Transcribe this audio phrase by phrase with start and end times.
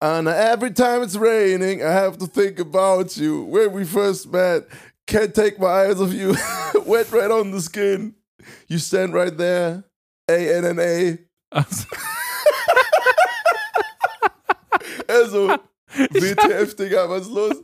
[0.00, 3.42] And every time it's raining, I have to think about you.
[3.44, 4.68] Where we first met,
[5.06, 6.36] can't take my eyes off you.
[6.86, 8.14] Wet right on the skin.
[8.68, 9.84] You stand right there.
[10.30, 11.18] A-N-N-A.
[11.50, 11.86] Also,
[15.08, 15.48] Also,
[15.96, 17.56] WTF, Digga, was ist los?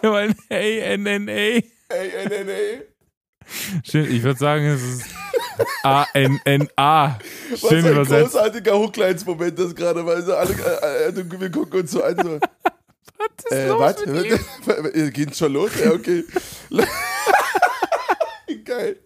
[0.02, 1.62] weil A-N-N-A.
[1.90, 2.82] A-N-N-A.
[3.84, 5.04] Schön, ich würde sagen, es ist
[5.82, 7.18] A-N-N-A.
[7.50, 8.32] Was Schön ein übersetzt.
[8.32, 12.38] großartiger Hooklines-Moment das gerade, weil so alle, äh, äh, wir gucken uns so an, so,
[12.40, 14.06] Was ist äh, los was?
[14.06, 15.10] mit ihm?
[15.12, 15.70] Geht schon los?
[15.82, 16.24] Ja, okay.
[18.64, 18.96] Geil.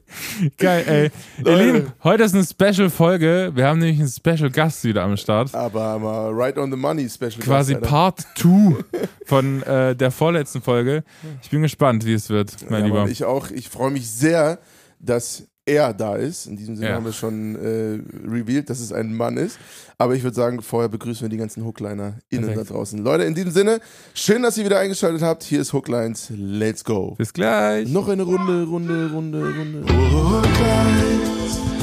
[0.58, 1.10] Geil, ey.
[1.38, 1.64] Ihr Leute.
[1.64, 3.52] Lieben, heute ist eine Special-Folge.
[3.54, 5.54] Wir haben nämlich einen Special-Gast wieder am Start.
[5.54, 7.38] Aber mal right on the money Special.
[7.40, 7.86] Quasi Gast.
[7.86, 8.84] Part 2
[9.24, 11.04] von äh, der vorletzten Folge.
[11.42, 13.08] Ich bin gespannt, wie es wird, mein ja, Lieber.
[13.08, 13.50] Ich auch.
[13.50, 14.58] Ich freue mich sehr,
[14.98, 16.46] dass er da ist.
[16.46, 16.94] In diesem Sinne Ja.
[16.94, 17.98] haben wir schon äh,
[18.30, 19.58] revealed, dass es ein Mann ist.
[19.98, 22.70] Aber ich würde sagen, vorher begrüßen wir die ganzen Hookliner innen Perfekt.
[22.70, 22.98] da draußen.
[23.02, 23.80] Leute, in diesem Sinne,
[24.14, 25.42] schön, dass ihr wieder eingeschaltet habt.
[25.42, 26.30] Hier ist Hooklines.
[26.36, 27.14] Let's go.
[27.18, 27.88] Bis gleich.
[27.88, 29.82] Noch eine Runde, Runde, Runde, Runde.
[29.82, 31.58] Hooklines.
[31.58, 31.75] Hooklines,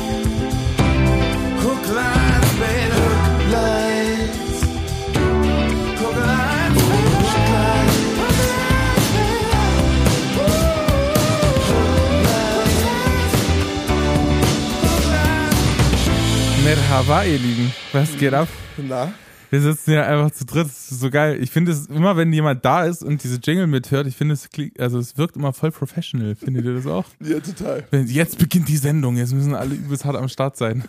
[16.93, 17.73] Merhaba, ihr Lieben.
[17.91, 18.47] Was geht ab?
[18.77, 19.11] Na?
[19.49, 20.67] Wir sitzen ja einfach zu dritt.
[20.67, 21.41] Das ist so geil.
[21.41, 24.47] Ich finde es immer, wenn jemand da ist und diese Jingle mithört, ich finde es
[24.77, 26.35] also es wirkt immer voll professional.
[26.35, 27.05] Findet ihr das auch?
[27.19, 27.83] Ja, total.
[27.89, 29.17] Wenn- Jetzt beginnt die Sendung.
[29.17, 30.83] Jetzt müssen alle übelst hart am Start sein.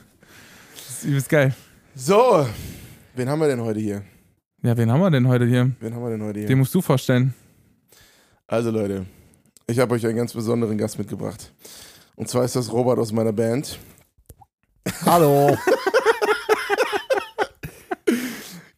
[0.75, 1.55] Das ist übelst geil.
[1.95, 2.47] So,
[3.15, 4.03] wen haben wir denn heute hier?
[4.63, 5.71] Ja, wen haben wir denn heute hier?
[5.81, 6.49] Wen haben wir denn heute hier?
[6.49, 7.33] Den musst du vorstellen.
[8.47, 9.07] Also Leute,
[9.67, 11.51] ich habe euch einen ganz besonderen Gast mitgebracht.
[12.15, 13.79] Und zwar ist das Robert aus meiner Band.
[15.07, 15.57] Hallo.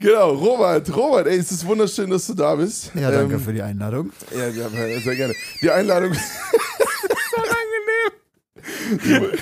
[0.07, 2.93] Genau, Robert, Robert, ey, es ist wunderschön, dass du da bist.
[2.95, 4.13] Ja, danke Ähm, für die Einladung.
[4.31, 4.69] Ja, ja,
[5.01, 5.35] sehr gerne.
[5.61, 6.13] Die Einladung
[8.93, 9.33] Unangenehm.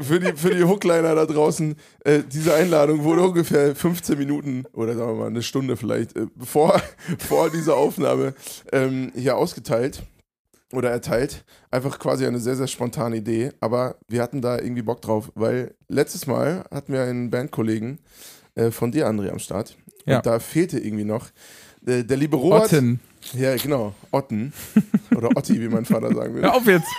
[0.00, 4.96] für die, für die Hookliner da draußen, äh, diese Einladung wurde ungefähr 15 Minuten oder
[4.96, 6.80] sagen wir mal eine Stunde vielleicht äh, vor,
[7.18, 8.32] vor dieser Aufnahme
[8.72, 10.02] ähm, hier ausgeteilt
[10.72, 11.44] oder erteilt.
[11.70, 15.74] Einfach quasi eine sehr, sehr spontane Idee, aber wir hatten da irgendwie Bock drauf, weil
[15.88, 17.98] letztes Mal hatten wir einen Bandkollegen
[18.58, 19.76] äh, von dir, André, am Start.
[20.04, 20.18] Ja.
[20.18, 21.28] Und da fehlte irgendwie noch
[21.86, 22.72] äh, der liebe Robert.
[22.72, 23.00] Otten.
[23.34, 23.94] Ja, genau.
[24.10, 24.52] Otten.
[25.16, 26.48] Oder Otti, wie mein Vater sagen würde.
[26.48, 26.88] Hör auf jetzt.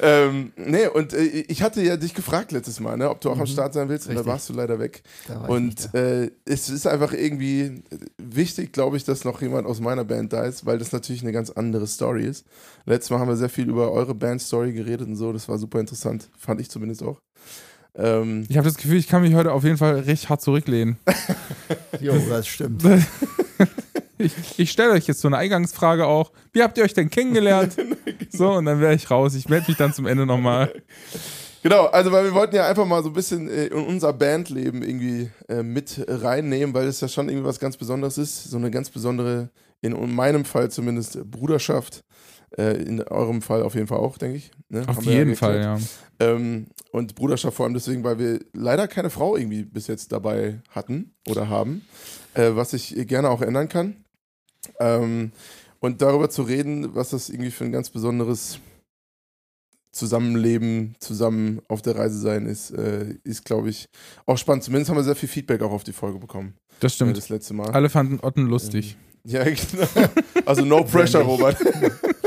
[0.00, 3.38] Ähm, nee, und äh, ich hatte ja dich gefragt letztes Mal, ne, ob du auch
[3.40, 4.32] am Start sein willst, und da Richtig.
[4.32, 5.02] warst du leider weg.
[5.48, 7.82] Und äh, es ist einfach irgendwie
[8.18, 11.32] wichtig, glaube ich, dass noch jemand aus meiner Band da ist, weil das natürlich eine
[11.32, 12.46] ganz andere Story ist.
[12.84, 15.80] Letztes Mal haben wir sehr viel über eure Band-Story geredet und so, das war super
[15.80, 17.18] interessant, fand ich zumindest auch.
[17.98, 20.96] Ähm, Ich habe das Gefühl, ich kann mich heute auf jeden Fall richtig hart zurücklehnen.
[22.00, 22.82] Jo, das stimmt.
[24.18, 26.32] Ich, ich stelle euch jetzt so eine Eingangsfrage auch.
[26.54, 27.76] Wie habt ihr euch denn kennengelernt?
[28.30, 29.34] So, und dann wäre ich raus.
[29.34, 30.72] Ich melde mich dann zum Ende nochmal.
[31.62, 34.82] Genau, also weil wir wollten ja einfach mal so ein bisschen äh, in unser Bandleben
[34.82, 38.44] irgendwie äh, mit reinnehmen, weil es ja schon irgendwie was ganz Besonderes ist.
[38.44, 42.02] So eine ganz besondere, in meinem Fall zumindest, Bruderschaft.
[42.56, 44.50] Äh, in eurem Fall auf jeden Fall auch, denke ich.
[44.68, 44.82] Ne?
[44.88, 45.38] Auf Haben ja jeden geklärt.
[45.38, 45.78] Fall, ja.
[46.20, 50.60] Ähm, und Bruderschaft vor allem deswegen, weil wir leider keine Frau irgendwie bis jetzt dabei
[50.70, 51.82] hatten oder haben,
[52.34, 53.96] äh, was ich gerne auch ändern kann.
[54.80, 55.32] Ähm,
[55.80, 58.58] und darüber zu reden, was das irgendwie für ein ganz besonderes
[59.92, 63.86] Zusammenleben, zusammen auf der Reise sein ist, äh, ist, glaube ich,
[64.26, 64.62] auch spannend.
[64.64, 66.54] Zumindest haben wir sehr viel Feedback auch auf die Folge bekommen.
[66.80, 67.16] Das Äh, stimmt.
[67.16, 67.70] das letzte Mal.
[67.70, 68.96] Alle fanden Otten lustig.
[69.24, 69.86] Ja, genau.
[70.44, 71.22] Also no pressure.
[71.22, 71.56] Robert.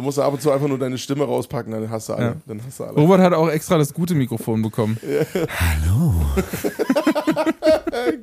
[0.00, 2.24] Du musst ab und zu einfach nur deine Stimme rauspacken, dann hast du alle.
[2.24, 2.36] Ja.
[2.46, 2.94] Dann hast du alle.
[2.94, 4.96] Robert hat auch extra das gute Mikrofon bekommen.
[5.50, 6.14] Hallo.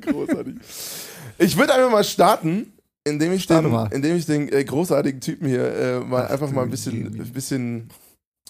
[0.00, 0.56] Großartig.
[1.38, 2.72] Ich würde einfach mal starten,
[3.04, 3.88] indem ich Starte den, mal.
[3.92, 7.32] indem ich den äh, großartigen Typen hier äh, mal Ach, einfach mal ein bisschen, ein
[7.32, 7.90] bisschen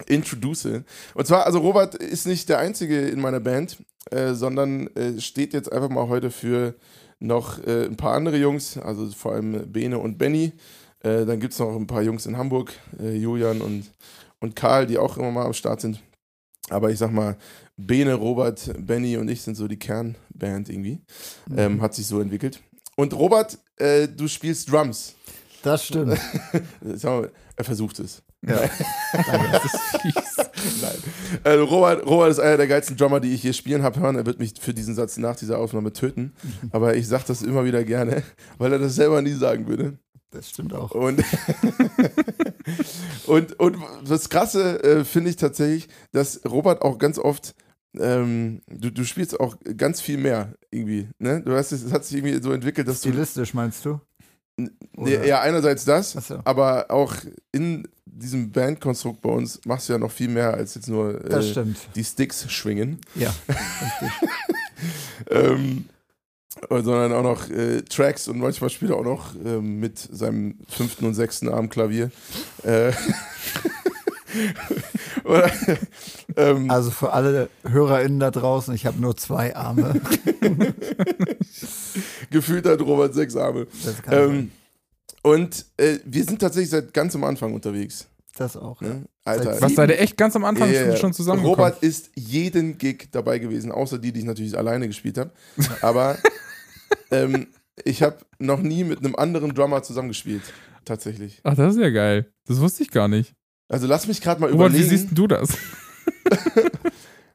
[0.07, 0.81] introduce.
[1.13, 3.77] Und zwar, also Robert ist nicht der Einzige in meiner Band,
[4.09, 6.73] äh, sondern äh, steht jetzt einfach mal heute für
[7.19, 10.53] noch äh, ein paar andere Jungs, also vor allem Bene und Benny.
[11.01, 13.89] Äh, dann gibt es noch ein paar Jungs in Hamburg, äh, Julian und,
[14.39, 16.01] und Karl, die auch immer mal am Start sind.
[16.69, 17.37] Aber ich sag mal,
[17.77, 21.01] Bene, Robert, Benny und ich sind so die Kernband irgendwie.
[21.55, 22.61] Ähm, hat sich so entwickelt.
[22.95, 25.15] Und Robert, äh, du spielst Drums.
[25.63, 26.19] Das stimmt.
[26.81, 28.21] Sag mal, er versucht es.
[28.45, 28.69] Ja.
[29.51, 30.37] Das ist fies.
[30.81, 30.95] Nein.
[31.43, 34.15] Also Robert, Robert ist einer der geilsten Drummer, die ich hier spielen habe hören.
[34.15, 36.33] Er wird mich für diesen Satz nach dieser Aufnahme töten.
[36.71, 38.23] Aber ich sage das immer wieder gerne,
[38.57, 39.97] weil er das selber nie sagen würde.
[40.31, 40.91] Das stimmt auch.
[40.91, 41.23] Und,
[43.25, 43.77] und, und
[44.07, 47.55] das Krasse äh, finde ich tatsächlich, dass Robert auch ganz oft
[47.97, 51.09] ähm, du, du spielst auch ganz viel mehr irgendwie.
[51.17, 51.41] Ne?
[51.41, 53.09] Du hast, es hat sich irgendwie so entwickelt, dass du.
[53.09, 53.99] Stilistisch meinst du?
[54.97, 56.41] Oder- ja, einerseits das, Achso.
[56.43, 57.15] aber auch
[57.51, 61.65] in diesem Bandkonstrukt bei uns machst du ja noch viel mehr als jetzt nur äh,
[61.95, 64.11] die Sticks schwingen, Ja, richtig.
[65.29, 65.85] ähm,
[66.69, 71.05] sondern auch noch äh, Tracks und manchmal spielt er auch noch ähm, mit seinem fünften
[71.05, 72.11] und sechsten Arm Klavier.
[72.63, 72.91] Äh,
[75.23, 75.51] oder,
[76.35, 80.01] ähm, Also für alle HörerInnen da draußen, ich habe nur zwei Arme.
[82.29, 83.67] gefühlt hat Robert sechs Arme.
[84.09, 84.51] Ähm,
[85.21, 88.07] und äh, wir sind tatsächlich seit ganz am Anfang unterwegs.
[88.39, 88.81] Das auch.
[88.81, 89.05] Ne?
[89.23, 89.61] Alter.
[89.61, 90.95] Was seid ihr echt ganz am Anfang ja.
[90.95, 91.59] schon zusammengekommen?
[91.59, 95.31] Robert ist jeden Gig dabei gewesen, außer die, die ich natürlich alleine gespielt habe.
[95.81, 96.17] Aber
[97.11, 97.47] ähm,
[97.83, 100.43] ich habe noch nie mit einem anderen Drummer zusammengespielt.
[100.85, 101.39] Tatsächlich.
[101.43, 102.31] Ach, das ist ja geil.
[102.47, 103.35] Das wusste ich gar nicht.
[103.67, 104.89] Also lass mich gerade mal Robert, wie überlegen.
[104.89, 105.49] siehst denn du das?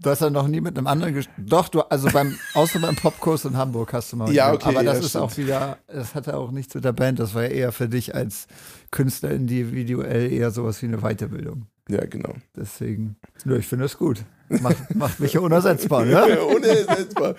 [0.04, 2.94] Du hast ja noch nie mit einem anderen ges Doch, du, also beim, außer beim
[2.94, 4.30] Popkurs in Hamburg hast du mal.
[4.32, 5.24] Ja, okay, Aber das ja, ist stimmt.
[5.24, 8.14] auch wieder, das hatte auch nichts mit der Band, das war ja eher für dich
[8.14, 8.46] als
[8.90, 11.66] Künstler individuell eher sowas wie eine Weiterbildung.
[11.88, 12.34] ja, genau.
[12.54, 13.16] Deswegen,
[13.46, 14.22] nö, ich finde es gut.
[14.50, 16.38] Macht, macht mich ja unersetzbar, ne?
[16.54, 17.34] Unersetzbar.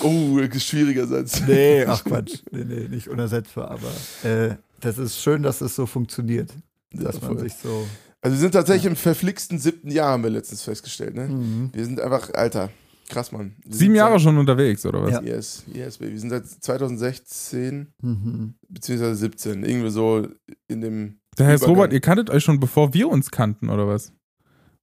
[0.00, 1.42] Oh, schwieriger Satz.
[1.48, 2.42] Nee, ach Quatsch.
[2.52, 6.50] Nee, nee, nicht unersetzbar, aber äh, das ist schön, dass es so funktioniert.
[6.92, 7.88] Dass Ja, man sich so.
[8.24, 11.14] Also wir sind tatsächlich im verflixten siebten Jahr, haben wir letztens festgestellt.
[11.14, 11.28] Ne?
[11.28, 11.70] Mhm.
[11.74, 12.70] Wir sind einfach, Alter,
[13.10, 13.54] krass, Mann.
[13.66, 15.10] Wir Sieben Jahre seit, schon unterwegs, oder was?
[15.12, 15.22] Ja.
[15.22, 16.12] Yes, yes, baby.
[16.12, 18.54] Wir sind seit 2016 Mhm.
[18.68, 20.26] beziehungsweise 17, irgendwie so
[20.68, 21.18] in dem.
[21.38, 21.76] Der heißt Übergang.
[21.76, 24.12] Robert, ihr kanntet euch schon bevor wir uns kannten, oder was?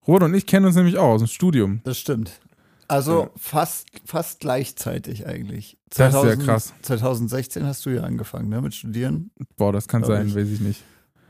[0.07, 1.81] Robert und ich kennen uns nämlich auch aus dem Studium.
[1.83, 2.39] Das stimmt.
[2.87, 3.29] Also Ja.
[3.37, 5.77] fast, fast gleichzeitig eigentlich.
[5.95, 6.73] Das ist ja krass.
[6.83, 9.31] 2016 hast du ja angefangen, ne, mit Studieren.
[9.57, 10.35] Boah, das kann sein, ich.
[10.35, 10.83] weiß ich nicht.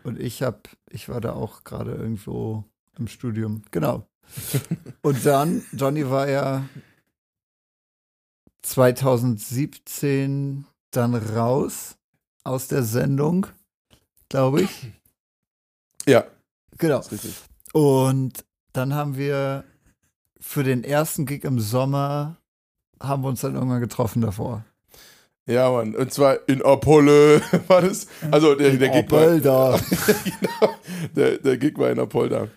[0.04, 2.66] Und ich hab, ich war da auch gerade irgendwo
[2.98, 3.64] im Studium.
[3.72, 4.08] Genau.
[5.02, 6.66] Und dann, Johnny war ja
[8.62, 11.98] 2017 dann raus
[12.44, 13.48] aus der Sendung,
[14.30, 14.92] glaube ich.
[16.06, 16.26] Ja,
[16.82, 17.02] Genau.
[17.74, 18.44] Und
[18.74, 19.64] dann haben wir
[20.40, 22.38] für den ersten Gig im Sommer
[23.00, 24.66] haben wir uns dann irgendwann getroffen davor.
[25.48, 25.96] Ja, Mann.
[25.96, 28.08] Und zwar in Apollo war das.
[28.30, 29.30] Also der, der Gig war.
[29.40, 29.80] genau.
[31.16, 32.48] Der, der Gig war in Apolda.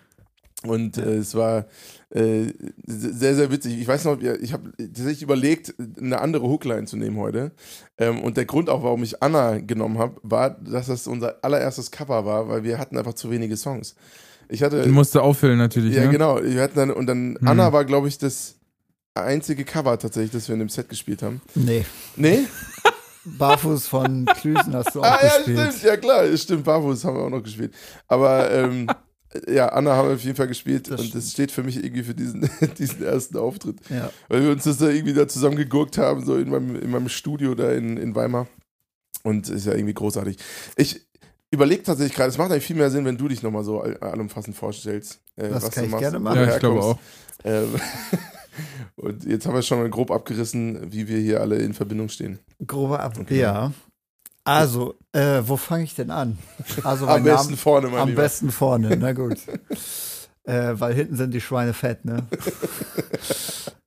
[0.63, 1.65] Und äh, es war
[2.09, 2.47] äh,
[2.85, 3.79] sehr, sehr witzig.
[3.79, 7.51] Ich weiß noch, ich habe tatsächlich überlegt, eine andere Hookline zu nehmen heute.
[7.97, 11.91] Ähm, und der Grund auch, warum ich Anna genommen habe, war, dass das unser allererstes
[11.91, 13.95] Cover war, weil wir hatten einfach zu wenige Songs.
[14.47, 14.83] Ich hatte.
[14.83, 16.11] Du musst auffüllen natürlich, ja, ne?
[16.11, 16.41] genau.
[16.41, 17.47] Wir hatten dann, und dann Hm.
[17.47, 18.55] Anna war, glaube ich, das
[19.15, 21.41] einzige Cover tatsächlich, das wir in dem Set gespielt haben.
[21.55, 21.85] Nee.
[22.15, 22.39] Nee?
[23.25, 25.59] Barfuß von Klüsen hast du auch Ah, ja, gespielt.
[25.73, 27.73] stimmt, ja klar, stimmt, Barfuß haben wir auch noch gespielt.
[28.07, 28.87] Aber ähm,
[29.47, 32.03] ja, Anna haben wir auf jeden Fall gespielt Das und das steht für mich irgendwie
[32.03, 32.47] für diesen,
[32.77, 33.77] diesen ersten Auftritt.
[33.89, 34.11] Ja.
[34.29, 37.09] Weil wir uns das da irgendwie da zusammen gegurkt haben, so in meinem, in meinem
[37.09, 38.47] Studio da in, in Weimar.
[39.23, 40.37] Und ist ja irgendwie großartig.
[40.75, 41.01] Ich
[41.49, 43.97] überlege tatsächlich gerade, es macht eigentlich viel mehr Sinn, wenn du dich nochmal so all-
[43.97, 45.19] allumfassend vorstellst.
[45.35, 46.37] äh, Das was kann du ich machst, gerne machen.
[46.37, 46.99] Ja, ich glaube auch.
[47.43, 47.69] Ähm,
[48.95, 52.39] und jetzt haben wir schon mal grob abgerissen, wie wir hier alle in Verbindung stehen.
[52.65, 53.17] Grober Ab.
[53.19, 53.39] Okay.
[53.39, 53.71] Ja.
[54.43, 56.37] Also, äh, wo fange ich denn an?
[56.83, 58.21] Also, Am besten Name, vorne, mein am Lieber.
[58.21, 59.37] besten vorne, na gut.
[60.43, 62.27] äh, weil hinten sind die Schweine fett, ne?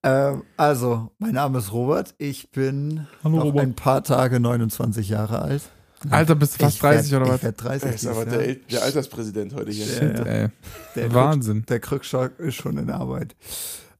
[0.02, 2.14] ähm, also, mein Name ist Robert.
[2.18, 3.62] Ich bin Hallo, noch Robert.
[3.62, 5.62] ein paar Tage 29 Jahre alt.
[6.10, 7.36] Alter, bist du fast Ich werd- 30 oder was?
[7.36, 7.88] Ich werde 30.
[7.88, 9.86] Er ist aber der, der Alterspräsident heute hier.
[9.86, 10.22] Ja.
[10.24, 10.48] Ey,
[10.94, 11.64] Der Wahnsinn.
[11.68, 13.34] Der Krückstock ist schon in Arbeit.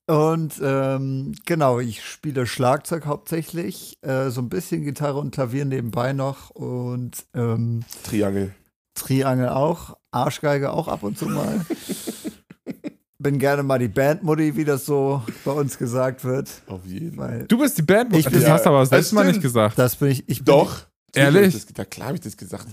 [0.09, 6.15] Und ähm, genau, ich spiele Schlagzeug hauptsächlich, äh, so ein bisschen Gitarre und Klavier nebenbei
[6.15, 8.55] noch und ähm, Triangel.
[8.95, 11.61] Triangel auch, Arschgeige auch ab und zu mal.
[13.21, 16.49] Bin gerne mal die Bandmutti, wie das so bei uns gesagt wird.
[16.69, 17.45] Auf jeden Fall.
[17.49, 18.15] Du bist die Band.
[18.17, 19.79] Ich das bin- hast du aber Ja, selbst das mal nicht gesagt.
[19.79, 20.87] das bin ich, ich bin Doch.
[21.12, 21.53] Ehrlich?
[21.53, 22.67] Hab ich das, da klar habe ich das gesagt.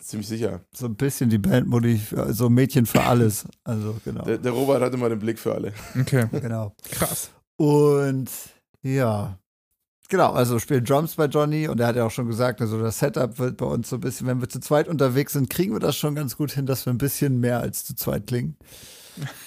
[0.00, 0.60] Ziemlich sicher.
[0.72, 3.44] so ein bisschen die für- so Mädchen für alles.
[3.64, 4.24] Also genau.
[4.24, 5.72] Der, der Robert hat immer den Blick für alle.
[6.00, 6.74] Okay, genau.
[6.90, 7.30] krass.
[7.56, 8.30] Und
[8.82, 9.38] ja,
[10.08, 13.00] genau, also spielen Drums bei Johnny und er hat ja auch schon gesagt, also das
[13.00, 15.80] Setup wird bei uns so ein bisschen, wenn wir zu zweit unterwegs sind, kriegen wir
[15.80, 18.56] das schon ganz gut hin, dass wir ein bisschen mehr als zu zweit klingen.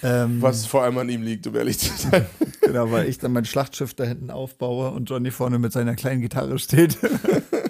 [0.04, 2.26] Ähm, Was vor allem an ihm liegt, um ehrlich zu sein.
[2.62, 6.20] Genau, weil ich dann mein Schlachtschiff da hinten aufbaue und Johnny vorne mit seiner kleinen
[6.22, 6.98] Gitarre steht.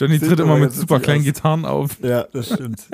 [0.00, 1.26] Johnny tritt immer mit super kleinen aus.
[1.26, 2.00] Gitarren auf.
[2.02, 2.80] ja, das stimmt.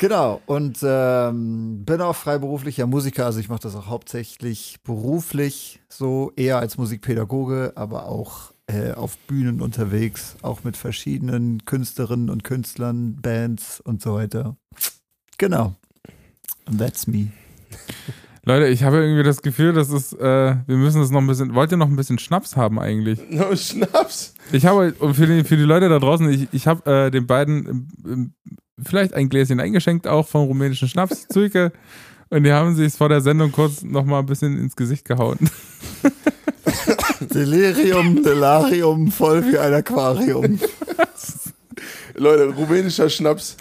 [0.00, 6.30] Genau, und ähm, bin auch freiberuflicher Musiker, also ich mache das auch hauptsächlich beruflich, so
[6.36, 13.16] eher als Musikpädagoge, aber auch äh, auf Bühnen unterwegs, auch mit verschiedenen Künstlerinnen und Künstlern,
[13.20, 14.56] Bands und so weiter.
[15.36, 15.74] Genau.
[16.66, 17.32] And that's me.
[18.48, 21.54] Leute, ich habe irgendwie das Gefühl, dass es, äh, wir müssen es noch ein bisschen,
[21.54, 23.20] wollt ihr noch ein bisschen Schnaps haben eigentlich?
[23.30, 24.32] No, Schnaps.
[24.52, 27.26] Ich habe, und für die, für die Leute da draußen, ich, ich habe äh, den
[27.26, 28.32] beiden ähm, ähm,
[28.82, 31.72] vielleicht ein Gläschen eingeschenkt, auch vom rumänischen Schnaps, Zuike.
[32.30, 35.38] Und die haben sich vor der Sendung kurz noch mal ein bisschen ins Gesicht gehauen.
[37.20, 40.58] Delirium, Delarium, voll wie ein Aquarium.
[42.14, 43.58] Leute, rumänischer Schnaps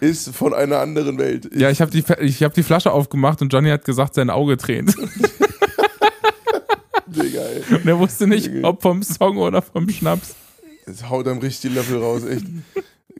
[0.00, 1.50] ist von einer anderen Welt.
[1.54, 4.56] Ja, ich habe die, ich hab die Flasche aufgemacht und Johnny hat gesagt, sein Auge
[4.56, 4.94] tränt.
[7.06, 7.74] Digga, ey.
[7.74, 10.34] Und er wusste nicht, ob vom Song oder vom Schnaps.
[10.86, 12.46] Jetzt haut einem richtig die Löffel raus, echt.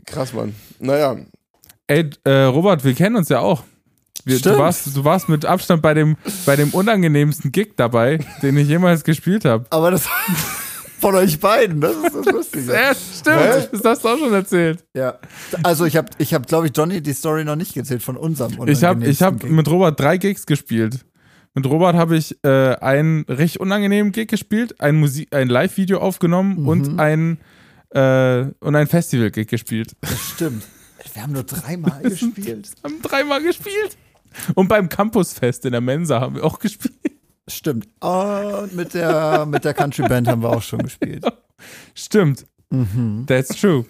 [0.07, 0.55] Krass, Mann.
[0.79, 1.17] Naja,
[1.91, 3.65] Ey, äh, Robert, wir kennen uns ja auch.
[4.25, 8.57] Wir, du, warst, du warst mit Abstand bei dem, bei dem unangenehmsten Gig dabei, den
[8.59, 9.65] ich jemals gespielt habe.
[9.71, 10.05] Aber das
[11.01, 12.73] von euch beiden, das ist das Lustige.
[12.73, 13.71] Ja, stimmt.
[13.73, 14.85] Das hast du auch schon erzählt.
[14.95, 15.19] Ja.
[15.63, 18.53] Also ich habe, ich hab, glaube ich, Johnny die Story noch nicht gezählt von unserem
[18.69, 19.51] Ich habe ich hab Gig.
[19.51, 21.05] mit Robert drei Gigs gespielt.
[21.55, 26.61] Mit Robert habe ich äh, einen richtig unangenehmen Gig gespielt, ein, Musik, ein Live-Video aufgenommen
[26.63, 26.69] Mhm.
[26.69, 27.39] und ein,
[27.91, 29.97] äh, und ein Festival-Gig gespielt.
[30.03, 30.63] Das stimmt.
[31.15, 32.71] Wir haben nur dreimal gespielt.
[32.85, 33.97] Haben dreimal gespielt.
[34.55, 36.95] Und beim Campusfest in der Mensa haben wir auch gespielt.
[37.51, 37.89] Stimmt.
[38.01, 41.25] Und mit der, mit der Country Band haben wir auch schon gespielt.
[41.95, 42.47] Stimmt.
[42.71, 43.25] Mhm.
[43.27, 43.85] That's true.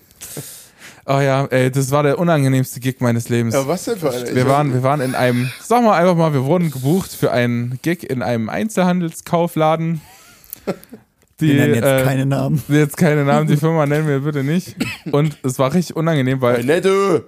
[1.06, 3.54] Oh ja, ey, das war der unangenehmste Gig meines Lebens.
[3.54, 4.34] ja, was denn für eine?
[4.34, 7.78] Wir waren, wir waren in einem, sag mal einfach mal, wir wurden gebucht für einen
[7.82, 10.00] Gig in einem Einzelhandelskaufladen.
[11.40, 12.62] Die, Wir nennen jetzt äh, keine Namen.
[12.68, 14.76] jetzt keine Namen, die Firma nennen wir bitte nicht.
[15.10, 17.22] Und es war richtig unangenehm, weil, Netto.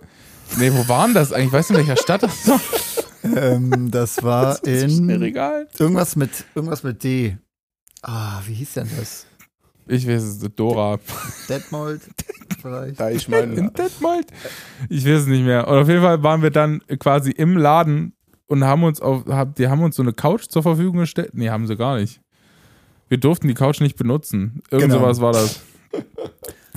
[0.59, 1.53] nee, wo waren das eigentlich?
[1.53, 2.61] Weißt du, in welcher Stadt das war?
[3.35, 5.69] Ähm, das war mir in egal.
[5.79, 7.37] irgendwas mit, irgendwas mit D.
[8.03, 9.27] Ah, wie hieß denn das?
[9.87, 10.99] Ich weiß es, Dora.
[11.49, 12.01] Detmold
[12.61, 13.01] vielleicht?
[13.01, 14.27] Da ich meine, In Detmold?
[14.89, 15.67] Ich weiß es nicht mehr.
[15.69, 18.15] Und auf jeden Fall waren wir dann quasi im Laden
[18.47, 21.31] und haben uns auf, hab, die haben uns so eine Couch zur Verfügung gestellt.
[21.35, 22.21] Nee, haben sie gar nicht.
[23.09, 24.63] Wir durften die Couch nicht benutzen.
[24.71, 25.01] Irgend Genau.
[25.05, 25.61] sowas war das.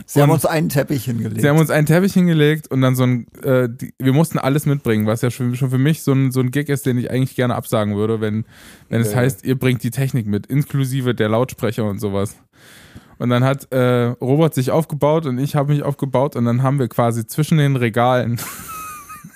[0.05, 1.41] Sie haben uns einen Teppich hingelegt.
[1.41, 4.65] Sie haben uns einen Teppich hingelegt und dann so ein, äh, die, wir mussten alles
[4.65, 7.09] mitbringen, was ja schon, schon für mich so ein, so ein Gig ist, den ich
[7.09, 8.45] eigentlich gerne absagen würde, wenn,
[8.89, 9.19] wenn es Ja, ja.
[9.21, 12.35] heißt, ihr bringt die Technik mit, inklusive der Lautsprecher und sowas.
[13.17, 16.79] Und dann hat äh, Robert sich aufgebaut und ich habe mich aufgebaut und dann haben
[16.79, 18.39] wir quasi zwischen den Regalen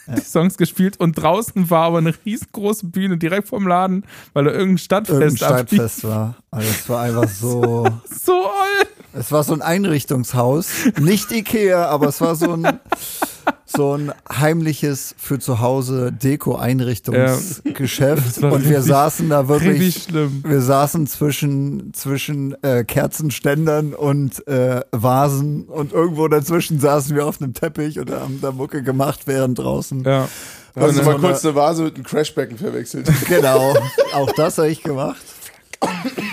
[0.18, 4.52] die Songs gespielt und draußen war aber eine riesengroße Bühne direkt vom Laden, weil da
[4.52, 5.38] irgendein Stadtfest Irgendein.
[5.38, 6.36] Stadtfest war.
[6.52, 7.86] Also es war einfach so.
[8.06, 8.88] So oll.
[9.14, 10.70] Es war so ein Einrichtungshaus.
[11.00, 12.80] Nicht Ikea, aber es war so ein,
[13.66, 18.42] so ein heimliches für zu Hause Deko-Einrichtungsgeschäft.
[18.42, 20.04] War Und wir richtig- saßen da wirklich.
[20.04, 20.44] schlimm.
[20.46, 27.42] Wir saßen zwischen, zwischen äh, Kerzenständern und äh, Vasen und irgendwo dazwischen saßen wir auf
[27.42, 30.04] einem Teppich und haben da Mucke gemacht, während draußen.
[30.04, 30.28] Ja.
[30.76, 33.10] Und mal kurz eine Vase mit einem Crashbecken verwechselt.
[33.28, 33.74] Genau,
[34.14, 35.22] auch das habe ich gemacht.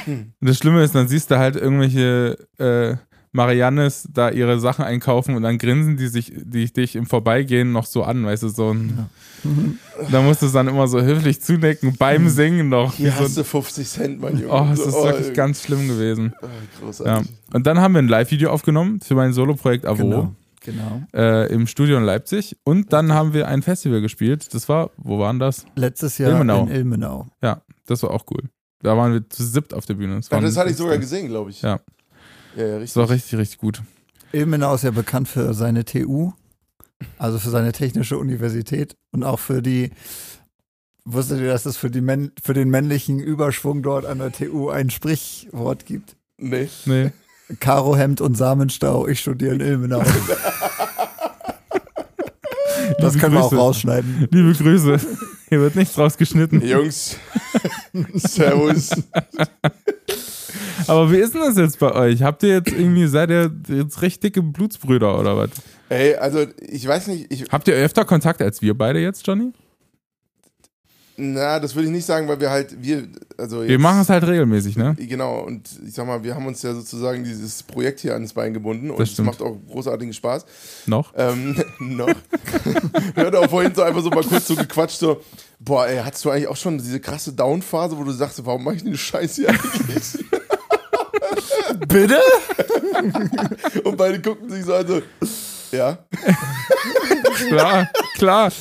[0.06, 2.96] Und das Schlimme ist, dann siehst du halt irgendwelche äh,
[3.36, 7.86] Mariannes da ihre Sachen einkaufen und dann grinsen die sich, die dich im Vorbeigehen noch
[7.86, 9.06] so an, weißt du, so ein,
[10.10, 12.94] Da musst du es dann immer so höflich zudecken, beim Singen noch.
[12.94, 14.52] Hier so, hast du 50 Cent, mein Junge.
[14.52, 16.34] oh, es ist wirklich ganz schlimm gewesen.
[16.40, 16.48] ah, Ja.
[16.80, 17.30] Großartig.
[17.52, 20.34] Und dann haben wir ein Live-Video aufgenommen für mein Solo-Projekt Avo Genau.
[20.62, 21.02] Genau.
[21.14, 22.56] äh, im Studio in Leipzig.
[22.64, 24.52] Und dann haben wir ein Festival gespielt.
[24.52, 25.64] Das war, wo waren das?
[25.76, 26.64] Letztes Jahr Ilmenau.
[26.64, 27.28] in Ilmenau.
[27.40, 28.42] Ja, das war auch cool.
[28.82, 30.16] Da waren wir zu siebt auf der Bühne.
[30.16, 31.62] Das, Ja, das hatte ich sogar gesehen, glaube ich.
[31.62, 31.78] Ja.
[32.56, 32.96] Ja, ja, Das richtig.
[32.96, 33.82] war richtig, richtig gut.
[34.32, 36.32] Ilmenau ist ja bekannt für seine TU,
[37.18, 39.90] also für seine technische Universität und auch für die,
[41.04, 41.90] wusstet ihr, dass es für,
[42.42, 46.16] für den männlichen Überschwung dort an der TU ein Sprichwort gibt?
[46.38, 46.68] Nee.
[46.86, 47.12] Nee.
[47.60, 50.02] Karohemd und Samenstau, ich studiere in Ilmenau.
[52.98, 53.60] Das Liebe können wir auch Grüße.
[53.60, 54.28] rausschneiden.
[54.30, 55.00] Liebe Grüße.
[55.48, 56.64] Hier wird nichts rausgeschnitten.
[56.66, 57.16] Jungs,
[58.14, 58.90] Servus.
[60.86, 62.22] Aber wie ist denn das jetzt bei euch?
[62.22, 65.50] Habt ihr jetzt irgendwie, seid ihr jetzt recht dicke Blutsbrüder oder was?
[65.88, 69.52] Ey, also ich weiß nicht, ich, Habt ihr öfter Kontakt als wir beide jetzt, Johnny?
[71.18, 73.08] Na, das würde ich nicht sagen, weil wir halt, wir,
[73.38, 74.94] also Wir jetzt- machen es halt regelmäßig, ne?
[74.99, 78.52] Genau, und ich sag mal, wir haben uns ja sozusagen dieses Projekt hier ans Bein
[78.52, 80.44] gebunden und es macht auch großartigen Spaß.
[80.87, 81.12] Noch?
[81.16, 82.08] Ähm, noch.
[83.14, 85.20] Hört auch vorhin so einfach so mal kurz so gequatscht, so,
[85.58, 88.76] boah, ey, hattest du eigentlich auch schon diese krasse Down-Phase, wo du sagst, warum mache
[88.76, 90.25] ich denn den Scheiß hier eigentlich?
[91.88, 92.20] Bitte?
[93.85, 95.02] Und beide guckten sich so an, so,
[95.73, 95.99] ja.
[97.48, 98.52] Klar, klar.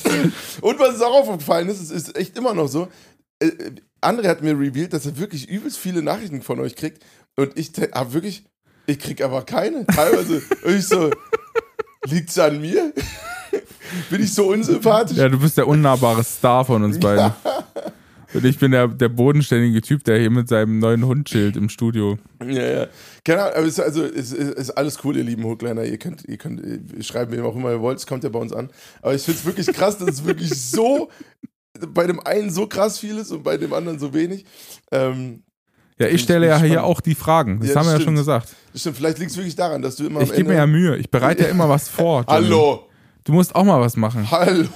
[0.62, 2.88] Und was auch aufgefallen ist, es ist echt immer noch so,
[3.40, 3.52] äh,
[4.02, 7.04] André hat mir revealed, dass er wirklich übelst viele Nachrichten von euch kriegt
[7.36, 8.44] und ich habe wirklich,
[8.86, 10.42] ich krieg aber keine, teilweise.
[10.64, 11.10] und ich so,
[12.06, 12.94] liegt's an mir?
[14.10, 15.18] Bin ich so unsympathisch?
[15.18, 17.32] Ja, du bist der unnahbare Star von uns beiden.
[18.36, 21.70] Und ich bin der, der bodenständige Typ, der hier mit seinem neuen Hund chillt im
[21.70, 22.18] Studio.
[22.46, 22.88] Ja, ja.
[23.24, 25.86] Keine Ahnung, aber es ist, also, es ist, ist alles cool, ihr lieben Hookliner.
[25.86, 28.40] Ihr könnt, ihr könnt ihr schreiben, wem auch immer ihr wollt, es kommt ja bei
[28.40, 28.70] uns an.
[29.02, 31.10] Aber ich finde es wirklich krass, dass es wirklich so
[31.90, 34.46] bei dem einen so krass viel ist und bei dem anderen so wenig.
[34.92, 35.44] Ähm,
[35.98, 37.60] Ja, ich stelle ja hier auch die Fragen.
[37.62, 38.06] Das Ja, haben wir ja stimmt.
[38.06, 38.50] schon gesagt.
[38.76, 40.98] stimmt, vielleicht liegt es wirklich daran, dass du immer Ich gebe mir ja Mühe.
[40.98, 42.26] Ich bereite ja immer was vor.
[42.30, 42.46] Johnny.
[42.48, 42.90] Hallo!
[43.26, 44.30] Du musst auch mal was machen.
[44.30, 44.68] Hallo!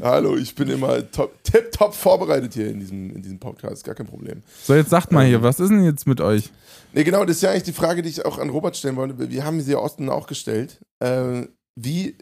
[0.00, 3.94] Hallo, ich bin immer top, tip top vorbereitet hier in diesem, in diesem Podcast, gar
[3.94, 4.42] kein Problem.
[4.62, 6.50] So, jetzt sagt mal hier, was ist denn jetzt mit euch?
[6.94, 9.30] Nee, genau, das ist ja eigentlich die Frage, die ich auch an Robert stellen wollte.
[9.30, 10.80] Wir haben sie ja Osten auch gestellt.
[11.00, 11.42] Äh,
[11.78, 12.16] wie,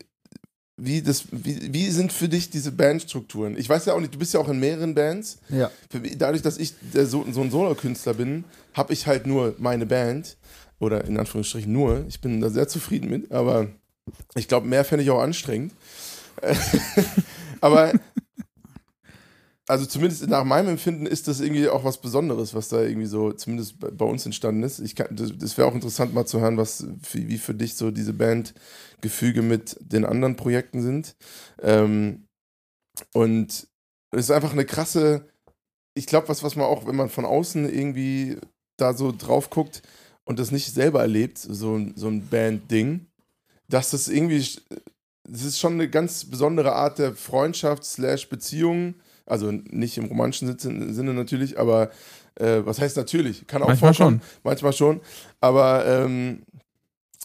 [0.77, 3.57] wie, das, wie, wie sind für dich diese Bandstrukturen?
[3.57, 5.39] Ich weiß ja auch nicht, du bist ja auch in mehreren Bands.
[5.51, 5.71] Ja.
[5.89, 8.43] Für, mich- dadurch, dass ich der, so, so ein Solo-Künstler bin,
[8.73, 10.37] habe ich halt nur meine Band.
[10.81, 12.05] Oder in Anführungsstrichen nur.
[12.09, 13.69] Ich bin da sehr zufrieden mit, aber
[14.35, 15.73] ich glaube, mehr fände ich auch anstrengend.
[17.61, 17.93] aber
[19.67, 23.33] also zumindest nach meinem Empfinden ist das irgendwie auch was Besonderes, was da irgendwie so
[23.33, 24.79] zumindest bei, uns entstanden ist.
[24.79, 27.91] Ich kann, das, das wäre auch interessant mal zu hören, was wie, für dich so
[27.91, 31.17] diese Bandgefüge mit den anderen Projekten sind.
[31.63, 32.27] Ähm,
[33.15, 33.67] und
[34.11, 35.29] es ist einfach eine krasse,
[35.95, 38.37] ich glaube, was, was man auch, wenn man von außen irgendwie
[38.77, 39.83] da so drauf guckt
[40.25, 43.07] und das nicht selber erlebt, so, so ein Band-Ding,
[43.69, 44.47] dass das irgendwie,
[45.29, 48.95] das ist schon eine ganz besondere Art der Freundschaft slash Beziehung,
[49.27, 51.91] also nicht im romantischen Sin- Sinne natürlich, aber
[52.37, 53.47] äh, was heißt natürlich?
[53.47, 54.41] Kann auch Manchmal vorkommen, schon.
[54.43, 55.01] manchmal schon,
[55.41, 56.43] aber ähm,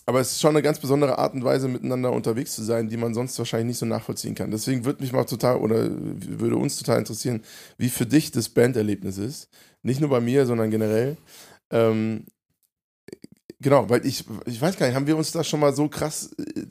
[0.06, 2.98] aber es ist schon eine ganz besondere Art und Weise, miteinander unterwegs zu sein, die
[2.98, 4.50] man sonst wahrscheinlich nicht so nachvollziehen kann.
[4.50, 7.44] Deswegen würde mich mal total oder würde uns total interessieren,
[7.78, 9.50] wie für dich das Banderlebnis ist.
[9.84, 11.16] Nicht nur bei mir, sondern generell.
[11.70, 12.26] Ähm,
[13.62, 16.32] genau, weil ich, ich weiß gar nicht, haben wir uns da schon mal so krass
[16.38, 16.66] äh,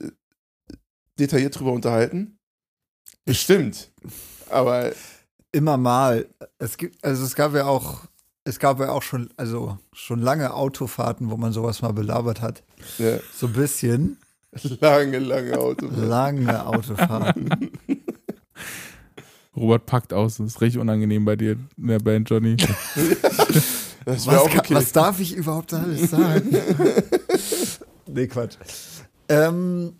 [1.18, 2.38] detailliert drüber unterhalten?
[3.24, 3.90] Bestimmt.
[4.50, 4.92] Aber
[5.52, 6.28] Immer mal.
[6.58, 8.04] Es gibt, also es gab ja auch,
[8.44, 12.62] es gab ja auch schon, also schon lange Autofahrten, wo man sowas mal belabert hat.
[12.98, 14.18] ja, So ein bisschen.
[14.80, 15.86] lange, lange Auto.
[15.86, 17.70] Lange Autofahrten.
[19.56, 20.36] Robert packt aus.
[20.36, 22.56] Das ist richtig unangenehm bei dir in der Band, Johnny.
[24.04, 24.74] Das Was, kann- okay.
[24.74, 26.50] was darf ich überhaupt alles sagen?
[28.06, 28.56] nee, Quatsch.
[29.28, 29.96] Ähm,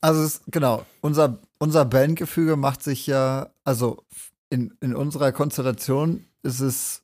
[0.00, 4.04] also es, genau, unser, unser Bandgefüge macht sich ja, also
[4.50, 7.02] in, in unserer Konstellation ist es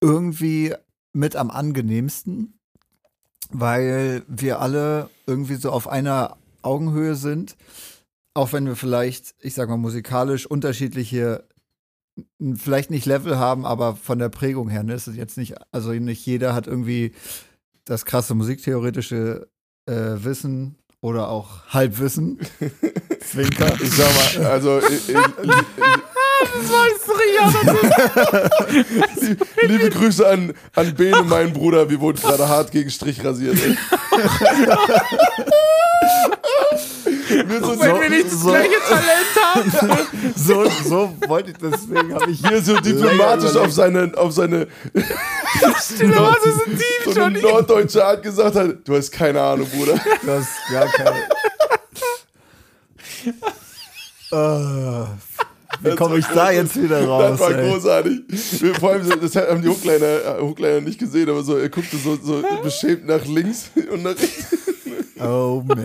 [0.00, 0.74] irgendwie
[1.12, 2.58] mit am angenehmsten,
[3.50, 7.56] weil wir alle irgendwie so auf einer Augenhöhe sind,
[8.34, 11.44] auch wenn wir vielleicht, ich sag mal, musikalisch unterschiedliche
[12.56, 15.92] vielleicht nicht Level haben, aber von der Prägung her, ne, ist es jetzt nicht, also
[15.92, 17.12] nicht jeder hat irgendwie
[17.84, 19.48] das krasse musiktheoretische
[19.86, 19.92] äh,
[20.24, 22.38] Wissen oder auch Halbwissen.
[23.20, 23.72] Zwinker.
[23.80, 25.22] Ich sag mal, also äh, äh,
[29.66, 31.90] liebe Grüße an, an Bene, meinen Bruder.
[31.90, 33.56] Wir wurden gerade hart gegen Strich rasiert.
[33.58, 33.76] wir,
[37.60, 39.72] so, Wenn wir nicht das so- gleiche Talent haben.
[40.36, 42.40] So, so wollte ich, deswegen habe ich.
[42.46, 48.56] hier so diplomatisch auf seine, auf seine ist ein Team, so eine norddeutsche Art gesagt
[48.56, 49.98] hat, du hast keine Ahnung, Bruder.
[50.24, 51.28] Das ist gar keine.
[54.30, 55.08] Ah,
[55.80, 57.38] wie komme ich da jetzt wieder raus?
[57.38, 57.70] Das war ey?
[57.70, 58.20] großartig.
[58.60, 61.96] Wir, vor allem, das haben die Hookliner, äh, Hookliner nicht gesehen, aber so, er guckte
[61.96, 64.56] so, so beschämt nach links und nach rechts.
[65.20, 65.78] Oh man.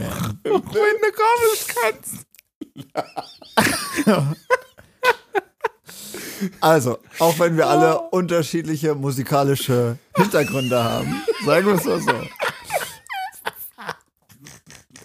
[0.44, 2.33] Wenn du kommen kannst.
[6.60, 12.12] Also, auch wenn wir alle unterschiedliche musikalische Hintergründe haben, sagen wir es mal so,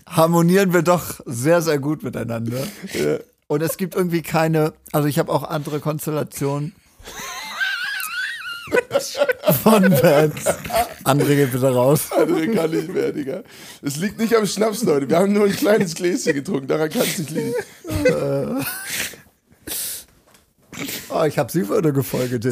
[0.07, 2.67] harmonieren wir doch sehr, sehr gut miteinander.
[3.47, 6.75] Und es gibt irgendwie keine, also ich habe auch andere Konstellationen
[9.63, 10.45] von Bands.
[11.05, 12.11] André geht bitte raus.
[12.17, 13.43] Andere kann nicht mehr, Digga.
[13.83, 15.09] Es liegt nicht am Schnaps, Leute.
[15.09, 16.67] Wir haben nur ein kleines Gläschen getrunken.
[16.67, 17.55] Daran kann es nicht liegen.
[21.11, 22.47] Oh, ich habe sie würde gefolgt,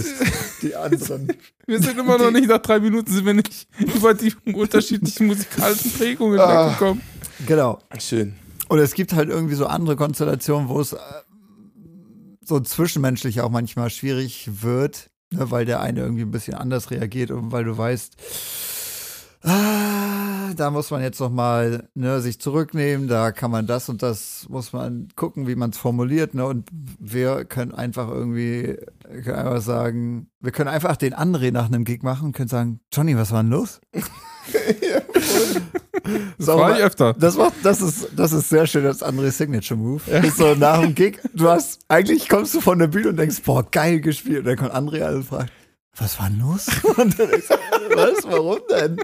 [0.62, 1.28] die anderen.
[1.66, 5.92] Wir sind immer noch nicht, nach drei Minuten sind wir nicht über die unterschiedlichen musikalischen
[5.92, 6.66] Prägungen Ah.
[6.70, 7.02] weggekommen.
[7.46, 7.78] Genau.
[8.00, 8.34] Schön.
[8.68, 10.98] Und es gibt halt irgendwie so andere Konstellationen, wo es äh,
[12.44, 17.30] so zwischenmenschlich auch manchmal schwierig wird, ne, weil der eine irgendwie ein bisschen anders reagiert
[17.30, 18.16] und weil du weißt,
[19.42, 24.02] ah, da muss man jetzt noch mal ne, sich zurücknehmen, da kann man das und
[24.02, 26.34] das, muss man gucken, wie man es formuliert.
[26.34, 28.76] Ne, und wir können einfach irgendwie
[29.22, 32.80] können einfach sagen, wir können einfach den André nach einem Gig machen und können sagen,
[32.92, 33.80] Johnny, was war denn los?
[36.38, 37.14] Das war ich öfter.
[37.14, 40.02] Das, macht, das, ist, das ist sehr schön, das andere Signature Move.
[40.22, 43.42] Ist so nach dem Gig, du hast, eigentlich kommst du von der Bühne und denkst,
[43.44, 44.40] boah, geil gespielt.
[44.40, 45.52] Und dann kommt Andrea und fragt,
[45.98, 46.66] was war denn los?
[46.96, 48.96] Und dann denkst du, was, warum denn?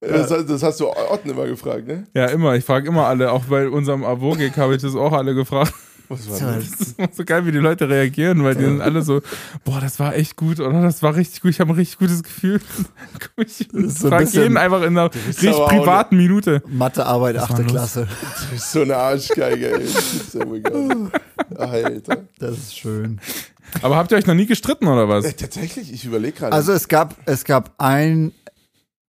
[0.00, 2.06] Das, das hast du Otten immer gefragt, ne?
[2.14, 2.54] Ja, immer.
[2.54, 5.72] Ich frage immer alle, auch bei unserem Abo-Gig habe ich das auch alle gefragt.
[6.10, 6.96] Was war So, das?
[6.96, 9.22] Das ist so geil, wie die Leute reagieren, weil die sind alle so,
[9.64, 10.82] boah, das war echt gut, oder?
[10.82, 12.60] Das war richtig gut, ich habe ein richtig gutes Gefühl.
[13.36, 16.62] Guck ich so ein frage jeden einfach in einer richtig privaten Minute.
[16.68, 17.64] Mathearbeit, achte?
[17.64, 18.08] Klasse.
[18.40, 19.84] Du bist so eine Arschgeige, ey.
[19.84, 21.10] Das ist ja wohl geil.
[21.56, 22.16] Alter.
[22.38, 23.20] Das ist schön.
[23.82, 25.36] Aber habt ihr euch noch nie gestritten oder Äh, was?
[25.36, 26.52] tatsächlich, ich überlege gerade.
[26.52, 28.32] Also es gab, es gab ein,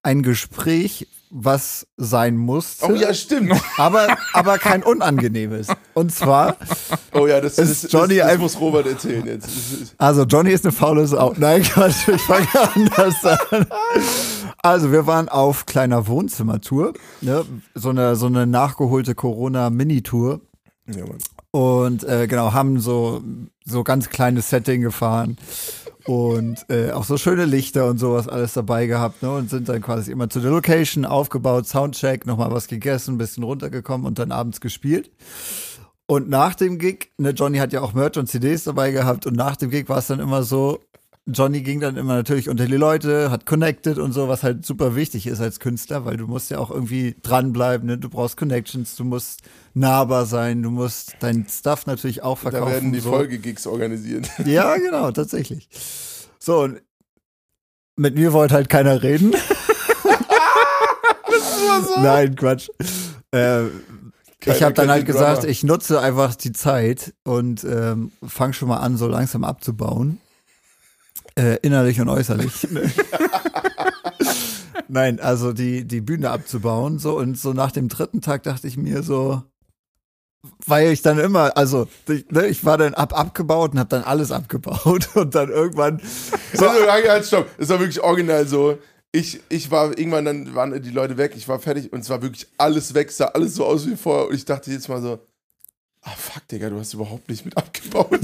[0.04, 2.86] ein Gespräch, was sein musste.
[2.86, 3.54] oh ja, stimmt.
[3.78, 5.68] aber, aber kein unangenehmes.
[5.94, 6.58] Und zwar,
[7.14, 9.96] Oh ja, das, Ist das, Johnny das, das muss Robert erzählen jetzt.
[9.98, 11.34] Also Johnny ist eine faule Sau.
[11.38, 13.66] Nein, Quatsch, ich fange anders an.
[14.64, 17.46] Also wir waren auf kleiner Wohnzimmertour, ne?
[17.74, 20.42] so eine so eine nachgeholte Corona-Mini-Tour
[20.88, 21.18] ja, Mann.
[21.52, 23.24] und äh, genau haben so
[23.66, 25.38] so ganz kleines Setting gefahren
[26.06, 29.32] und äh, auch so schöne Lichter und sowas alles dabei gehabt ne?
[29.32, 33.44] und sind dann quasi immer zu der Location aufgebaut, Soundcheck, nochmal was gegessen, ein bisschen
[33.44, 35.12] runtergekommen und dann abends gespielt.
[36.08, 39.36] Und nach dem Gig, ne, Johnny hat ja auch Merch und CDs dabei gehabt und
[39.36, 40.80] nach dem Gig war es dann immer so,
[41.28, 44.96] Johnny ging dann immer natürlich unter die Leute, hat connected und so, was halt super
[44.96, 47.98] wichtig ist als Künstler, weil du musst ja auch irgendwie dranbleiben, ne?
[47.98, 49.42] du brauchst Connections, du musst
[49.76, 52.66] nahbar sein, du musst dein Stuff natürlich auch verkaufen.
[52.66, 53.12] Da werden die so.
[53.12, 54.30] Folgegigs organisiert.
[54.46, 55.70] Ja, genau, tatsächlich.
[56.40, 56.82] So, und
[57.96, 59.32] mit mir wollte halt keiner reden.
[62.02, 62.70] Nein, Quatsch.
[63.32, 63.66] Äh,
[64.46, 65.52] ich habe dann halt gesagt, Drummer.
[65.52, 70.20] ich nutze einfach die Zeit und ähm, fange schon mal an, so langsam abzubauen.
[71.36, 72.68] Äh, innerlich und äußerlich.
[74.88, 77.00] Nein, also die, die Bühne abzubauen.
[77.00, 79.42] So, und so nach dem dritten Tag dachte ich mir so,
[80.66, 84.04] weil ich dann immer, also ich, ne, ich war dann ab abgebaut und habe dann
[84.04, 86.02] alles abgebaut und dann irgendwann
[86.54, 87.48] So, also, halt, stopp.
[87.58, 88.78] Es war wirklich original so.
[89.14, 92.22] Ich, ich war irgendwann, dann waren die Leute weg, ich war fertig und es war
[92.22, 95.20] wirklich alles weg, sah alles so aus wie vorher und ich dachte jetzt mal so,
[96.02, 98.22] ah fuck, Digga, du hast überhaupt nicht mit abgebaut.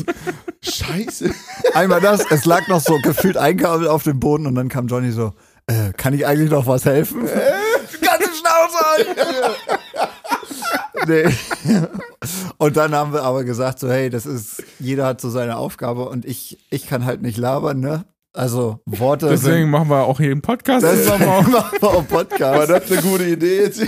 [0.75, 1.31] Scheiße.
[1.73, 4.87] einmal das, es lag noch so gefühlt ein Kabel auf dem Boden und dann kam
[4.87, 5.33] Johnny so,
[5.67, 7.21] äh, kann ich eigentlich noch was helfen?
[8.01, 8.77] Ganze Schnauze
[11.07, 11.25] nee.
[12.57, 16.09] Und dann haben wir aber gesagt so, hey, das ist, jeder hat so seine Aufgabe
[16.09, 18.05] und ich, ich kann halt nicht labern, ne?
[18.33, 20.85] Also Worte Deswegen machen wir auch hier einen Podcast.
[20.85, 21.19] Auch.
[21.19, 22.69] machen wir auf War Podcast.
[22.69, 23.81] das eine gute Idee jetzt?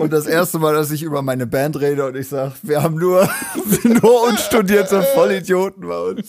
[0.00, 2.96] Und das erste Mal, dass ich über meine Band rede und ich sage, wir haben
[2.96, 3.28] nur,
[3.84, 6.28] nur unstudierte Vollidioten bei uns.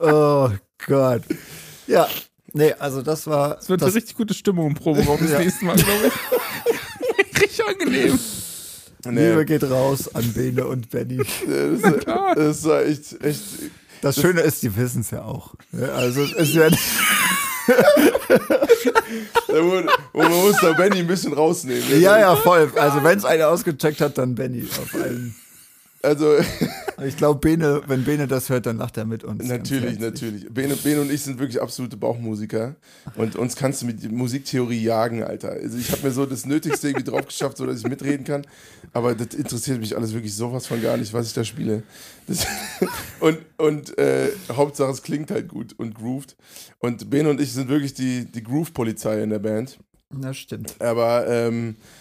[0.00, 0.50] Oh
[0.86, 1.22] Gott.
[1.86, 2.08] Ja,
[2.52, 3.58] nee, also das war.
[3.58, 5.38] Es wird das, eine richtig gute Stimmung im Proberaum das Ja.
[5.40, 7.42] nächste Mal, glaube ich.
[7.42, 8.18] richtig angenehm.
[9.04, 11.18] Liebe geht raus an Bene und Benny.
[11.46, 11.94] das,
[12.36, 13.40] das war echt, echt.
[14.02, 15.54] Das Schöne ist, die wissen es ja auch.
[15.96, 16.68] Also es ist ja
[19.48, 21.88] und man muss da Benny ein bisschen rausnehmen.
[21.88, 21.96] ne?
[21.96, 22.70] ja, ja voll.
[22.76, 25.34] Also wenn es einer ausgecheckt hat, dann Benny auf allen.
[26.02, 26.36] Also,
[27.04, 29.46] Ich glaube, Bene, wenn Bene das hört, dann lacht er mit uns.
[29.46, 30.52] natürlich, natürlich.
[30.52, 32.74] Bene, Bene und ich sind wirklich absolute Bauchmusiker.
[33.14, 35.50] Und uns kannst du mit Musiktheorie jagen, Alter.
[35.50, 38.46] Also, ich habe mir so das Nötigste irgendwie drauf geschafft, so dass ich mitreden kann.
[38.92, 41.84] Aber das interessiert mich alles wirklich sowas von gar nicht, was ich da spiele.
[42.26, 42.46] Das,
[43.20, 46.36] und und äh, Hauptsache, es klingt halt gut und grooved.
[46.80, 49.78] Und Bene und ich sind wirklich die, die Groove-Polizei in der Band.
[50.10, 50.74] Das stimmt.
[50.80, 51.97] Aber, ähm, äh,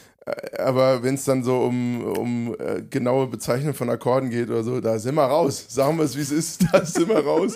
[0.57, 4.81] aber wenn es dann so um, um äh, genaue Bezeichnung von Akkorden geht oder so,
[4.81, 5.65] da sind wir raus.
[5.69, 7.55] Sagen wir es, wie es ist, da sind wir raus.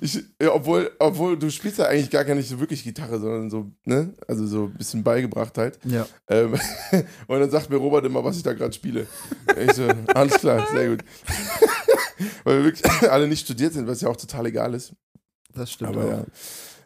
[0.00, 3.70] Ich, ja, obwohl, obwohl du spielst ja eigentlich gar nicht so wirklich Gitarre, sondern so,
[3.84, 4.12] ne?
[4.28, 5.78] Also so ein bisschen beigebracht halt.
[5.84, 6.06] Ja.
[6.28, 6.54] Ähm,
[7.26, 9.06] und dann sagt mir Robert immer, was ich da gerade spiele.
[9.58, 11.04] Ich so, alles klar, sehr gut.
[12.44, 14.92] Weil wir wirklich alle nicht studiert sind, was ja auch total egal ist.
[15.54, 15.96] Das stimmt.
[15.96, 16.10] Aber auch.
[16.10, 16.24] ja.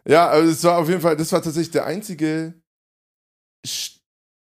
[0.09, 2.55] Ja, also es war auf jeden Fall, das war tatsächlich der einzige.
[3.67, 4.00] St-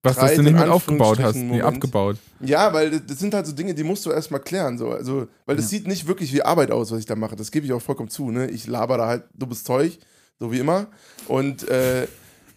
[0.04, 2.16] Was, dass Streit du nicht mit aufgebaut hast, nee, abgebaut.
[2.40, 4.78] Ja, weil das, das sind halt so Dinge, die musst du erstmal klären.
[4.78, 4.90] So.
[4.90, 5.78] Also, weil das Ja.
[5.78, 7.36] sieht nicht wirklich wie Arbeit aus, was ich da mache.
[7.36, 8.30] Das gebe ich auch vollkommen zu.
[8.30, 8.48] Ne?
[8.50, 9.98] Ich laber da halt dummes Zeug,
[10.38, 10.86] so wie immer.
[11.26, 12.06] Und, äh,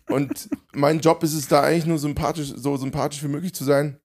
[0.10, 3.98] und mein Job ist es da eigentlich nur sympathisch, so sympathisch wie möglich zu sein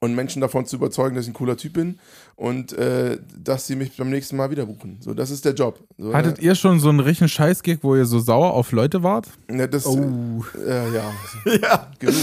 [0.00, 1.98] und Menschen davon zu überzeugen, dass ich ein cooler Typ bin
[2.36, 4.98] und äh, dass sie mich beim nächsten Mal wieder buchen.
[5.00, 5.80] So, das ist der Job.
[5.96, 6.44] So, Hattet ne?
[6.44, 9.26] ihr schon so einen richtigen Scheißgig, wo ihr so sauer auf Leute wart?
[9.48, 10.44] Ne, das, Oh.
[10.64, 11.12] äh, ja,
[11.60, 12.14] Ja, genug.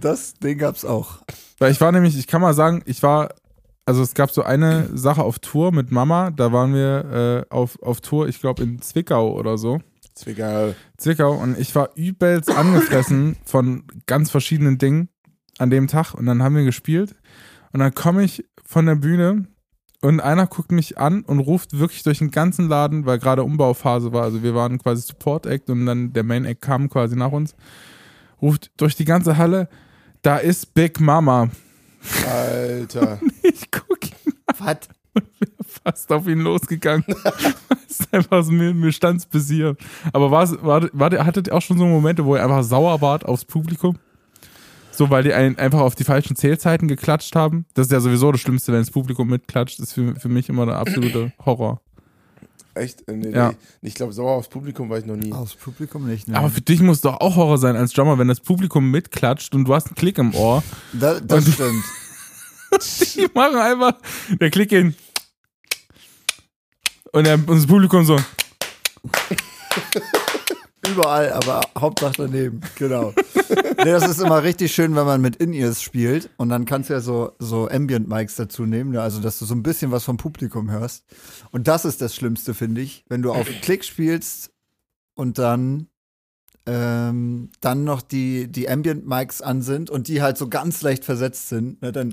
[0.00, 1.18] das Ding gab's auch.
[1.58, 3.30] Weil ich war nämlich, ich kann mal sagen, ich war,
[3.86, 7.80] also es gab so eine Sache auf Tour mit Mama, da waren wir äh, auf,
[7.82, 9.80] auf Tour, ich glaube in Zwickau oder so.
[10.14, 10.74] Zwickau.
[10.96, 15.08] Zwickau und ich war übelst angefressen von ganz verschiedenen Dingen
[15.58, 17.14] an dem Tag und dann haben wir gespielt
[17.72, 19.46] und dann komme ich von der Bühne
[20.00, 24.12] und einer guckt mich an und ruft wirklich durch den ganzen Laden, weil gerade Umbauphase
[24.12, 27.32] war, also wir waren quasi Support Act und dann der Main Act kam quasi nach
[27.32, 27.54] uns,
[28.40, 29.68] ruft durch die ganze Halle,
[30.22, 31.50] da ist Big Mama.
[32.26, 33.20] Alter.
[33.42, 34.88] Ich guck ihn Was?
[35.84, 37.04] fast auf ihn losgegangen.
[37.88, 39.76] ist einfach so, mir, mir stand's bis hier.
[40.12, 43.24] Aber war's, war, war, hattet ihr auch schon so Momente, wo ihr einfach sauer wart
[43.24, 43.98] aufs Publikum?
[44.98, 47.66] So, weil die einen einfach auf die falschen Zählzeiten geklatscht haben?
[47.74, 49.78] Das ist ja sowieso das Schlimmste, wenn das Publikum mitklatscht.
[49.78, 51.80] Das ist für, für mich immer der absolute Horror.
[52.74, 53.06] Echt?
[53.08, 53.50] Äh, Nee, Ja.
[53.50, 53.56] nee.
[53.82, 55.32] Ich glaube, sauer aufs Publikum war ich noch nie.
[55.32, 56.26] Aus Publikum nicht.
[56.26, 56.36] Ne?
[56.36, 59.66] Aber für dich muss doch auch Horror sein als Drummer, wenn das Publikum mitklatscht und
[59.66, 60.64] du hast einen Klick im Ohr.
[60.92, 61.84] da, das stimmt.
[63.14, 63.92] Die machen einfach,
[64.40, 64.94] der Klick geht
[67.12, 68.16] und, der, und das Publikum so.
[70.88, 73.12] Überall, aber Hauptsache daneben, genau.
[73.76, 76.94] nee, das ist immer richtig schön, wenn man mit In-Ears spielt und dann kannst du
[76.94, 79.02] ja so, so Ambient-Mics dazu nehmen, ne?
[79.02, 81.04] also dass du so ein bisschen was vom Publikum hörst.
[81.50, 84.50] Und das ist das Schlimmste, finde ich, wenn du auf Klick spielst
[85.14, 85.88] und dann
[86.66, 91.48] ähm, dann noch die, die Ambient-Mics an sind und die halt so ganz leicht versetzt
[91.48, 91.92] sind, ne?
[91.92, 92.12] dann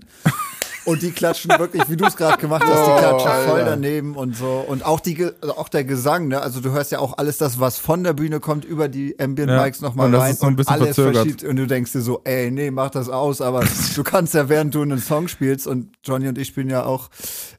[0.85, 3.69] und die klatschen wirklich, wie du es gerade gemacht hast, die Oh, klatschen voll Alter.
[3.71, 4.63] daneben und so.
[4.67, 6.39] Und auch die, also auch der Gesang, ne?
[6.41, 9.49] Also du hörst ja auch alles das, was von der Bühne kommt, über die Ambient
[9.51, 10.31] Ja, Mics nochmal und rein.
[10.33, 11.15] ist so ein bisschen alles verzögert.
[11.15, 13.41] verschiebt und du denkst dir so, ey, nee, mach das aus.
[13.41, 13.63] Aber
[13.95, 17.09] du kannst ja, während du einen Song spielst, und Johnny und ich spielen ja auch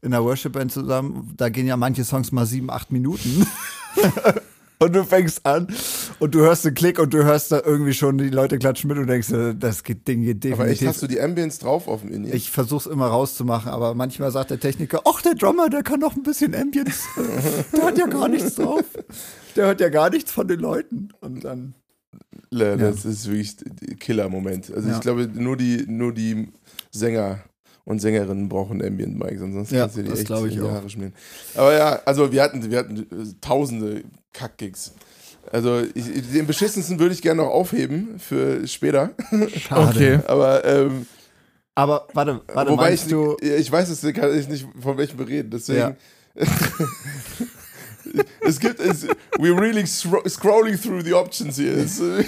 [0.02, 3.46] in der Worship-Band zusammen, da gehen ja manche Songs mal sieben, acht Minuten.
[4.78, 5.68] Und du fängst an
[6.18, 8.98] und du hörst den Klick und du hörst da irgendwie schon, die Leute klatschen mit
[8.98, 10.60] und denkst, dir, das geht, Ding geht definitiv.
[10.60, 12.34] Aber echt, hast du die Ambience drauf auf dem In-Ear?
[12.34, 16.14] Ich versuch's immer rauszumachen, aber manchmal sagt der Techniker, ach, der Drummer, der kann noch
[16.14, 17.04] ein bisschen Ambience.
[17.72, 18.84] der hat ja gar nichts drauf.
[19.56, 21.08] Der hört ja gar nichts von den Leuten.
[21.20, 21.74] Und dann.
[22.50, 23.56] Das ist wirklich
[23.98, 24.72] Killer-Moment.
[24.72, 24.94] Also Ja.
[24.96, 26.48] ich glaube, nur die, nur die
[26.90, 27.40] Sänger
[27.86, 30.60] und Sängerinnen brauchen Ambient Mics, ansonsten Ja, kannst du die das echt in die.
[30.60, 31.14] Haare schmieren.
[31.54, 34.92] Aber ja, also wir hatten, wir hatten äh, tausende Kackgigs.
[35.52, 39.12] Also ich, den beschissensten würde ich gerne noch aufheben für später.
[39.56, 39.88] Schade.
[39.88, 40.18] Okay.
[40.26, 41.06] Aber ähm,
[41.76, 43.36] Aber warte, warte, wobei meinst ich, du.
[43.40, 45.50] ich weiß es kann ich nicht von welchem wir reden.
[45.50, 45.78] Deswegen.
[45.78, 45.96] Ja.
[48.40, 49.06] es gibt es,
[49.38, 51.78] we're really scro scrolling through the options here.
[51.80, 52.24] Äh,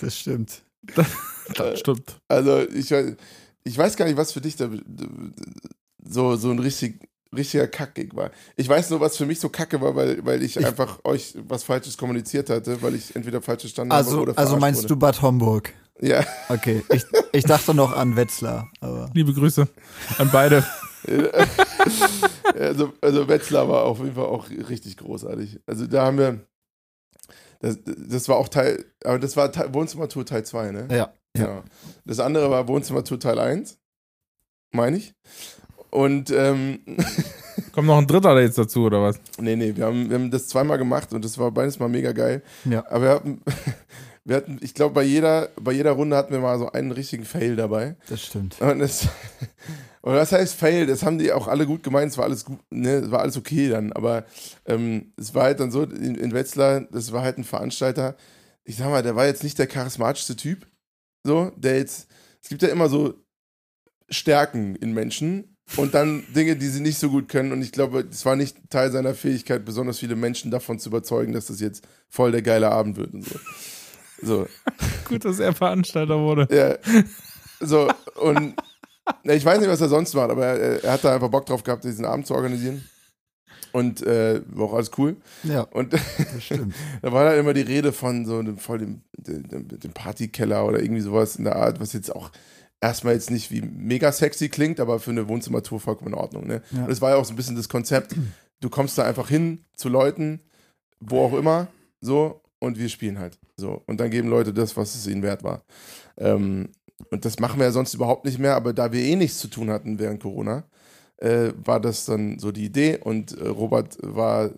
[0.00, 0.62] Das stimmt.
[1.56, 2.20] Das stimmt.
[2.28, 3.16] Also ich weiß,
[3.68, 4.68] ich weiß gar nicht, was für dich da
[6.02, 7.00] so, so ein richtig,
[7.36, 8.30] richtiger Kackgig war.
[8.56, 11.64] Ich weiß nur, was für mich so kacke war, weil, weil ich, einfach euch was
[11.64, 14.88] Falsches kommuniziert hatte, weil ich entweder falsch verstanden habe Also, oder also meinst wurde.
[14.88, 15.72] du Bad Homburg?
[16.00, 16.24] Ja.
[16.48, 16.82] Okay.
[16.90, 19.10] Ich, ich dachte noch an Wetzlar, aber.
[19.14, 19.68] Liebe Grüße
[20.16, 20.64] an beide.
[22.54, 25.60] also, also Wetzlar war auf jeden Fall auch richtig großartig.
[25.66, 26.40] Also da haben wir,
[27.60, 30.88] das, das war auch Teil, aber das war Teil, Wohnzimmertour Teil 2, ne?
[30.90, 31.12] Ja.
[31.38, 31.46] Ja.
[31.46, 31.62] Genau.
[32.04, 33.78] Das andere war Wohnzimmertour Teil 1,
[34.72, 35.14] meine ich.
[35.90, 36.80] Und ähm,
[37.72, 39.20] Kommt noch ein dritter jetzt dazu, oder was?
[39.38, 42.12] Nee, nee, wir haben, wir haben das zweimal gemacht und das war beides mal mega
[42.12, 42.42] geil.
[42.64, 42.84] Ja.
[42.90, 43.40] Aber wir hatten,
[44.24, 47.24] wir hatten ich glaube, bei jeder, bei jeder Runde hatten wir mal so einen richtigen
[47.24, 47.96] Fail dabei.
[48.08, 48.60] Das stimmt.
[48.60, 49.08] Und das,
[50.02, 50.86] und was heißt Fail?
[50.86, 53.36] Das haben die auch alle gut gemeint, es war alles gut, ne, es war alles
[53.36, 53.92] okay dann.
[53.92, 54.24] Aber
[54.66, 58.16] ähm, es war halt dann so, in, in Wetzlar, das war halt ein Veranstalter,
[58.64, 60.66] ich sag mal, der war jetzt nicht der charismatischste Typ.
[61.28, 62.08] So, der jetzt,
[62.42, 63.12] es gibt ja immer so
[64.08, 67.52] Stärken in Menschen und dann Dinge, die sie nicht so gut können.
[67.52, 71.34] Und ich glaube, es war nicht Teil seiner Fähigkeit, besonders viele Menschen davon zu überzeugen,
[71.34, 73.38] dass das jetzt voll der geile Abend wird und so.
[74.22, 74.46] So,
[75.10, 76.48] Gut, dass er Veranstalter wurde.
[76.50, 76.78] ja.
[77.60, 77.90] So,
[78.22, 78.54] und
[79.24, 81.62] ich weiß nicht, was er sonst macht, aber er, er hat da einfach Bock drauf
[81.62, 82.88] gehabt, diesen Abend zu organisieren.
[83.78, 85.16] Und äh, war auch alles cool.
[85.44, 85.92] Ja, Und
[87.02, 90.82] da war dann immer die Rede von so einem voll dem, dem, dem Partykeller oder
[90.82, 92.30] irgendwie sowas in der Art, was jetzt auch
[92.80, 96.46] erstmal jetzt nicht wie mega sexy klingt, aber für eine Wohnzimmertour vollkommen in Ordnung.
[96.46, 96.62] Ne?
[96.70, 96.84] Ja.
[96.84, 98.14] Und es war ja auch so ein bisschen das Konzept,
[98.60, 100.40] du kommst da einfach hin zu Leuten,
[101.00, 101.68] wo auch immer,
[102.00, 103.38] so, und wir spielen halt.
[103.56, 103.82] So.
[103.86, 105.64] Und dann geben Leute das, was es ihnen wert war.
[106.16, 106.70] Ähm,
[107.10, 109.48] und das machen wir ja sonst überhaupt nicht mehr, aber da wir eh nichts zu
[109.48, 110.64] tun hatten während Corona,
[111.18, 114.50] äh, war das dann so die Idee und äh, Robert war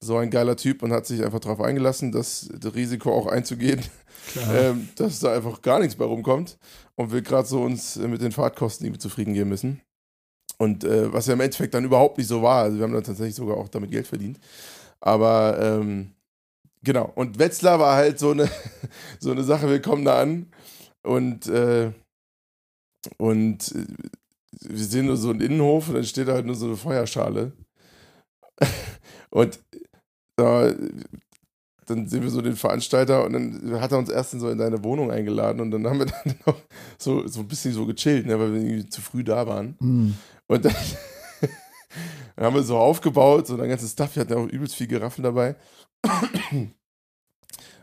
[0.00, 3.80] so ein geiler Typ und hat sich einfach darauf eingelassen, das, das Risiko auch einzugehen,
[4.52, 6.58] ähm, dass da einfach gar nichts bei rumkommt
[6.96, 9.80] und wir gerade so uns äh, mit den Fahrtkosten irgendwie zufrieden geben müssen.
[10.58, 12.64] Und äh, was ja im Endeffekt dann überhaupt nicht so war.
[12.64, 14.38] Also wir haben dann tatsächlich sogar auch damit Geld verdient.
[15.00, 16.14] Aber ähm,
[16.82, 17.10] genau.
[17.14, 18.48] Und Wetzlar war halt so eine,
[19.18, 20.52] so eine Sache, wir kommen da an
[21.02, 21.92] und, äh,
[23.18, 23.86] und äh,
[24.68, 27.52] wir sehen nur so einen Innenhof und dann steht da halt nur so eine Feuerschale.
[29.30, 29.58] Und
[30.36, 30.74] äh,
[31.86, 34.58] dann sehen wir so den Veranstalter und dann hat er uns erst in so in
[34.58, 36.56] seine Wohnung eingeladen und dann haben wir dann noch
[36.98, 39.76] so, so ein bisschen so gechillt, ne, weil wir irgendwie zu früh da waren.
[39.80, 40.14] Hm.
[40.46, 40.74] Und dann,
[42.36, 45.24] dann haben wir so aufgebaut, so ein ganzes Stuff, wir hatten auch übelst viel Giraffen
[45.24, 45.56] dabei.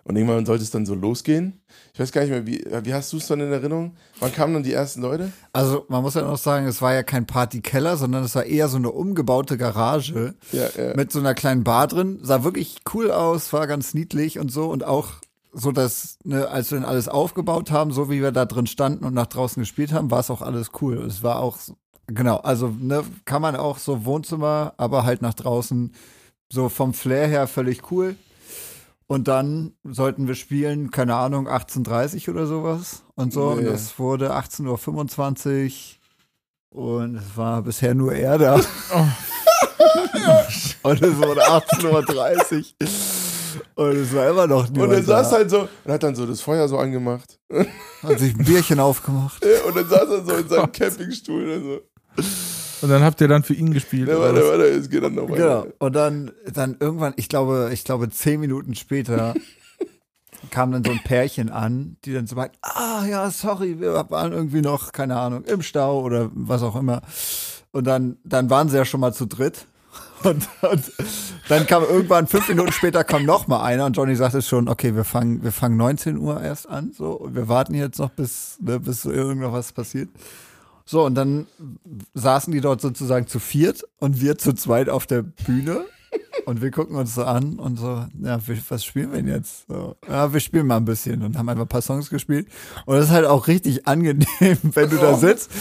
[0.09, 1.61] Und irgendwann sollte es dann so losgehen.
[1.93, 3.95] Ich weiß gar nicht mehr, wie, wie hast du es dann in Erinnerung?
[4.19, 5.31] Wann kamen dann die ersten Leute?
[5.53, 8.69] Also man muss ja noch sagen, es war ja kein Partykeller, sondern es war eher
[8.69, 10.95] so eine umgebaute Garage Ja, ja.
[10.95, 12.17] mit so einer kleinen Bar drin.
[12.23, 15.09] Sah wirklich cool aus, war ganz niedlich und so und auch
[15.53, 19.05] so, dass, ne, als wir dann alles aufgebaut haben, so wie wir da drin standen
[19.05, 20.97] und nach draußen gespielt haben, war es auch alles cool.
[21.05, 21.59] Es war auch,
[22.07, 25.93] genau, also ne, kann man auch so Wohnzimmer, aber halt nach draußen
[26.51, 28.15] so vom Flair her völlig cool.
[29.11, 33.47] Und dann sollten wir spielen, keine Ahnung, 18.30 oder sowas und so.
[33.49, 33.69] Und Nee.
[33.69, 35.95] es wurde 18.25
[36.71, 38.53] Uhr und es war bisher nur er da.
[40.83, 42.87] und es wurde 18.30 Uhr.
[43.73, 45.35] Und es war immer noch Und niemand er saß da.
[45.37, 47.39] halt so und hat dann so das Feuer so angemacht.
[48.03, 49.43] Hat sich ein Bierchen aufgemacht.
[49.67, 51.49] Und dann saß er so in seinem Campingstuhl.
[51.49, 51.81] Und so.
[52.81, 54.07] Und dann habt ihr dann für ihn gespielt.
[54.07, 55.63] Ja, oder warte, warte, es geht dann noch weiter.
[55.63, 55.73] Genau.
[55.79, 59.33] Und dann, dann irgendwann, ich glaube, ich glaube, zehn Minuten später
[60.51, 64.31] kam dann so ein Pärchen an, die dann so meint, ah ja, sorry, wir waren
[64.31, 67.01] irgendwie noch, keine Ahnung, im Stau oder was auch immer.
[67.71, 69.65] Und dann, dann waren sie ja schon mal zu dritt.
[70.23, 70.91] Und, und
[71.47, 74.93] dann kam irgendwann, fünf Minuten später kam noch mal einer und Johnny sagte schon, okay,
[74.93, 78.57] wir fangen, wir fangen 19 Uhr erst an, so, und wir warten jetzt noch bis,
[78.59, 80.09] ne, bis so irgendwas passiert.
[80.89, 81.45] So, und dann
[82.15, 85.85] saßen die dort sozusagen zu viert und wir zu zweit auf der Bühne.
[86.47, 89.67] Und wir gucken uns so an und so, ja, was spielen wir denn jetzt?
[89.67, 92.47] So, ja, wir spielen mal ein bisschen und haben einfach ein paar Songs gespielt.
[92.87, 94.25] Und das ist halt auch richtig angenehm,
[94.63, 95.51] wenn du da sitzt.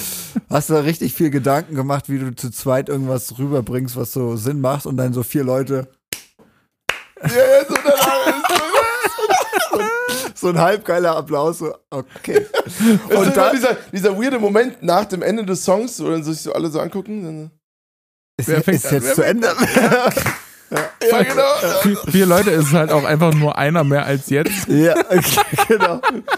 [0.49, 4.37] Hast du da richtig viel Gedanken gemacht, wie du zu zweit irgendwas rüberbringst, was so
[4.37, 5.89] Sinn macht und dann so vier Leute,
[7.23, 8.43] Ja, ja, so dann,
[10.41, 12.47] so ein halbgeiler Applaus, so, okay.
[13.17, 16.53] und dann dieser, dieser weirde Moment nach dem Ende des Songs, wo dann sich so
[16.53, 17.25] alle so angucken.
[17.25, 17.51] Dann,
[18.39, 18.95] ist, Wer fängt ist an?
[18.95, 19.49] jetzt zu Ende.
[19.51, 20.13] ja,
[21.23, 21.43] genau.
[21.83, 24.69] Vier, vier Leute ist halt auch einfach nur einer mehr als jetzt.
[24.69, 25.95] ja, okay, genau.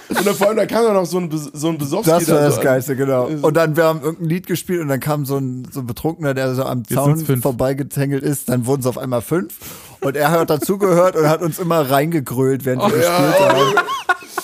[0.08, 2.10] Und dann vor allem, da kam dann noch so ein, so ein Besowski.
[2.10, 2.60] Das war da das so.
[2.62, 3.26] Geilste, genau.
[3.26, 5.86] Ist- Und dann, wir haben irgendein Lied gespielt und dann kam so ein, so ein
[5.86, 8.48] Betrunkener, der so am Zaun vorbeigetängelt ist.
[8.48, 9.54] Dann wurden es auf einmal fünf.
[10.00, 13.86] Und er hat dazugehört und hat uns immer reingegrölt, während wir gespielt haben.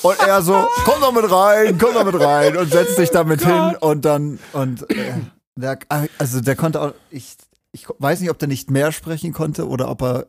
[0.03, 3.45] Und er so, komm doch mit rein, komm doch mit rein und setzt sich damit
[3.45, 5.15] hin und dann, und äh,
[5.57, 5.79] der,
[6.19, 7.37] also der konnte auch, ich,
[7.73, 10.27] ich weiß nicht, ob der nicht mehr sprechen konnte oder ob er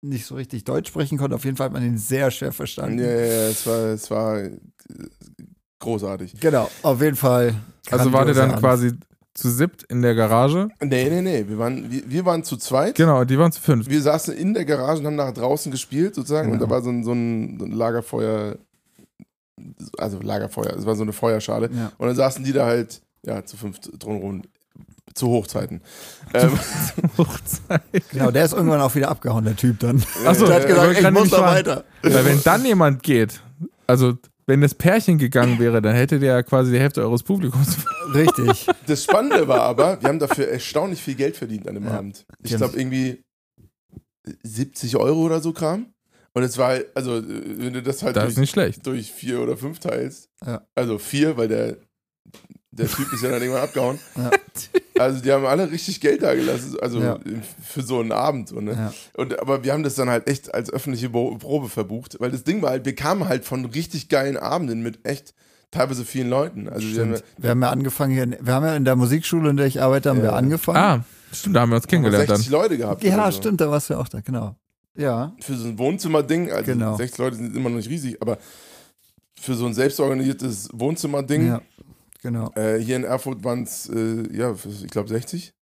[0.00, 1.36] nicht so richtig Deutsch sprechen konnte.
[1.36, 2.98] Auf jeden Fall hat man ihn sehr schwer verstanden.
[2.98, 4.58] Ja, ja, ja, es war, es war äh,
[5.78, 6.40] großartig.
[6.40, 7.54] Genau, auf jeden Fall.
[7.90, 8.92] Also war der dann quasi
[9.34, 10.68] zu siebt in der Garage.
[10.82, 12.96] Nee, nee, nee, wir waren, wir, wir waren zu zweit.
[12.96, 13.88] Genau, die waren zu fünf.
[13.88, 16.50] Wir saßen in der Garage und haben nach draußen gespielt, sozusagen.
[16.50, 16.66] Und Genau.
[16.68, 18.56] da war so ein, so ein so ein Lagerfeuer,
[19.98, 21.70] also Lagerfeuer, es war so eine Feuerschale.
[21.72, 21.92] Ja.
[21.98, 24.42] Und dann saßen die da halt, ja, zu fünf drumherum,
[25.14, 25.80] zu Hochzeiten.
[26.32, 26.52] Ähm,
[27.18, 27.82] Hochzeit.
[28.12, 30.00] Genau, der ist irgendwann auch wieder abgehauen, der Typ dann.
[30.24, 31.54] Achso, der hat gesagt, ich kann muss nicht da fahren.
[31.56, 31.84] weiter.
[32.02, 33.40] Weil wenn dann jemand geht,
[33.88, 34.14] also
[34.50, 37.76] wenn das Pärchen gegangen wäre, dann hättet ihr ja quasi die Hälfte eures Publikums.
[38.14, 38.66] Richtig.
[38.86, 41.92] das Spannende war aber, wir haben dafür erstaunlich viel Geld verdient an dem Ja.
[41.98, 42.26] Abend.
[42.42, 43.22] Ich glaube irgendwie
[44.42, 45.94] 70 Euro oder so kam.
[46.32, 48.86] Und es war, halt- also wenn du das halt Das durch, ist nicht schlecht.
[48.86, 50.64] durch vier oder fünf teilst, Ja.
[50.74, 51.76] also vier, weil der,
[52.72, 53.98] der Typ ist ja dann irgendwann abgehauen.
[54.16, 54.30] Ja.
[55.02, 57.18] Also die haben alle richtig Geld da gelassen, also Ja.
[57.66, 58.50] für so einen Abend.
[58.50, 58.72] So, ne?
[58.72, 58.92] Ja.
[59.16, 62.60] Und, aber wir haben das dann halt echt als öffentliche Probe verbucht, weil das Ding
[62.60, 65.32] war halt, wir kamen halt von richtig geilen Abenden mit echt
[65.70, 66.68] teilweise vielen Leuten.
[66.68, 67.14] Also wir haben.
[67.38, 69.80] Wir haben ja angefangen hier, in- wir haben ja in der Musikschule, in der ich
[69.80, 70.76] arbeite, haben wir angefangen.
[70.76, 72.60] Ah, stimmt, da haben wir uns haben kennengelernt 60 dann.
[72.60, 73.02] Leute gehabt.
[73.02, 73.38] ja, so.
[73.38, 74.54] stimmt, da warst du ja auch da, genau.
[74.96, 75.32] Ja.
[75.40, 76.96] Für so ein Wohnzimmerding, also Genau.
[76.98, 78.36] 60 Leute sind immer noch nicht riesig, aber
[79.40, 81.62] für so ein selbstorganisiertes Wohnzimmerding, Ja,
[82.22, 82.50] genau.
[82.54, 85.52] äh, hier in Erfurt waren es, äh, ja, ich glaube 60.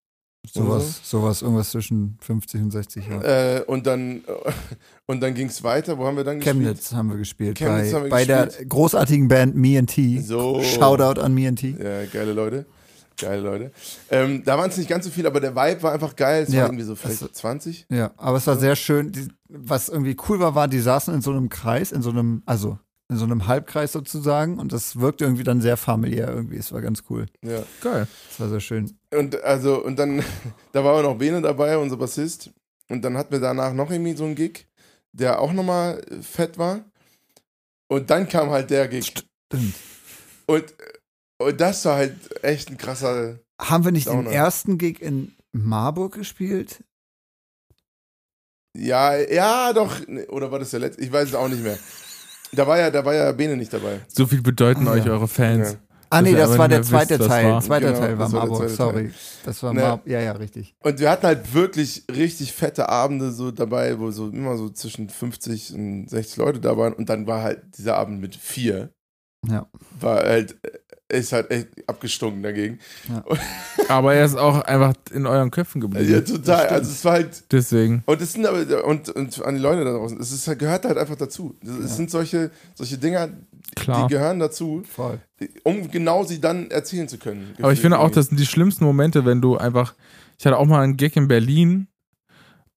[0.50, 3.22] Sowas, sowas, irgendwas zwischen 50 und 60 Jahren.
[3.22, 4.22] Äh, und dann,
[5.06, 5.98] und dann ging es weiter.
[5.98, 6.56] Wo haben wir dann gespielt?
[6.56, 7.58] Chemnitz haben wir gespielt.
[7.58, 8.68] Chemnitz bei haben wir bei der gespielt.
[8.70, 10.20] großartigen Band Me and T.
[10.20, 10.62] So.
[10.62, 11.70] Shoutout an Me and T.
[11.78, 12.64] Ja, geile Leute.
[13.20, 13.72] Geile Leute.
[14.10, 16.44] Ähm, da waren es nicht ganz so viel, aber der Vibe war einfach geil.
[16.44, 16.60] Es Ja.
[16.62, 17.86] war irgendwie so vielleicht Also- 20.
[17.90, 19.10] Ja, aber es war sehr schön.
[19.12, 22.42] Die, was irgendwie cool war, war, die saßen in so einem Kreis, in so einem,
[22.46, 22.78] also
[23.10, 26.56] in so einem Halbkreis sozusagen und das wirkte irgendwie dann sehr familiär irgendwie.
[26.58, 27.26] Es war ganz cool.
[27.42, 27.62] Ja.
[27.80, 28.06] Geil.
[28.30, 28.98] Es war sehr schön.
[29.10, 30.22] Und also, und dann,
[30.72, 32.50] da war auch noch Bene dabei, unser Bassist.
[32.88, 34.66] Und dann hatten wir danach noch irgendwie so einen Gig,
[35.12, 36.84] der auch nochmal fett war.
[37.88, 39.06] Und dann kam halt der Gig.
[39.06, 39.74] Stimmt.
[40.46, 40.74] Und,
[41.38, 43.38] und das war halt echt ein krasser.
[43.60, 44.30] Haben wir nicht den Downer.
[44.30, 46.84] ersten Gig in Marburg gespielt?
[48.76, 50.00] Ja, ja, doch.
[50.28, 51.02] Oder war das der letzte?
[51.02, 51.78] Ich weiß es auch nicht mehr.
[52.52, 54.00] Da war ja, da war ja Bene nicht dabei.
[54.08, 55.12] So viel bedeuten Ah, euch ja.
[55.12, 55.72] eure Fans.
[55.72, 55.78] Ja.
[56.10, 57.44] Ah, nee, das war der zweite wisst, Teil.
[57.52, 57.60] war.
[57.60, 59.10] Zweiter Genau, Teil war war Marburg, zweite sorry.
[59.44, 59.80] Das war Ne.
[59.82, 60.74] Mar ja, ja, richtig.
[60.82, 65.10] Und wir hatten halt wirklich richtig fette Abende so dabei, wo so immer so zwischen
[65.10, 66.94] 50 und 60 Leute da waren.
[66.94, 68.90] Und dann war halt dieser Abend mit vier.
[69.46, 69.66] Ja.
[70.00, 70.78] War halt, äh,
[71.10, 72.78] ist halt echt abgestunken dagegen.
[73.88, 76.10] Aber er ist auch einfach in euren Köpfen geblieben.
[76.10, 76.66] Ja, total.
[76.68, 78.02] Also es war halt, Deswegen.
[78.06, 80.84] und es sind aber, und, und an die Leute da draußen, es ist, halt- gehört
[80.84, 81.54] halt einfach dazu.
[81.62, 81.86] Es Ja.
[81.86, 83.30] sind solche, solche Dinger,
[83.74, 84.06] Klar.
[84.06, 85.18] die gehören dazu, Voll.
[85.62, 87.54] um genau sie dann erzählen zu können.
[87.60, 89.94] Aber ich finde auch, das sind die schlimmsten Momente, wenn du einfach.
[90.38, 91.88] Ich hatte auch mal einen Gig in Berlin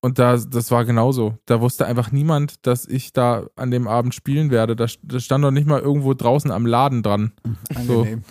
[0.02, 1.38] und da, das war genauso.
[1.46, 4.76] Da wusste einfach niemand, dass ich da an dem Abend spielen werde.
[4.76, 7.32] Da, da stand doch nicht mal irgendwo draußen am Laden dran.
[7.76, 8.24] Angenehm.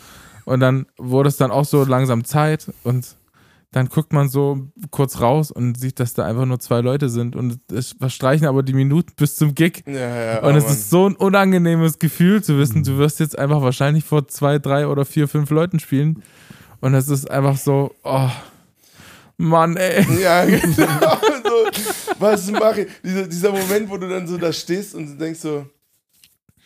[0.45, 3.15] Und dann wurde es dann auch so langsam Zeit und
[3.73, 7.37] dann guckt man so kurz raus und sieht, dass da einfach nur zwei Leute sind
[7.37, 9.85] und es verstreichen aber die Minuten bis zum Gig.
[9.87, 10.73] Ja, ja, Und oh es Mann.
[10.73, 14.89] ist so ein unangenehmes Gefühl zu wissen, du wirst jetzt einfach wahrscheinlich vor zwei, drei
[14.89, 16.25] oder vier, fünf Leuten spielen.
[16.81, 18.31] Und es ist einfach so, oh,
[19.37, 20.05] Mann, ey.
[20.21, 20.59] Ja, genau.
[22.19, 22.89] was mache ich?
[23.05, 25.67] Dieser, dieser Moment, wo du dann so da stehst und denkst so,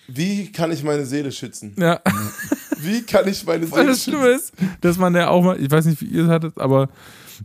[0.08, 1.74] wie kann ich meine Seele schützen?
[1.78, 2.00] Ja,
[2.78, 4.10] Wie kann ich meine Seele das schützen?
[4.10, 6.88] Schlimme ist, dass man ja auch mal, ich weiß nicht, wie ihr es hattet, aber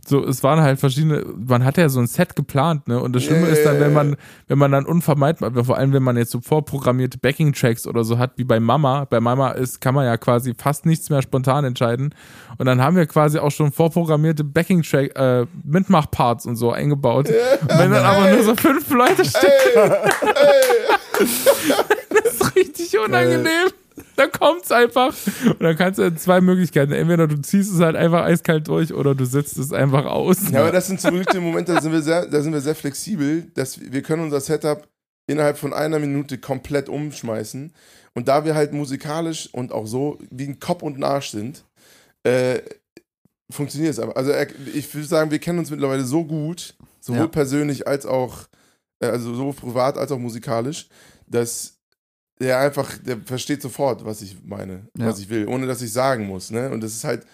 [0.06, 3.00] so, es waren halt verschiedene, man hat ja so ein Set geplant, ne?
[3.00, 4.16] Und das Schlimme Ja, ist dann, wenn man,
[4.48, 8.32] wenn man dann unvermeidbar, vor allem wenn man jetzt so vorprogrammierte Backing-Tracks oder so hat,
[8.36, 12.14] wie bei Mama, bei Mama ist, kann man ja quasi fast nichts mehr spontan entscheiden.
[12.58, 17.28] Und dann haben wir quasi auch schon vorprogrammierte Backing-Track, äh, Mitmach-Parts und so eingebaut.
[17.28, 19.50] Und wenn dann aber nur so fünf Leute stehen,
[22.10, 23.68] das ist richtig unangenehm.
[24.20, 25.14] Dann kommt's einfach.
[25.46, 26.92] Und dann kannst du zwei Möglichkeiten.
[26.92, 30.50] Entweder du ziehst es halt einfach eiskalt durch oder du setzt es einfach aus.
[30.50, 32.60] Ja, aber das sind zum Glück die Momente, da sind wir sehr, da sind wir
[32.60, 34.86] sehr flexibel, dass wir wir können unser Setup
[35.26, 37.72] innerhalb von einer Minute komplett umschmeißen.
[38.14, 41.64] Und da wir halt musikalisch und auch so wie ein Kopf und ein Arsch sind,
[42.24, 42.58] äh,
[43.50, 44.16] funktioniert es aber.
[44.16, 44.32] Also
[44.74, 47.26] ich würde sagen, wir kennen uns mittlerweile so gut, sowohl Ja.
[47.28, 48.48] persönlich als auch,
[49.00, 50.88] äh, also sowohl privat als auch musikalisch,
[51.26, 51.79] dass
[52.40, 55.06] der einfach, der versteht sofort, was ich meine, Ja.
[55.06, 56.50] was ich will, ohne dass ich sagen muss.
[56.50, 56.70] Ne?
[56.70, 57.26] Und das ist halt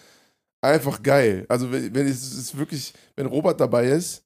[0.61, 1.45] einfach geil.
[1.49, 4.23] Also wenn, wenn es ist wirklich, wenn Robert dabei ist,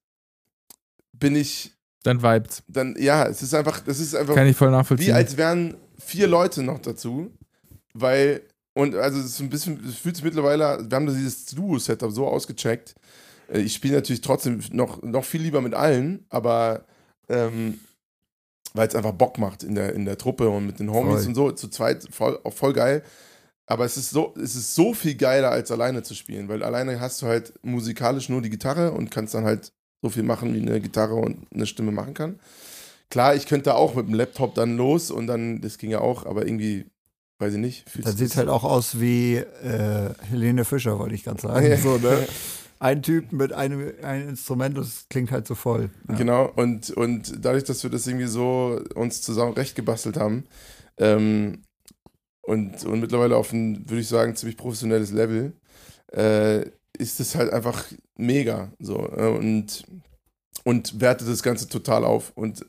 [1.14, 1.74] bin ich
[2.04, 2.64] Dann vibes.
[2.68, 5.08] dann, ja, es ist einfach, das ist einfach Kann ich voll nachvollziehen.
[5.10, 7.32] wie als wären vier Leute noch dazu,
[7.94, 8.42] weil,
[8.74, 12.28] und also es ist ein bisschen, es fühlt sich mittlerweile, wir haben dieses Duo-Setup so
[12.28, 12.96] ausgecheckt.
[13.54, 16.86] Äh, Ich spiele natürlich trotzdem noch, noch viel lieber mit allen, aber
[17.30, 17.80] ähm,
[18.74, 21.28] weil es einfach Bock macht in der, in der Truppe und mit den Homies Voll.
[21.28, 23.04] und so, zu zweit voll, voll geil.
[23.68, 27.00] Aber es ist, so, es ist so viel geiler, als alleine zu spielen, weil alleine
[27.00, 30.62] hast du halt musikalisch nur die Gitarre und kannst dann halt so viel machen, wie
[30.62, 32.40] eine Gitarre und eine Stimme machen kann.
[33.10, 36.26] Klar, ich könnte auch mit dem Laptop dann los und dann, das ging ja auch,
[36.26, 36.86] aber irgendwie,
[37.40, 37.86] weiß ich nicht.
[38.04, 41.66] Das sieht halt auch aus wie äh, Helene Fischer, wollte ich gerade sagen.
[41.66, 41.78] Ja.
[41.78, 42.28] So, ne?
[42.82, 45.92] Ein Typ mit einem, einem Instrument, das klingt halt so voll.
[46.10, 46.16] Ja.
[46.16, 50.46] Genau, und, und dadurch, dass wir das irgendwie so uns zusammen recht gebastelt haben
[50.98, 51.62] ähm,
[52.42, 55.54] und, und mittlerweile auf ein, würde ich sagen, ziemlich professionelles Level,
[56.12, 56.62] äh,
[56.98, 57.86] ist es halt einfach
[58.18, 59.84] mega so äh, und,
[60.64, 62.32] und wertet das Ganze total auf.
[62.34, 62.66] Und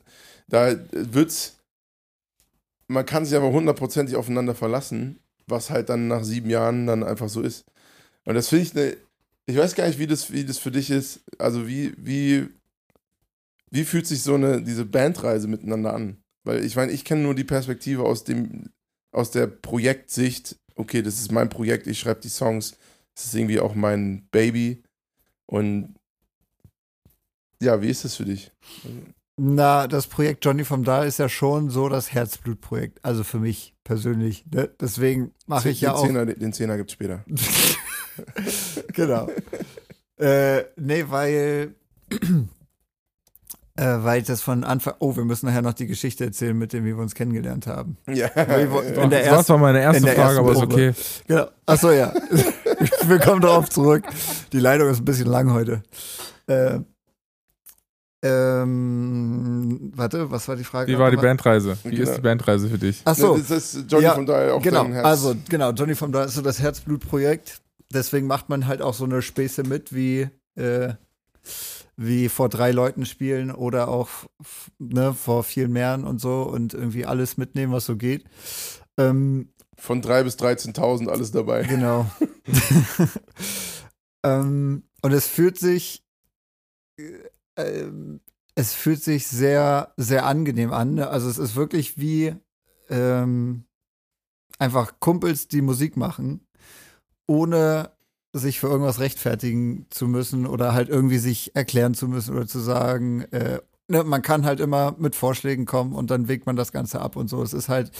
[0.47, 1.57] da wird's,
[2.87, 7.29] man kann sich aber hundertprozentig aufeinander verlassen, was halt dann nach sieben Jahren dann einfach
[7.29, 7.65] so ist.
[8.25, 8.97] Und das finde ich eine,
[9.45, 11.21] ich weiß gar nicht, wie das, wie das für dich ist.
[11.37, 12.47] Also wie, wie,
[13.71, 16.17] wie fühlt sich so eine, diese Bandreise miteinander an?
[16.43, 18.69] Weil ich meine, ich kenne nur die Perspektive aus dem,
[19.11, 22.77] aus der Projektsicht, okay, das ist mein Projekt, ich schreibe die Songs,
[23.15, 24.83] das ist irgendwie auch mein Baby.
[25.45, 25.95] Und
[27.61, 28.51] ja, wie ist das für dich?
[29.37, 33.03] Na, das Projekt Johnny vom Dahl ist ja schon so das Herzblutprojekt.
[33.03, 34.45] Also für mich persönlich.
[34.51, 34.69] Ne?
[34.79, 36.05] Deswegen mache ich ja auch.
[36.05, 37.25] Zehner, den Zehner gibt es später.
[38.93, 39.27] genau.
[40.17, 41.75] äh, nee, weil.
[43.75, 44.93] Äh, weil ich das von Anfang.
[44.99, 47.97] Oh, wir müssen nachher noch die Geschichte erzählen, mit dem, wie wir uns kennengelernt haben.
[48.07, 48.27] Ja.
[48.27, 50.93] In der das war ersten- zwar meine erste Frage, ersten aber ist okay.
[51.27, 51.47] Genau.
[51.65, 52.13] Achso, ja.
[53.07, 54.03] wir kommen darauf zurück.
[54.51, 55.81] Die Leitung ist ein bisschen lang heute.
[56.45, 56.81] Äh,
[58.25, 60.91] ähm, warte, was war die Frage?
[60.91, 61.17] Wie war die?
[61.17, 61.75] Bandreise?
[61.83, 62.09] Wie Genau.
[62.09, 63.01] ist die Bandreise für dich?
[63.05, 64.83] Achso, Das ist Johnny Ja, von daher auch genau.
[64.83, 65.05] dein Herz.
[65.05, 67.59] Also, genau, Johnny vom Dahl ist so das Herzblutprojekt.
[67.93, 70.93] Deswegen macht man halt auch so eine Späße mit, wie, äh,
[71.95, 74.09] wie vor drei Leuten spielen oder auch
[74.79, 78.25] ne, vor vielen mehreren und so und irgendwie alles mitnehmen, was so geht.
[78.97, 81.63] Ähm, Von 3 bis 13.000 alles dabei.
[81.63, 82.09] Genau.
[84.23, 86.03] ähm, und es fühlt sich,
[86.97, 88.21] äh, ähm,
[88.55, 90.95] es fühlt sich sehr, sehr angenehm an.
[90.95, 91.07] Ne?
[91.07, 92.35] Also es ist wirklich wie
[92.89, 93.65] ähm,
[94.59, 96.45] einfach Kumpels, die Musik machen,
[97.27, 97.91] ohne
[98.33, 102.59] sich für irgendwas rechtfertigen zu müssen oder halt irgendwie sich erklären zu müssen oder zu
[102.59, 106.71] sagen, äh, ne, man kann halt immer mit Vorschlägen kommen und dann wägt man das
[106.71, 107.43] Ganze ab und so.
[107.43, 107.91] Es ist halt,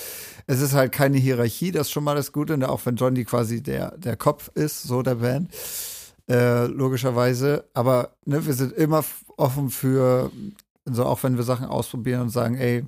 [0.47, 2.69] es ist halt keine Hierarchie, das ist schon mal das Gute, ne?
[2.69, 5.51] auch wenn Johnny quasi der, der Kopf ist, so der Band.
[6.29, 7.69] Äh, logischerweise.
[7.73, 9.03] Aber ne, wir sind immer
[9.37, 10.31] offen für,
[10.85, 12.85] so auch wenn wir Sachen ausprobieren und sagen, ey,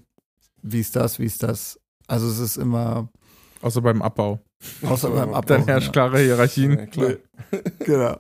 [0.61, 1.79] wie ist das, wie ist das?
[2.07, 3.09] Also es ist immer.
[3.61, 4.39] Außer beim Abbau.
[4.81, 5.47] Außer beim Abbau.
[5.47, 6.77] Dann herrscht klare Hierarchien.
[6.77, 7.11] Ja, klar.
[7.79, 8.19] genau.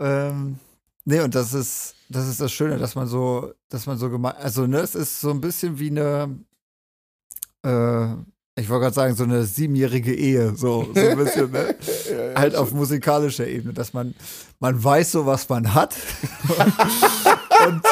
[0.00, 0.58] Ähm,
[1.04, 4.36] nee, und das ist, das ist das Schöne, dass man so, dass man so gemeint,
[4.38, 6.38] also ne, es ist so ein bisschen wie eine,
[7.64, 8.12] äh,
[8.56, 11.74] ich wollte gerade sagen, so eine siebenjährige Ehe, so, so ein bisschen, ne?
[12.10, 14.14] Ja, ja, halt auf musikalischer Ebene, dass man,
[14.60, 15.96] man weiß so, was man hat.
[17.66, 17.82] und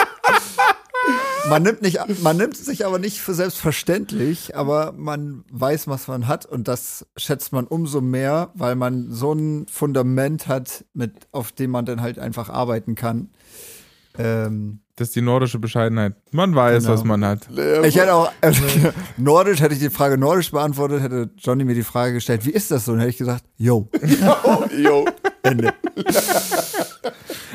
[1.49, 6.29] man nimmt, nicht, man nimmt sich aber nicht für selbstverständlich, aber man weiß, was man
[6.29, 11.53] hat und das schätzt man umso mehr, weil man so ein Fundament hat, mit, auf
[11.53, 13.31] dem man dann halt einfach arbeiten kann.
[14.19, 16.15] Ähm, Das ist die nordische Bescheidenheit.
[16.33, 16.95] Man weiß, Genau.
[16.95, 17.49] was man hat.
[17.85, 18.53] Ich hätte auch, äh,
[19.17, 22.71] Nordisch, hätte ich die Frage Nordisch beantwortet, hätte Johnny mir die Frage gestellt, wie ist
[22.71, 22.93] das so?
[22.93, 23.89] Und hätte ich gesagt, yo,
[24.45, 25.07] oh, yo.
[25.43, 25.73] Ende.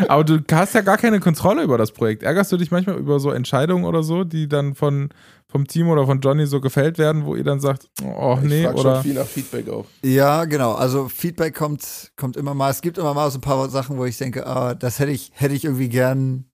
[0.07, 2.23] Aber du hast ja gar keine Kontrolle über das Projekt.
[2.23, 5.09] Ärgerst du dich manchmal über so Entscheidungen oder so, die dann von,
[5.47, 8.63] vom Team oder von Johnny so gefällt werden, wo ihr dann sagt, oh Ich nee,
[8.63, 9.85] frag oder schon viel nach Feedback auch.
[10.03, 10.73] Ja, genau.
[10.73, 12.69] Also Feedback kommt, kommt immer mal.
[12.71, 15.31] Es gibt immer mal so ein paar Sachen, wo ich denke, ah, das hätte ich,
[15.33, 16.45] hätte ich irgendwie gern.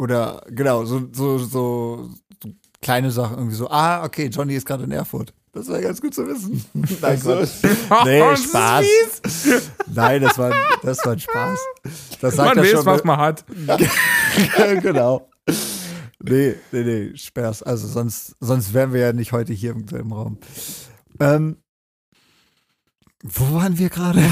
[0.00, 2.08] Oder genau, so, so, so,
[2.40, 2.50] so
[2.82, 5.32] kleine Sachen irgendwie so, ah, okay, Johnny ist gerade in Erfurt.
[5.52, 6.64] Das wäre ganz gut zu wissen.
[6.74, 8.04] Nein, Also, Quatsch.
[8.04, 8.86] Nee, Spaß.
[9.94, 10.52] Nein, das war,
[10.82, 11.58] das war ein Spaß.
[12.20, 12.86] Das sagt Man weiß, schon.
[12.86, 13.44] was man hat.
[14.82, 15.28] genau.
[16.24, 17.62] Nee, nee, nee, Spaß.
[17.64, 20.38] Also sonst, sonst wären wir ja nicht heute hier im selben Raum.
[21.20, 21.56] Ähm,
[23.22, 24.22] wo waren wir gerade?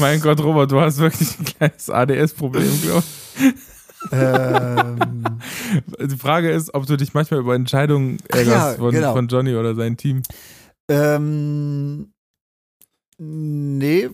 [0.00, 3.04] Mein Gott, Robert, du hast wirklich ein kleines ADS-Problem, glaube
[3.38, 3.54] ich.
[4.12, 5.24] Ähm,
[6.00, 9.12] Die Frage ist, ob du dich manchmal über Entscheidungen ärgerst ja, von, genau.
[9.12, 10.22] von Johnny oder seinem Team.
[10.90, 12.12] ähm,
[13.18, 14.08] nee,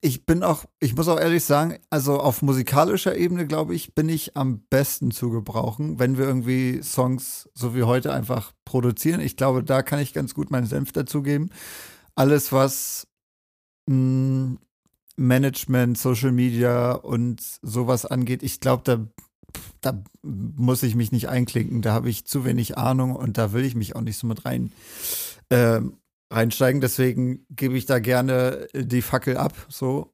[0.00, 4.08] ich bin auch, ich muss auch ehrlich sagen, also auf musikalischer Ebene, glaube ich, bin
[4.08, 9.20] ich am besten zu gebrauchen, wenn wir irgendwie Songs so wie heute einfach produzieren.
[9.20, 11.50] Ich glaube, da kann ich ganz gut meinen Senf dazugeben.
[12.14, 13.06] Alles, was
[13.88, 14.56] mh,
[15.18, 19.06] Management, Social Media und sowas angeht, ich glaube, da,
[19.80, 21.82] da muss ich mich nicht einklinken.
[21.82, 24.44] Da habe ich zu wenig Ahnung und da will ich mich auch nicht so mit
[24.44, 24.72] rein
[25.50, 25.98] ähm,
[26.30, 26.80] reinsteigen.
[26.80, 29.54] Deswegen gebe ich da gerne die Fackel ab.
[29.68, 30.12] So,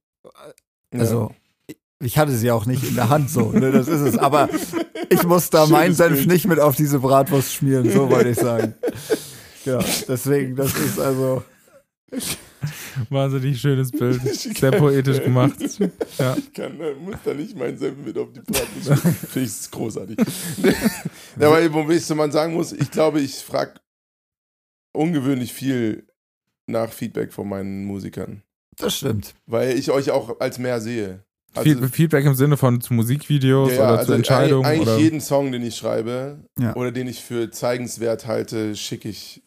[0.92, 1.32] also
[2.00, 4.18] ich hatte sie auch nicht in der Hand, so, ne, das ist es.
[4.18, 4.48] Aber
[5.10, 6.28] ich muss da meinen Schönes Senf Bild.
[6.28, 8.74] nicht mit auf diese Bratwurst schmieren, so wollte ich sagen.
[9.64, 9.78] Ja,
[10.08, 11.42] deswegen, das ist also.
[13.10, 14.20] Wahnsinnig schönes Bild.
[14.32, 15.56] Sehr poetisch gemacht.
[16.18, 16.36] Ja.
[16.36, 19.02] Ich kann, äh, muss da nicht meinen Senf mit auf die Bratwurst.
[19.30, 20.16] Finde ich großartig.
[21.40, 23.74] ja, aber wo ich so man sagen muss, ich glaube, ich frage
[24.92, 26.06] ungewöhnlich viel
[26.66, 28.42] nach Feedback von meinen Musikern.
[28.76, 29.34] Das stimmt.
[29.46, 31.24] Weil ich euch auch als mehr sehe.
[31.56, 34.98] Feed- Feedback im Sinne von zu Musikvideos Also ja, oder also zu Entscheidungen Eigentlich oder
[34.98, 36.74] jeden Song, den ich schreibe Ja.
[36.74, 39.42] oder den ich für zeigenswert halte, schicke ich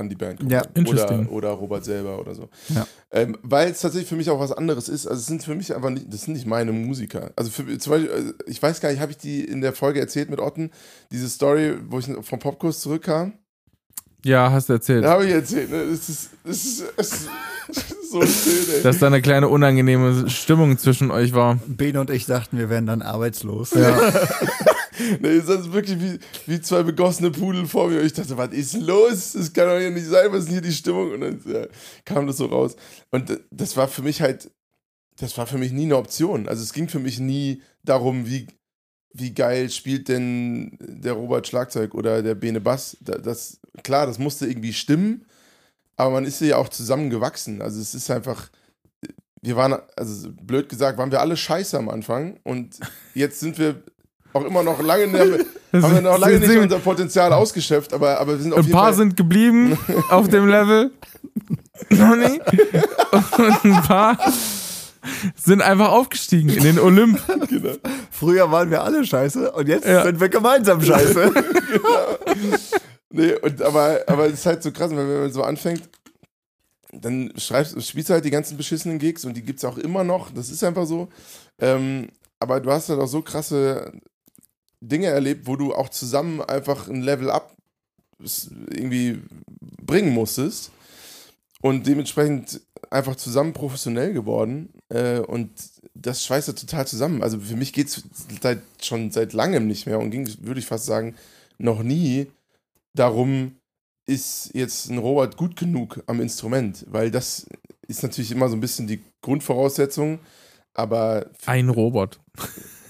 [0.00, 0.50] an die Band.
[0.50, 0.62] Ja.
[0.74, 1.26] Interesting.
[1.26, 2.48] Oder, oder Robert selber oder so.
[2.68, 2.86] Ja.
[3.12, 5.06] Ähm, weil es tatsächlich für mich auch was anderes ist.
[5.06, 7.30] Also es sind für mich einfach nicht, das sind nicht meine Musiker.
[7.36, 10.00] Also für, zum Beispiel, also ich weiß gar nicht, habe ich die in der Folge
[10.00, 10.70] erzählt mit Otten,
[11.12, 13.34] diese Story, wo ich vom Popkurs zurückkam?
[14.24, 15.04] Ja, hast du erzählt.
[15.04, 15.70] Ja, habe ich erzählt.
[15.70, 15.76] Ne?
[15.76, 18.82] Es ist, es ist, es ist so schön, ey.
[18.82, 21.58] Dass da eine kleine unangenehme Stimmung zwischen euch war.
[21.66, 23.72] Bene und ich dachten, wir wären dann arbeitslos.
[25.20, 28.00] Nee, das ist wirklich wie, wie zwei begossene Pudel vor mir.
[28.00, 29.32] Und ich dachte, was ist los?
[29.32, 31.12] Das kann doch hier nicht sein, was ist denn hier die Stimmung?
[31.12, 31.66] Und dann ja,
[32.04, 32.76] kam das so raus.
[33.10, 34.50] Und das war für mich halt,
[35.18, 36.48] das war für mich nie eine Option.
[36.48, 38.46] Also es ging für mich nie darum, wie,
[39.12, 42.96] wie geil spielt denn der Robert Schlagzeug oder der Bene Bass.
[43.00, 45.26] Da- Das, klar, das musste irgendwie stimmen,
[45.96, 47.60] aber man ist ja auch zusammengewachsen.
[47.62, 48.50] Also es ist einfach,
[49.42, 52.78] wir waren, also blöd gesagt, waren wir alle scheiße am Anfang und
[53.14, 53.82] jetzt sind wir
[54.32, 55.06] auch immer noch lange,
[55.72, 58.72] haben wir noch lange nicht unser Potenzial ausgeschöpft, aber, aber wir sind auf Ein jeden
[58.74, 59.78] paar Fall, sind geblieben
[60.10, 60.90] auf dem Level.
[61.90, 62.40] Noch nicht.
[63.38, 64.18] Und ein paar
[65.34, 67.18] sind einfach aufgestiegen in den Olymp.
[67.48, 67.72] genau.
[68.10, 70.02] Früher waren wir alle scheiße und jetzt Ja.
[70.04, 71.32] sind wir gemeinsam scheiße.
[73.12, 75.82] Nee, und aber, aber es ist halt so krass, weil wenn man so anfängt,
[76.92, 80.04] dann schreibst, spielst du halt die ganzen beschissenen Gigs und die gibt es auch immer
[80.04, 80.30] noch.
[80.30, 81.08] Das ist einfach so.
[81.60, 82.08] Ähm,
[82.38, 83.92] aber du hast halt auch so krasse
[84.80, 87.54] Dinge erlebt, wo du auch zusammen einfach ein Level up
[88.18, 89.22] irgendwie
[89.82, 90.70] bringen musstest
[91.60, 92.60] und dementsprechend
[92.90, 95.50] einfach zusammen professionell geworden äh, und
[95.94, 97.22] das schweißt ja total zusammen.
[97.22, 98.04] Also für mich geht es
[98.40, 101.14] seit, schon seit langem nicht mehr und ging, würde ich fast sagen,
[101.58, 102.26] noch nie
[102.94, 103.56] darum,
[104.06, 107.46] ist jetzt ein Robert gut genug am Instrument, weil das
[107.86, 110.18] ist natürlich immer so ein bisschen die Grundvoraussetzung,
[110.74, 112.18] aber Ein Robot.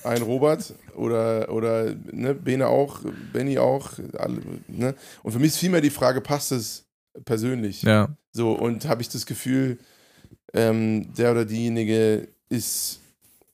[0.04, 3.00] Ein Robert oder, oder ne, Bene auch,
[3.32, 4.94] Benny auch, alle, ne?
[5.22, 6.86] Und für mich ist vielmehr die Frage, passt es
[7.24, 7.82] persönlich?
[7.82, 8.08] Ja.
[8.32, 9.78] So, und habe ich das Gefühl,
[10.54, 13.00] ähm, der oder diejenige ist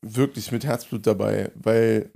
[0.02, 2.10] wirklich mit Herzblut dabei, weil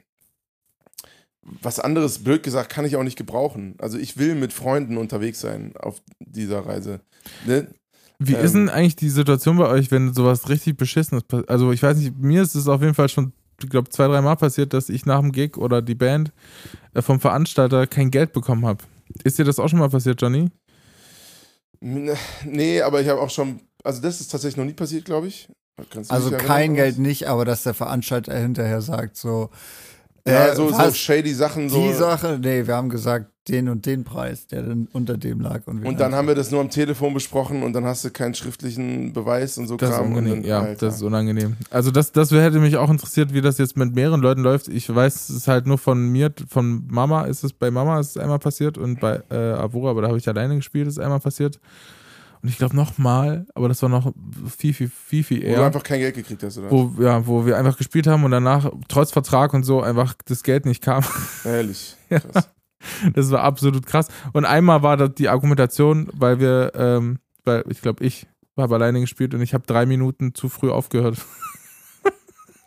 [1.42, 3.74] was anderes, blöd gesagt, kann ich auch nicht gebrauchen.
[3.78, 7.00] Also ich will mit Freunden unterwegs sein auf dieser Reise.
[7.46, 7.68] Ne?
[8.18, 8.44] Wie Ähm.
[8.44, 11.48] ist denn eigentlich die Situation bei euch, wenn sowas richtig Beschissenes passiert?
[11.48, 13.32] Also ich weiß nicht, mir ist es auf jeden Fall schon,
[13.68, 16.32] glaube, zwei, drei Mal passiert, dass ich nach dem Gig oder die Band
[16.94, 18.84] äh, vom Veranstalter kein Geld bekommen habe.
[19.24, 20.50] Ist dir das auch schon mal passiert, Johnny?
[21.80, 25.48] Nee, aber ich habe auch schon, also das ist tatsächlich noch nie passiert, glaube ich.
[26.08, 26.74] Also kein?
[26.74, 29.50] Geld nicht, aber dass der Veranstalter hinterher sagt, so,
[30.26, 31.68] Ja, äh, so, so shady Sachen.
[31.68, 31.82] So.
[31.86, 35.66] die Sache, nee, wir haben gesagt, den und den Preis, der dann unter dem lag.
[35.66, 38.10] Und, wir Und dann haben wir das nur am Telefon besprochen und dann hast du
[38.10, 40.06] keinen schriftlichen Beweis und so Das ist Kram.
[40.06, 40.42] und unangenehm.
[40.42, 40.86] dann, Ja, Alter.
[40.86, 41.56] das ist unangenehm.
[41.70, 44.68] Also das, das hätte mich auch interessiert, wie das jetzt mit mehreren Leuten läuft.
[44.68, 48.10] Ich weiß es ist halt nur von mir, von Mama ist es, bei Mama ist
[48.10, 51.20] es einmal passiert und bei äh, Avura, aber da habe ich alleine gespielt, ist einmal
[51.20, 51.58] passiert.
[52.42, 54.12] Und ich glaube nochmal, aber das war noch
[54.56, 55.56] viel, viel, viel, viel Wo eher.
[55.56, 56.70] du einfach kein Geld gekriegt hast, oder?
[56.70, 60.42] wo, ja, wo wir einfach gespielt haben und danach, trotz Vertrag und so, einfach das
[60.42, 61.04] Geld nicht kam.
[61.44, 61.96] Ehrlich.
[62.08, 62.20] Ja.
[62.20, 62.48] Krass.
[63.14, 64.08] Das war absolut krass.
[64.32, 68.26] Und einmal war das die Argumentation, weil wir, ähm, weil ich glaube, ich
[68.56, 71.18] habe alleine gespielt und ich habe drei Minuten zu früh aufgehört.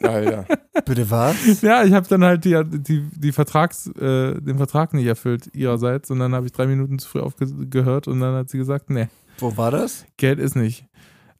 [0.02, 0.46] Alter.
[0.86, 1.62] Bitte was?
[1.62, 6.12] Ja, ich habe dann halt die, die, die Vertrags, äh, den Vertrag nicht erfüllt ihrerseits
[6.12, 9.08] und dann habe ich drei Minuten zu früh aufgehört und dann hat sie gesagt, nee,
[9.40, 10.06] Wo war das?
[10.18, 10.86] Geld ist nicht.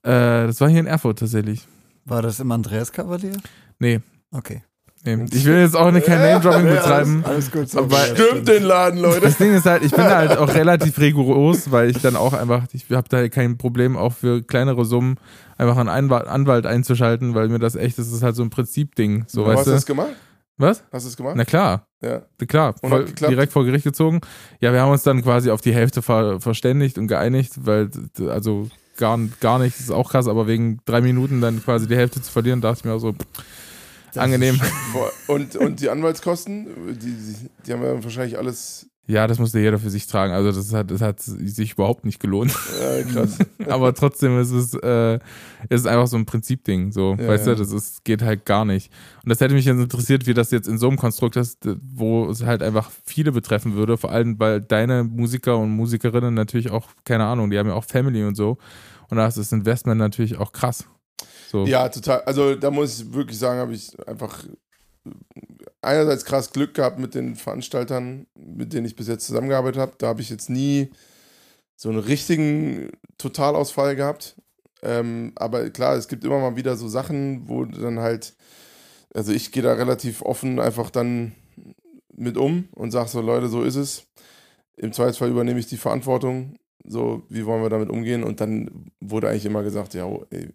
[0.04, 1.68] Äh, das war hier in Erfurt tatsächlich.
[2.06, 3.38] War das im Andreas Kavalier?
[3.80, 4.64] Nee, Okay.
[5.06, 5.26] nee.
[5.32, 7.24] Ich will jetzt auch nicht kein Name-Dropping Ja, betreiben.
[7.26, 7.70] Alles gut.
[7.70, 9.22] So Aber- Stimmt den Laden, Leute.
[9.22, 12.66] Das Ding ist halt, ich bin halt auch relativ rigoros, weil ich dann auch einfach,
[12.74, 15.16] ich habe da kein Problem, auch für kleinere Summen
[15.58, 19.26] einfach einen Anwalt einzuschalten, weil mir das echt, das ist halt so ein Prinzipding.
[19.28, 19.72] So, weißt hast du?
[19.72, 20.10] das gemacht?
[20.58, 20.84] Was?
[20.92, 21.36] Hast du es gemacht?
[21.36, 21.88] Na klar.
[22.02, 22.22] Ja.
[22.48, 24.22] Klar, voll, direkt vor Gericht gezogen.
[24.60, 27.90] Ja, wir haben uns dann quasi auf die Hälfte ver verständigt und geeinigt, weil,
[28.28, 31.96] also gar, gar nicht, das ist auch krass, aber wegen drei Minuten dann quasi die
[31.96, 33.14] Hälfte zu verlieren, dachte ich mir auch so,
[34.08, 34.60] Das angenehm.
[35.28, 38.88] Und, und die Anwaltskosten, die, die, die haben ja wahrscheinlich alles.
[39.06, 40.34] Ja, das musste jeder für sich tragen.
[40.34, 42.56] Also das hat, das hat sich überhaupt nicht gelohnt.
[42.82, 43.38] Äh, krass.
[43.68, 45.20] aber trotzdem ist es, äh,
[45.68, 46.94] ist einfach so ein Prinzipding.
[46.94, 47.54] So, Ja, weißt ja.
[47.54, 48.92] du, das ist, geht halt gar nicht.
[49.24, 52.30] Und das hätte mich jetzt interessiert, wie das jetzt in so einem Konstrukt ist, wo
[52.30, 53.98] es halt einfach viele betreffen würde.
[53.98, 57.84] Vor allem, weil deine Musiker und Musikerinnen natürlich auch, keine Ahnung, die haben ja auch
[57.84, 58.58] Family und so.
[59.10, 60.86] Und da ist das Investment natürlich auch krass.
[61.52, 61.66] So.
[61.66, 62.22] Ja, total.
[62.22, 64.46] Also da muss ich wirklich sagen, habe ich einfach
[65.84, 69.94] einerseits krass Glück gehabt mit den Veranstaltern, mit denen ich bis jetzt zusammengearbeitet habe.
[69.98, 70.92] Da habe ich jetzt nie
[71.76, 74.36] so einen richtigen Totalausfall gehabt.
[74.82, 78.36] Ähm, aber klar, es gibt immer mal wieder so Sachen, wo dann halt,
[79.14, 81.34] also ich gehe da relativ offen einfach dann
[82.16, 84.06] mit um und sage so, Leute, so ist es.
[84.76, 86.58] Im Zweifelsfall übernehme ich die Verantwortung.
[86.86, 88.24] So, wie wollen wir damit umgehen?
[88.24, 90.50] Und dann wurde eigentlich immer gesagt, ja, oh, ey,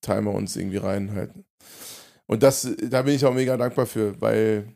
[0.00, 1.32] teilen wir uns irgendwie rein halt.
[2.30, 4.72] Und das, da bin ich auch mega dankbar für, weil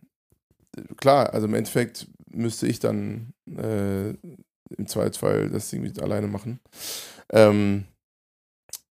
[0.96, 6.58] klar, also im Endeffekt müsste ich dann äh, im Zweifelsfall das irgendwie alleine machen.
[7.30, 7.84] Ähm,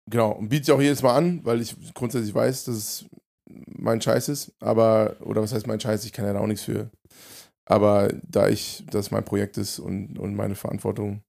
[0.09, 3.05] genau, und biete ich auch jedes Mal an, weil ich grundsätzlich weiß, dass es
[3.47, 6.63] mein Scheiß ist, aber, oder was heißt mein Scheiß, ich kann ja da auch nichts
[6.63, 6.89] für.
[7.65, 11.21] Aber da ich, das mein Projekt ist und, und meine Verantwortung,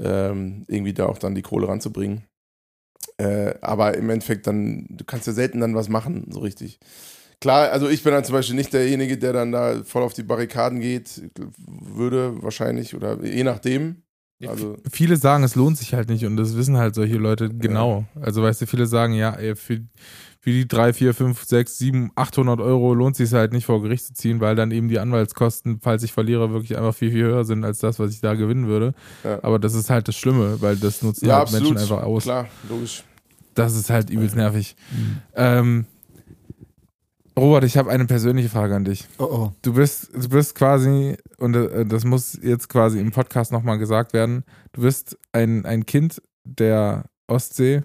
[0.00, 2.24] ähm, irgendwie da auch dann die Kohle ranzubringen,
[3.18, 6.78] äh, aber im Endeffekt dann, du kannst ja selten dann was machen, so richtig.
[7.40, 10.22] Klar, also ich bin dann zum Beispiel nicht derjenige, der dann da voll auf die
[10.22, 11.22] Barrikaden geht,
[11.56, 14.02] würde wahrscheinlich, oder je nachdem.
[14.46, 18.04] Also, Viele sagen, es lohnt sich halt nicht und das wissen halt solche Leute genau.
[18.20, 19.80] Also weißt du, viele sagen, ja, ey, für,
[20.46, 24.06] für die 3, 4, 5, 6, 7, 800 Euro lohnt sich halt nicht vor Gericht
[24.06, 27.44] zu ziehen, weil dann eben die Anwaltskosten, falls ich verliere, wirklich einfach viel, viel höher
[27.44, 28.94] sind als das, was ich da gewinnen würde.
[29.24, 29.42] Ja.
[29.42, 31.74] Aber das ist halt das Schlimme, weil das nutzen ja, halt absolut.
[31.74, 32.22] Menschen einfach aus.
[32.22, 33.02] Klar, logisch.
[33.54, 34.76] Das ist halt übelst nervig.
[35.34, 35.86] Ähm,
[37.36, 39.08] Robert, ich habe eine persönliche Frage an dich.
[39.18, 39.52] Oh oh.
[39.62, 44.12] Du bist, du bist quasi, und äh, das muss jetzt quasi im Podcast nochmal gesagt
[44.12, 44.44] werden,
[44.74, 47.82] du bist ein, ein Kind der Ostsee.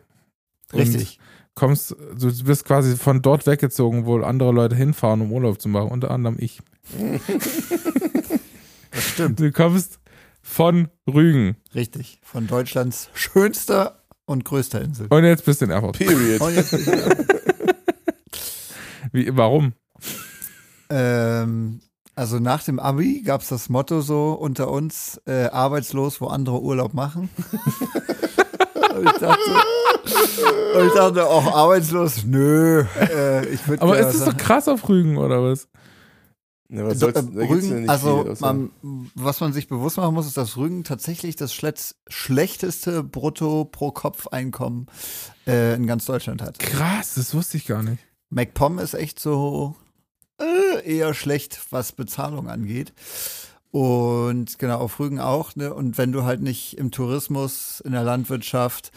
[0.72, 1.18] und Richtig.
[1.56, 5.90] Kommst, du bist quasi von dort weggezogen, wo andere Leute hinfahren, um Urlaub zu machen,
[5.90, 6.60] unter anderem ich.
[8.94, 9.40] Das stimmt.
[9.40, 10.00] Du kommst
[10.42, 12.20] von Rügen Richtig.
[12.24, 15.08] Von Deutschlands schönster und größter Insel.
[15.10, 15.98] und jetzt bist du in Erfurt.
[15.98, 16.42] Period.
[16.42, 16.88] Und jetzt bin ich
[19.14, 19.72] Wie, warum?
[20.90, 21.80] Ähm,
[22.16, 26.62] also nach dem Abi gab es das Motto so unter uns, äh, arbeitslos, wo andere
[26.62, 27.30] Urlaub machen.
[29.02, 29.52] und, ich dachte,
[30.76, 32.86] und ich dachte auch, arbeitslos, nö.
[33.00, 35.68] Äh, ich Aber ist es was doch krass auf Rügen oder was?
[36.70, 38.72] Ja, was So, soll's, äh, da gibt's ja Rügen, nicht also viel, man,
[39.14, 41.54] was man sich bewusst machen muss, ist, dass Rügen tatsächlich das
[42.08, 44.88] schlechteste Brutto pro Kopf Einkommen
[45.46, 46.60] äh, in ganz Deutschland hat.
[46.60, 48.02] Krass, das wusste ich gar nicht.
[48.30, 49.76] MacPom ist echt so
[50.40, 52.94] äh, eher schlecht, was Bezahlung angeht.
[53.72, 55.56] Und genau, auf Rügen auch.
[55.56, 55.74] Ne?
[55.74, 58.92] Und wenn du halt nicht im Tourismus, in der Landwirtschaft,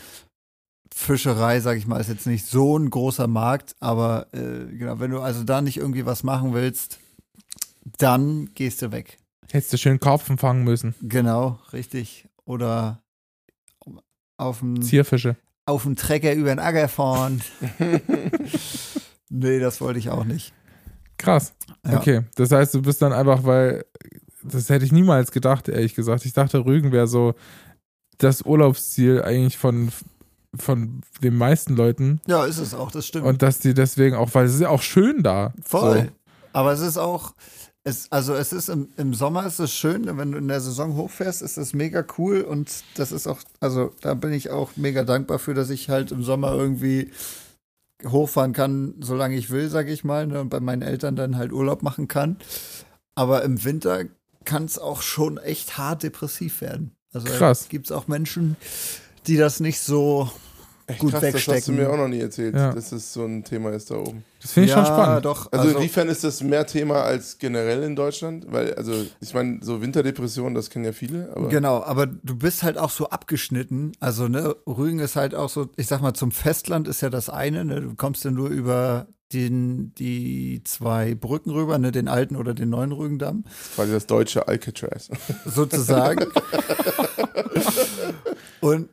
[0.93, 5.11] Fischerei, sag ich mal, ist jetzt nicht so ein großer Markt, aber äh, genau, wenn
[5.11, 6.99] du also da nicht irgendwie was machen willst,
[7.99, 9.19] dann gehst du weg.
[9.51, 10.95] Hättest du schön Karpfen fangen müssen.
[11.03, 12.29] Genau, richtig.
[12.45, 13.03] Oder
[14.37, 15.37] auf dem, Zierfische.
[15.67, 17.43] auf dem Trecker über den Acker fahren.
[19.29, 20.53] nee, das wollte ich auch nicht.
[21.19, 21.55] Krass.
[21.87, 21.99] Ja.
[21.99, 23.85] Okay, das heißt, du bist dann einfach, weil
[24.45, 26.25] das hätte ich niemals gedacht, ehrlich gesagt.
[26.25, 27.35] Ich dachte, Rügen wäre so
[28.19, 29.91] das Urlaubsziel eigentlich von,
[30.57, 33.27] von den meisten Leuten Ja, ist es auch, das stimmt.
[33.27, 35.53] und dass die deswegen auch, weil es ist ja auch schön da.
[35.65, 36.13] Voll.
[36.53, 37.35] Aber es ist auch,
[37.83, 40.95] es, also es ist im, im Sommer ist es schön, wenn du in der Saison
[40.95, 45.03] hochfährst, ist es mega cool und das ist auch, also da bin ich auch mega
[45.03, 47.11] dankbar für, dass ich halt im Sommer irgendwie
[48.07, 51.53] hochfahren kann, solange ich will, sage ich mal, ne, und bei meinen Eltern dann halt
[51.53, 52.37] Urlaub machen kann.
[53.15, 54.05] Aber im Winter
[54.45, 56.95] kann es auch schon echt hart depressiv werden.
[57.13, 57.69] Also Krass.
[57.69, 58.57] gibt es auch Menschen,
[59.27, 60.31] die das nicht so
[60.87, 61.77] Echt gut krass, Das hast du wegstecken.
[61.77, 62.71] mir auch noch nie erzählt, Ja.
[62.73, 64.23] dass es so ein Thema ist da oben.
[64.43, 65.25] Das finde ich ja, schon spannend.
[65.25, 65.51] doch.
[65.51, 68.45] Also, inwiefern ist das mehr Thema als generell in Deutschland?
[68.51, 72.63] Weil, also, ich meine, so Winterdepressionen, das kennen ja viele, aber Genau, aber du bist
[72.63, 73.93] halt auch so abgeschnitten.
[74.01, 77.31] Also, ne, Rügen ist halt auch so, ich sag mal, zum Festland ist ja das
[77.31, 77.81] eine, ne?
[77.81, 82.71] Du kommst ja nur über den, die zwei Brücken rüber, ne, den alten oder den
[82.71, 83.45] neuen Rügendamm,
[83.75, 85.11] quasi das deutsche Alcatraz.
[85.45, 86.27] sozusagen.
[88.61, 88.89] und,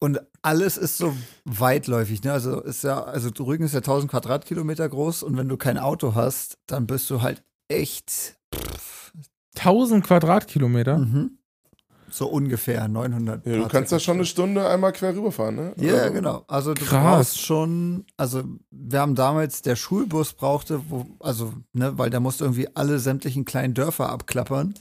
[0.00, 2.32] und alles ist so weitläufig, ne?
[2.32, 6.14] Also ist ja, also Rügen ist ja 1000 Quadratkilometer groß und wenn du kein Auto
[6.14, 8.36] hast, dann bist du halt echt
[9.56, 10.98] 1000 Quadratkilometer.
[10.98, 11.38] mhm,
[12.14, 13.46] so ungefähr 900.
[13.46, 15.72] Ja, du kannst da schon eine Stunde einmal quer rüberfahren, ne?
[15.78, 16.44] Ja, Also, genau.
[16.48, 17.16] Also du Krass.
[17.16, 22.44] brauchst schon, also wir haben damals, der Schulbus brauchte, wo, also, ne, weil der musste
[22.44, 24.74] irgendwie alle sämtlichen kleinen Dörfer abklappern.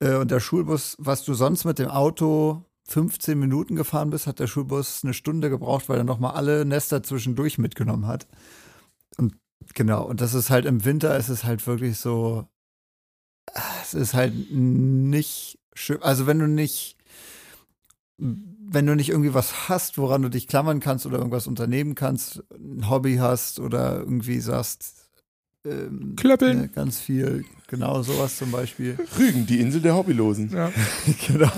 [0.00, 4.38] Äh, und der Schulbus, was du sonst mit dem Auto 15 Minuten gefahren bist, hat
[4.38, 8.26] der Schulbus eine Stunde gebraucht, weil er nochmal alle Nester zwischendurch mitgenommen hat.
[9.16, 9.34] Und
[9.74, 12.46] genau, und das ist halt im Winter, ist es halt wirklich so,
[13.82, 16.02] es ist halt nicht schön.
[16.02, 16.96] Also wenn du nicht,
[18.18, 22.42] wenn du nicht irgendwie was hast, woran du dich klammern kannst oder irgendwas unternehmen kannst,
[22.52, 25.08] ein Hobby hast oder irgendwie sagst,
[25.64, 26.60] ähm, Klöppeln.
[26.62, 28.96] ne, ganz viel, genau sowas zum Beispiel.
[29.18, 30.50] Rügen, die Insel der Hobbylosen.
[30.50, 30.72] Ja.
[31.26, 31.50] genau.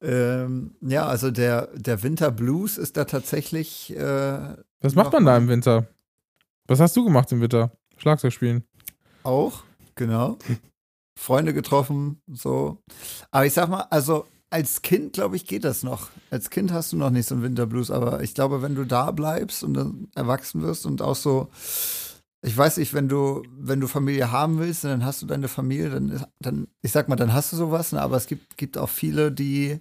[0.00, 5.48] Ähm, ja, also der, der Winterblues ist da tatsächlich äh, Was macht man da im
[5.48, 5.88] Winter?
[6.66, 7.72] Was hast du gemacht im Winter?
[7.96, 8.64] Schlagzeug spielen.
[9.24, 9.64] auch,
[9.96, 10.38] genau.
[11.18, 12.78] Freunde getroffen, so.
[13.30, 16.10] Aber ich sag mal, also als Kind, glaube ich, geht das noch.
[16.30, 19.10] Als Kind hast du noch nicht so einen Winterblues, aber ich glaube, wenn du da
[19.10, 21.48] bleibst und dann erwachsen wirst und auch so,
[22.40, 25.90] ich weiß nicht, wenn du, wenn du Familie haben willst, dann hast du deine Familie,
[25.90, 28.00] dann, dann ich sag mal, dann hast du sowas, ne?
[28.00, 29.80] aber es gibt, gibt auch viele, die,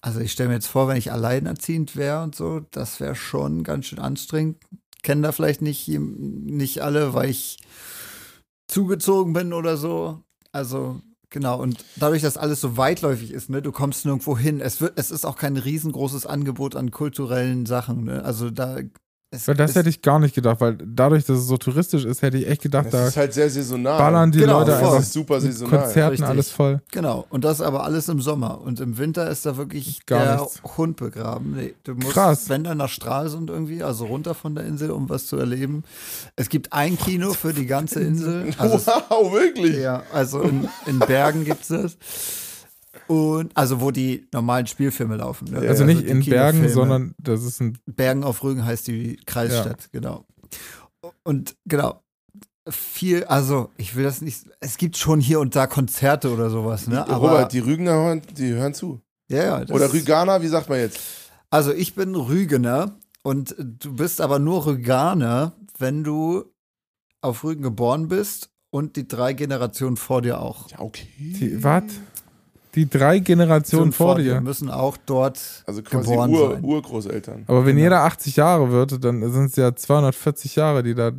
[0.00, 3.64] also ich stelle mir jetzt vor, wenn ich alleinerziehend wäre und so, das wäre schon
[3.64, 4.58] ganz schön anstrengend.
[5.02, 7.58] Kennen da vielleicht nicht, nicht alle, weil ich
[8.72, 10.22] zugezogen bin oder so.
[10.50, 11.00] Also,
[11.30, 11.60] genau.
[11.60, 14.60] Und dadurch, dass alles so weitläufig ist, ne, du kommst nirgendwo hin.
[14.60, 18.24] Es wird, es ist auch kein riesengroßes Angebot an kulturellen Sachen, ne?
[18.24, 18.78] Also da.
[19.34, 22.20] Es, das es, hätte ich gar nicht gedacht, weil dadurch, dass es so touristisch ist,
[22.20, 23.96] hätte ich echt gedacht, Das da ist halt sehr saisonal.
[23.98, 24.80] ballern die Genau, Leute voll.
[24.80, 25.80] einfach Das ist super mit saisonal.
[25.80, 26.28] Konzerten Richtig.
[26.28, 26.82] alles voll.
[26.90, 27.26] Genau.
[27.30, 28.60] Und das aber alles im Sommer.
[28.60, 30.60] Und im Winter ist da wirklich Gar der nichts.
[30.76, 31.54] Hund begraben.
[31.56, 32.48] Nee, du musst, Krass.
[32.50, 35.82] wenn dann nach Stralsund irgendwie, also runter von der Insel, um was zu erleben.
[36.36, 38.50] Es gibt ein Kino für die ganze Insel.
[38.58, 38.78] Also
[39.08, 39.78] wow, wirklich?
[39.78, 41.96] Ja, also in, in Bergen gibt es das.
[43.06, 45.50] Und also wo die normalen Spielfilme laufen.
[45.50, 45.58] Ne?
[45.58, 47.78] Also Ja, nicht die in Bergen, sondern das ist ein.
[47.86, 50.26] Bergen auf Rügen heißt die Kreisstadt, genau.
[51.24, 52.02] Und genau.
[52.68, 54.44] Viel, also ich will das nicht.
[54.60, 57.02] Es gibt schon hier und da Konzerte oder sowas, ne?
[57.08, 59.00] Aber Robert, die Rügener hören, die hören zu.
[59.28, 61.00] ja, ja, das Oder Rüganer, wie sagt man jetzt?
[61.50, 66.44] Also ich bin Rügener und du bist aber nur Rüganer, wenn du
[67.20, 70.70] auf Rügen geboren bist und die drei Generationen vor dir auch.
[70.70, 71.08] Ja, okay.
[71.60, 71.84] Was?
[72.74, 74.40] Die drei Generationen vor dir.
[74.40, 76.64] müssen auch dort Also quasi geboren Ur, sein.
[76.64, 77.44] Urgroßeltern.
[77.46, 77.84] Aber wenn Genau.
[77.84, 81.12] jeder 80 Jahre wird, dann sind es ja 240 Jahre, die da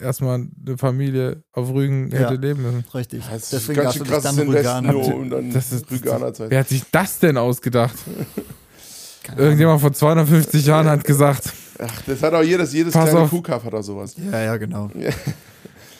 [0.00, 2.18] erstmal eine Familie auf Rügen Ja.
[2.20, 2.84] hätte leben müssen.
[2.94, 3.24] Richtig.
[3.28, 4.92] Das ist Deswegen ganz schön krasses dann Rüganer.
[4.92, 6.50] nur und dann Das ist- Rüganerzeit.
[6.50, 7.96] Wer hat sich das denn ausgedacht?
[9.36, 13.30] Irgendjemand vor 250 Jahren hat gesagt, Ach, das hat auch jedes, jedes kleine auf.
[13.30, 14.14] Kuhkaff hat auch sowas.
[14.30, 14.88] Ja, ja, genau.
[14.94, 15.10] Ja.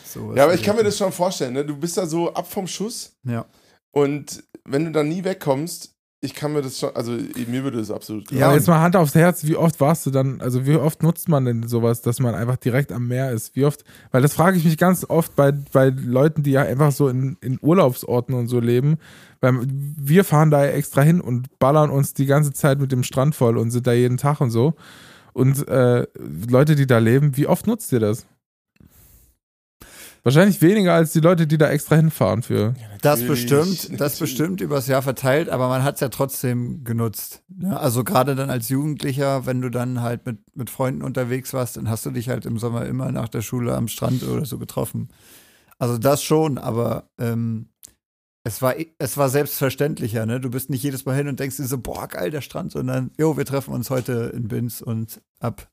[0.05, 1.65] Sowas Ja, aber ich kann mir das schon vorstellen, ne?
[1.65, 3.13] Du bist da so ab vom Schuss.
[3.25, 3.45] Ja.
[3.93, 5.91] Und wenn du dann nie wegkommst,
[6.25, 7.11] ich kann mir das schon, also
[7.49, 10.07] mir würde das absolut Ja, aber und- jetzt mal Hand aufs Herz, wie oft warst
[10.07, 13.33] du dann, also wie oft nutzt man denn sowas, dass man einfach direkt am Meer
[13.33, 13.57] ist?
[13.57, 13.83] Wie oft,
[14.13, 17.37] weil das frage ich mich ganz oft bei, bei Leuten, die ja einfach so in,
[17.41, 18.99] in Urlaubsorten und so leben,
[19.41, 23.03] weil wir fahren da ja extra hin und ballern uns die ganze Zeit mit dem
[23.03, 24.75] Strand voll und sind da jeden Tag und so.
[25.33, 26.07] Und äh,
[26.49, 28.27] Leute, die da leben, wie oft nutzt ihr das?
[30.25, 32.75] Wahrscheinlich weniger als die Leute, die da extra hinfahren für.
[33.01, 37.43] Das bestimmt, das bestimmt übers Jahr verteilt, aber man hat es ja trotzdem genutzt.
[37.49, 37.79] Ne?
[37.79, 41.89] Also gerade dann als Jugendlicher, wenn du dann halt mit, mit Freunden unterwegs warst, dann
[41.89, 45.09] hast du dich halt im Sommer immer nach der Schule am Strand oder so getroffen.
[45.81, 47.71] Also das schon, aber ähm,
[48.45, 50.41] es war, es war selbstverständlicher, ne?
[50.41, 53.11] Du bist nicht jedes Mal hin und denkst dir so, boah, geil, der Strand, sondern,
[53.19, 55.69] jo, wir treffen uns heute in Binz und ab.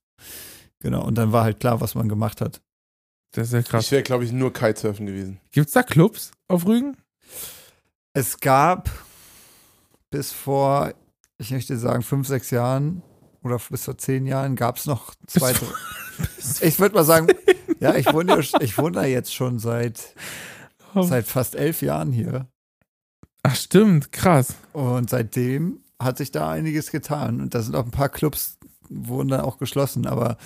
[0.79, 2.61] Genau, und dann war halt klar, was man gemacht hat.
[3.31, 3.91] Das ist ja Ich krass.
[3.91, 5.39] wäre, glaube ich, nur Kitesurfen gewesen.
[5.51, 6.97] Gibt's da Clubs auf Rügen?
[8.13, 8.89] Es gab
[10.09, 10.93] bis vor,
[11.37, 13.03] ich möchte sagen, fünf, sechs Jahren
[13.43, 15.53] oder bis vor zehn Jahren gab es noch zwei,
[16.17, 16.67] Bis drei.
[16.67, 17.27] Ich würde mal sagen,
[17.79, 20.15] ja, ich wohne, ich wohne da jetzt schon seit,
[20.95, 22.47] seit fast elf Jahren hier.
[23.43, 24.55] Ach stimmt, krass.
[24.73, 27.39] Und seitdem hat sich da einiges getan.
[27.39, 28.57] Und da sind auch ein paar Clubs,
[28.89, 30.07] wurden dann auch geschlossen.
[30.07, 30.37] Aber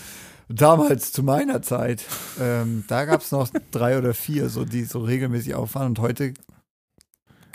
[0.56, 2.04] damals, zu meiner Zeit,
[2.40, 5.88] ähm, da gab es noch drei oder vier, so, die so regelmäßig auffahren.
[5.88, 6.34] Und heute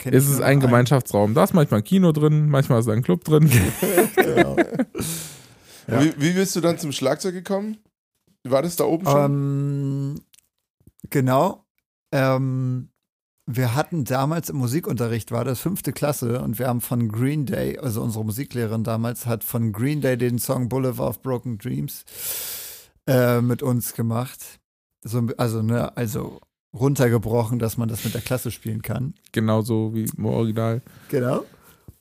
[0.05, 1.35] Ist ich es ein Gemeinschaftsraum?
[1.35, 3.51] Da ist manchmal ein Kino drin, manchmal ist da ein Club drin.
[4.17, 4.57] Genau.
[5.87, 6.03] Ja.
[6.03, 7.79] Wie, wie bist du dann zum Schlagzeug gekommen?
[8.45, 9.25] War das da oben schon?
[9.25, 10.21] Ähm,
[11.09, 11.65] genau.
[12.13, 12.91] Ähm,
[13.47, 17.79] wir hatten damals im Musikunterricht, war das fünfte Klasse, und wir haben von Green Day,
[17.79, 22.05] also unsere Musiklehrerin damals, hat von Green Day den Song Boulevard of Broken Dreams
[23.09, 24.61] äh, mit uns gemacht.
[25.03, 26.41] So, also, ne, also
[26.73, 29.15] runtergebrochen, dass man das mit der Klasse spielen kann.
[29.33, 30.83] Genauso wie im Original.
[31.09, 31.45] Genau.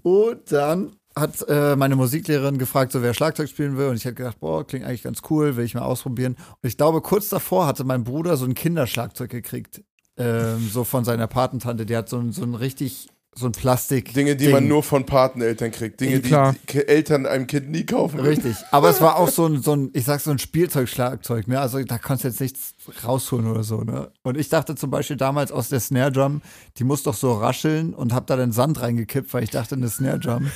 [0.04, 3.88] Und dann hat äh, meine Musiklehrerin gefragt, so wer Schlagzeug spielen will.
[3.88, 6.36] Und ich hätte gedacht, boah, klingt eigentlich ganz cool, will ich mal ausprobieren.
[6.62, 9.82] Und ich glaube, kurz davor hatte mein Bruder so ein Kinderschlagzeug gekriegt.
[10.18, 11.86] Ähm, so von seiner Patentante.
[11.86, 14.14] Die hat so so ein richtig, so ein Plastik.
[14.14, 14.54] Dinge, die Ding.
[14.54, 16.00] man nur von Pateneltern kriegt.
[16.02, 16.56] Dinge, die, Klar.
[16.70, 18.20] die Eltern einem Kind nie kaufen.
[18.20, 18.56] Richtig.
[18.72, 21.60] Aber es war auch so ein, so ein, ich sag so ein Spielzeugschlagzeug, ne?
[21.60, 22.76] Also da konntest du jetzt nichts
[23.06, 24.12] rausholen oder so, ne?
[24.24, 26.42] Und ich dachte zum Beispiel damals aus der Snare Drum,
[26.78, 29.90] die muss doch so rascheln und hab da den Sand reingekippt, weil ich dachte, eine
[29.90, 30.52] Snare Drum,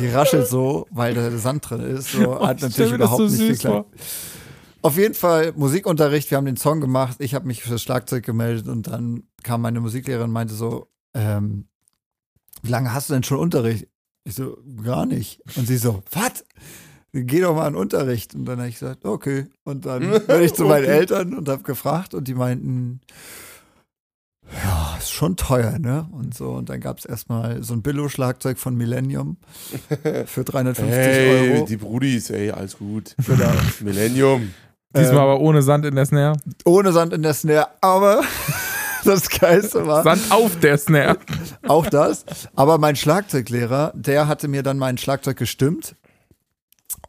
[0.00, 2.12] die raschelt so, weil da der Sand drin ist.
[2.12, 3.94] So, hat Ich stell natürlich überhaupt so nicht geklappt.
[4.84, 8.66] Auf jeden Fall Musikunterricht, wir haben den Song gemacht, ich habe mich fürs Schlagzeug gemeldet
[8.66, 11.68] und dann kam meine Musiklehrerin und meinte so, ähm,
[12.62, 13.86] wie lange hast du denn schon Unterricht?
[14.24, 15.40] Ich so, gar nicht.
[15.56, 16.44] Und sie so, was?
[17.12, 18.34] Geh doch mal in Unterricht.
[18.34, 19.46] Und dann habe ich gesagt, okay.
[19.64, 20.98] Und dann bin ich zu meinen Okay.
[20.98, 23.00] Eltern und habe gefragt und die meinten,
[24.64, 26.08] ja, ist schon teuer, ne?
[26.12, 26.50] Und so.
[26.52, 29.36] Und dann gab es erstmal so ein Billo-Schlagzeug von Millennium
[30.26, 31.66] für 350 Hey, Euro.
[31.66, 33.14] die Brudis, ey, alles gut.
[33.26, 33.50] Genau.
[33.80, 34.52] Millennium.
[34.94, 36.36] Diesmal Ähm, aber ohne Sand in der Snare.
[36.66, 38.22] ohne Sand in der Snare, aber
[39.04, 41.18] das Geilste war Sand auf der Snare.
[41.66, 42.24] auch das.
[42.54, 45.96] Aber mein Schlagzeuglehrer, der hatte mir dann mein Schlagzeug gestimmt.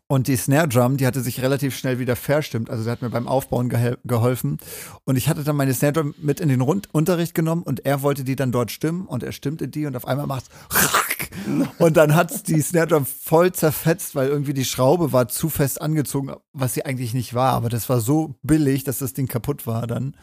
[0.08, 2.70] Und die Snare Drum, die hatte sich relativ schnell wieder verstimmt.
[2.70, 4.58] Also der hat mir beim Aufbauen gehel- geholfen.
[5.06, 8.02] Und ich hatte dann meine Snare Drum mit in den Rund Unterricht genommen und er
[8.04, 10.50] wollte die dann dort stimmen und er stimmte die und auf einmal macht's
[11.80, 15.82] und dann hat's die Snare Drum voll zerfetzt, weil irgendwie die Schraube war zu fest
[15.82, 17.54] angezogen, was sie eigentlich nicht war.
[17.54, 20.16] Aber das war so billig, dass das Ding kaputt war dann.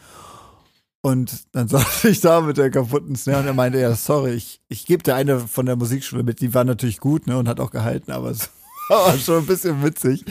[1.01, 4.61] Und dann saß ich da mit der kaputten Snare und er meinte, ja, sorry, ich,
[4.69, 7.59] ich gebe dir eine von der Musikschule mit, die war natürlich gut, ne, und hat
[7.59, 8.49] auch gehalten, aber es
[8.89, 10.23] war schon ein bisschen witzig.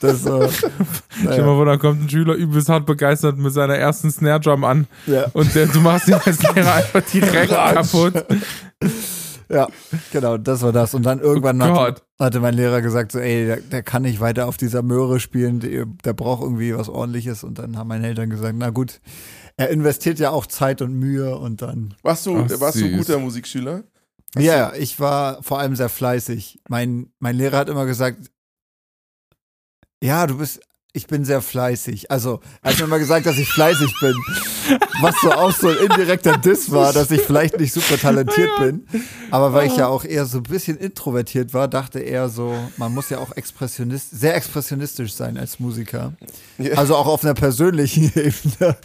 [0.00, 3.76] Das, äh, Stell naja, mal vor, da kommt ein Schüler übelst hart begeistert mit seiner
[3.76, 8.24] ersten Snare Drum an ja, und der, du machst die Snare einfach direkt kaputt.
[9.48, 9.68] ja,
[10.10, 10.94] genau, das war das.
[10.94, 14.18] Und dann irgendwann Oh hatte, hatte mein Lehrer gesagt, so, ey, der, der kann nicht
[14.20, 17.44] weiter auf dieser Möhre spielen, der, der braucht irgendwie was ordentliches.
[17.44, 19.00] Und dann haben meine Eltern gesagt, na gut,
[19.56, 22.96] er investiert ja auch Zeit und Mühe und dann, Warst du, Ach, warst du ein
[22.96, 23.84] guter Musikschüler?
[24.34, 26.60] Ja, ja, ich war vor allem sehr fleißig.
[26.68, 28.30] Mein, mein Lehrer hat immer gesagt,
[30.02, 30.60] ja, du bist,
[30.96, 32.10] ich bin sehr fleißig.
[32.10, 34.14] Also, er hat mir immer gesagt, dass ich fleißig bin.
[35.02, 38.86] Was so auch so ein indirekter Diss war, dass ich vielleicht nicht super talentiert bin.
[39.30, 42.94] Aber weil ich ja auch eher so ein bisschen introvertiert war, dachte er so, man
[42.94, 46.14] muss ja auch expressionist, sehr expressionistisch sein als Musiker.
[46.56, 46.72] Ja.
[46.76, 48.76] Also auch auf einer persönlichen Ebene.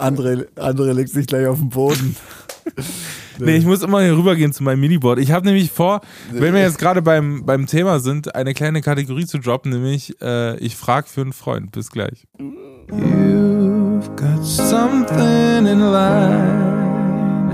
[0.00, 2.16] Andere, andere legt sich gleich auf den Boden.
[3.38, 5.18] Nee, ich muss immer hier rübergehen zu meinem Miniboard.
[5.18, 9.26] Ich habe nämlich vor, wenn wir jetzt gerade beim, beim Thema sind, eine kleine Kategorie
[9.26, 11.72] zu droppen, nämlich äh, ich frage für einen Freund.
[11.72, 12.28] Bis gleich.
[12.38, 16.74] You've got something in line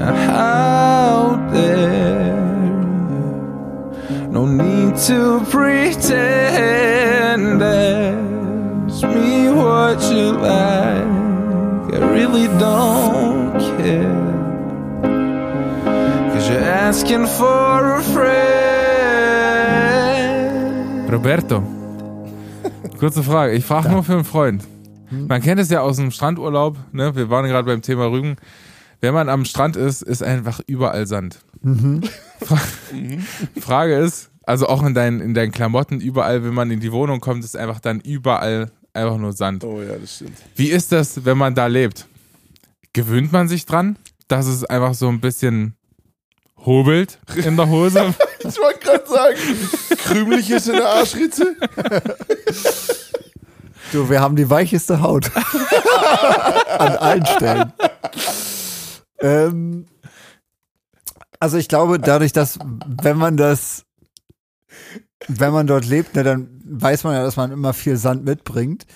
[0.02, 2.36] out there.
[4.30, 7.62] No need to pretend.
[7.62, 11.06] Ask me what you like.
[11.92, 14.29] I really don't care.
[16.50, 18.28] You're asking for a friend.
[21.08, 21.62] Roberto,
[22.98, 23.52] kurze Frage.
[23.52, 24.64] Ich frage nur für einen Freund.
[25.12, 27.14] Man kennt es ja aus dem Strandurlaub, ne?
[27.14, 28.34] Wir waren gerade beim Thema Rügen.
[29.00, 31.38] Wenn man am Strand ist, ist einfach überall Sand.
[32.40, 32.58] Fra
[33.60, 37.20] Frage ist, also auch in deinen, in deinen Klamotten, überall, wenn man in die Wohnung
[37.20, 39.62] kommt, ist einfach dann überall einfach nur Sand.
[39.62, 40.36] Oh ja, das stimmt.
[40.56, 42.08] Wie ist das, wenn man da lebt?
[42.92, 43.96] Gewöhnt man sich dran,
[44.26, 45.76] dass es einfach so ein bisschen
[46.64, 48.14] hobelt in der Hose?
[48.42, 49.36] Ich wollte gerade sagen,
[49.98, 51.54] krümelig ist in der Arschritze.
[53.92, 55.30] Du, wir haben die weicheste Haut.
[56.78, 57.72] An allen Stellen.
[59.20, 59.86] Ähm,
[61.38, 62.58] also ich glaube, dadurch, dass,
[63.02, 63.84] wenn man das,
[65.28, 68.86] wenn man dort lebt, ne, dann weiß man ja, dass man immer viel Sand mitbringt.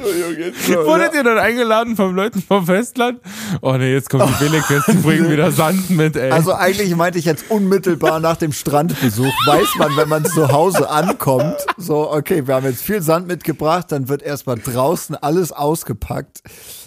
[0.00, 0.86] Entschuldigung.
[0.86, 3.20] Wurdet ihr dann eingeladen von Leuten vom Festland?
[3.60, 6.30] Oh ne, jetzt kommt die Billigfest, die bringen wieder Sand mit, ey.
[6.30, 10.90] Also eigentlich meinte ich jetzt unmittelbar nach dem Strandbesuch, weiß man, wenn man zu Hause
[10.90, 16.42] ankommt, so, okay, wir haben jetzt viel Sand mitgebracht, dann wird erstmal draußen alles ausgepackt.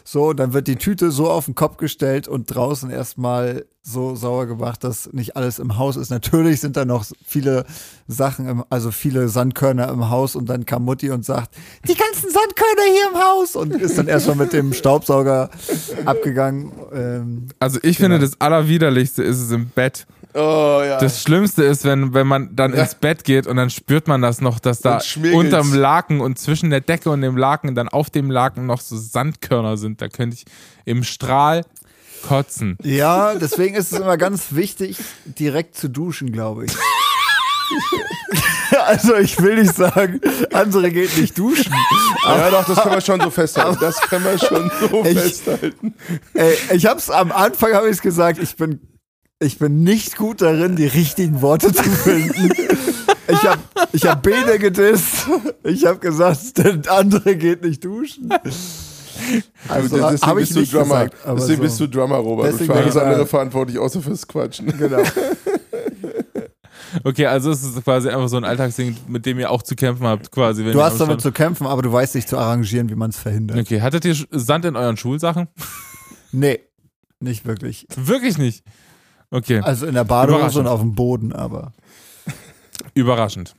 [0.06, 4.46] So, dann wird die Tüte so auf den Kopf gestellt und draußen erstmal so sauer
[4.48, 6.10] gemacht, dass nicht alles im Haus ist.
[6.10, 7.66] Natürlich sind da noch viele
[8.08, 11.54] Sachen, im, also viele Sandkörner im Haus und dann kam Mutti und sagt,
[11.88, 15.50] die ganzen Sandkörner hier im Haus und ist dann erstmal mit dem Staubsauger
[16.06, 16.72] abgegangen.
[16.94, 18.16] Ähm, also ich Genau.
[18.16, 20.06] finde, das Allerwiderlichste ist es im Bett.
[20.36, 20.98] Oh ja.
[21.00, 24.42] Das Schlimmste ist, wenn, wenn man dann ins Bett geht und dann spürt man das
[24.42, 25.00] noch, dass da
[25.34, 28.98] unterm Laken und zwischen der Decke und dem Laken dann auf dem Laken noch so
[28.98, 30.02] Sandkörner sind.
[30.02, 30.46] Da könnte ich
[30.86, 31.64] im Strahl
[32.28, 32.78] kotzen.
[32.82, 36.72] Ja, deswegen ist es immer ganz wichtig, direkt zu duschen, glaube ich.
[38.86, 40.20] also ich will nicht sagen,
[40.52, 41.74] andere geht nicht duschen.
[42.26, 43.78] ja, doch, das können wir schon so festhalten.
[43.80, 45.94] Das können wir schon so Ich- festhalten.
[46.34, 48.80] Ey, ich hab's am Anfang habe ich gesagt, ich bin
[49.44, 52.52] ich bin nicht gut darin, die richtigen Worte zu finden.
[53.28, 55.28] Ich habe ich hab Bene gedisst.
[55.64, 58.30] Ich habe gesagt, der andere geht nicht duschen.
[59.70, 61.06] Also deswegen habe ich bist du nicht Drummer.
[61.06, 61.26] gesagt.
[61.26, 61.64] Aber deswegen so.
[61.64, 62.48] bist du Drummer, Robert.
[62.48, 64.78] Deswegen und für alles andere verantwortlich, außer fürs Quatschen.
[64.78, 65.04] Genau.
[67.04, 70.06] Okay, also es ist quasi einfach so ein Alltagsding, mit dem ihr auch zu kämpfen
[70.06, 70.64] habt, quasi.
[70.64, 73.10] Wenn Du hast am damit zu kämpfen, aber du weißt dich zu arrangieren, wie man
[73.10, 73.58] es verhindert.
[73.58, 75.48] Okay, hattet ihr Sand in euren Schulsachen?
[76.32, 76.60] Nee,
[77.20, 77.88] nicht wirklich.
[77.96, 78.64] Wirklich nicht.
[79.34, 81.74] Okay, Also in der Badehose und auf dem Boden, aber.
[82.94, 83.56] überraschend.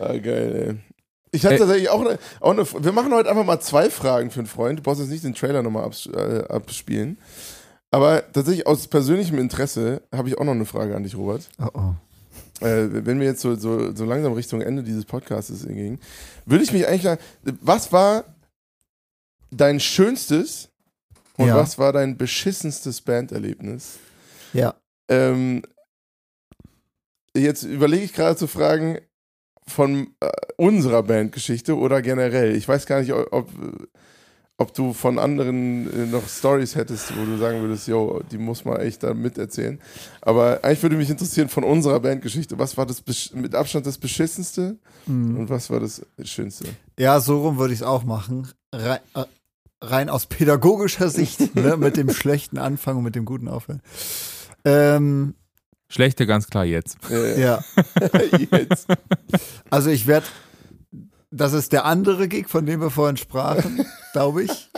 [0.00, 0.96] Ah, geil, ey.
[1.32, 2.64] Ich hatte tatsächlich auch eine, auch eine.
[2.84, 4.78] Wir machen heute einfach mal zwei Fragen für einen Freund.
[4.78, 7.18] Du brauchst jetzt nicht den Trailer nochmal abs äh, abspielen.
[7.90, 11.48] Aber tatsächlich aus persönlichem Interesse habe ich auch noch eine Frage an dich, Robert.
[11.60, 12.64] Oh oh.
[12.64, 16.00] Äh, wenn wir jetzt so, so, so langsam Richtung Ende dieses Podcasts gingen,
[16.46, 17.20] würde ich mich eigentlich sagen,
[17.60, 18.24] was war
[19.50, 20.70] dein schönstes
[21.36, 21.56] und Ja.
[21.56, 23.98] was war dein beschissenstes Banderlebnis?
[24.54, 24.74] Ja.
[25.08, 25.62] Ähm,
[27.36, 28.98] jetzt überlege ich gerade zu fragen,
[29.68, 32.54] von äh, unserer Bandgeschichte oder generell.
[32.54, 33.50] Ich weiß gar nicht, ob,
[34.58, 38.64] ob du von anderen äh, noch Stories hättest, wo du sagen würdest, yo, die muss
[38.64, 39.80] man echt da miterzählen.
[40.20, 42.58] Aber eigentlich würde mich interessieren von unserer Bandgeschichte.
[42.60, 43.02] Was war das
[43.34, 45.36] mit Abstand das Beschissenste Mhm.
[45.36, 46.64] und was war das Schönste?
[46.98, 48.48] Ja, so rum würde ich es auch machen.
[48.72, 49.24] Rein, äh,
[49.82, 53.82] rein aus pädagogischer Sicht, ne, mit dem schlechten Anfang und mit dem guten Aufhören.
[54.66, 55.34] Ähm,
[55.88, 56.98] Schlechte ganz klar jetzt.
[57.08, 57.64] Äh, ja,
[58.50, 58.88] jetzt.
[59.70, 60.26] also ich werde,
[61.30, 64.70] das ist der andere Gig, von dem wir vorhin sprachen, glaube ich.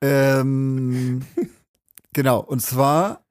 [0.00, 1.22] Ähm,
[2.14, 3.26] genau, und zwar,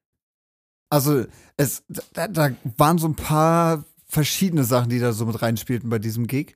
[0.89, 1.25] also
[1.57, 5.97] es, da, da waren so ein paar verschiedene Sachen, die da so mit reinspielten bei
[5.97, 6.55] diesem Gig.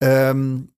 [0.00, 0.72] Ähm,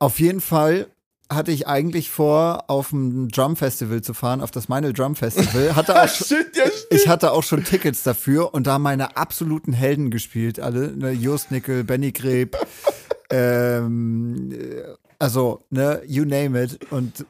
[0.00, 0.88] auf jeden Fall
[1.30, 5.76] hatte ich eigentlich vor, auf ein Drum Festival zu fahren, auf das Meinl Drum Festival.
[5.76, 10.10] Hatte auch schon, ja, ich hatte auch schon Tickets dafür und da meine absoluten Helden
[10.10, 10.96] gespielt, alle.
[10.96, 12.56] Ne, Just Nickel, Benny Greb,
[13.30, 14.82] ähm, äh,
[15.18, 16.78] also, ne, you name it.
[16.90, 17.24] Und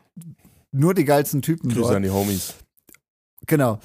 [0.72, 1.96] nur die geilsten Typen Grüße dort.
[1.96, 2.54] an die Homies.
[3.46, 3.80] Genau.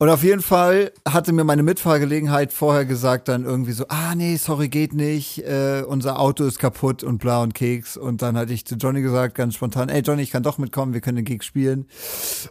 [0.00, 4.36] Und auf jeden Fall hatte mir meine Mitfahrgelegenheit vorher gesagt, dann irgendwie so, ah nee,
[4.36, 7.96] sorry, geht nicht, äh, unser Auto ist kaputt und bla und Keks.
[7.96, 10.94] Und dann hatte ich zu Johnny gesagt, ganz spontan, ey Johnny, ich kann doch mitkommen,
[10.94, 11.88] wir können den Gig spielen.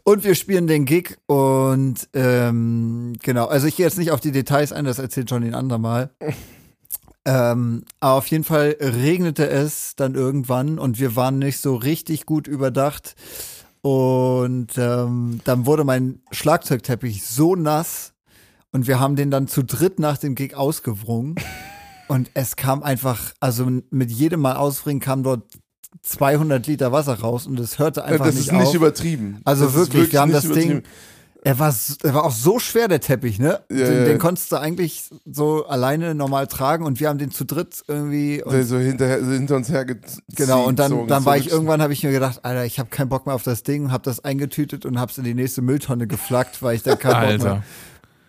[0.03, 4.33] Und wir spielen den Gig und ähm, genau, also ich gehe jetzt nicht auf die
[4.33, 6.09] Details ein, das erzählt Johnny ein andermal.
[7.29, 12.25] Ähm, aber auf jeden Fall regnete es dann irgendwann und wir waren nicht so richtig
[12.25, 13.15] gut überdacht.
[13.87, 18.11] Und ähm, dann wurde mein Schlagzeugteppich so nass
[18.73, 21.35] und wir haben den dann zu dritt nach dem Gig ausgewrungen.
[22.09, 25.43] Und es kam einfach, also mit jedem Mal auswringen kam dort
[26.03, 28.75] 200 Liter Wasser raus und es hörte einfach das nicht ist nicht auf.
[28.75, 29.41] übertrieben.
[29.43, 30.83] Also das ist wirklich, wir haben nicht das Ding.
[31.47, 31.73] Er war,
[32.03, 33.61] er war auch so schwer, der Teppich, ne?
[33.71, 34.03] Ja, den, ja.
[34.03, 38.43] den konntest du eigentlich so alleine normal tragen und wir haben den zu dritt irgendwie.
[38.43, 40.23] Und Der so hinter, hinter uns hergezogen.
[40.35, 43.07] Genau, und dann, dann war ich irgendwann, habe ich mir gedacht, Alter, ich habe keinen
[43.07, 46.05] Bock mehr auf das Ding, habe das eingetütet und habe es in die nächste Mülltonne
[46.05, 47.63] geflackt, weil ich da keinen Bock mehr.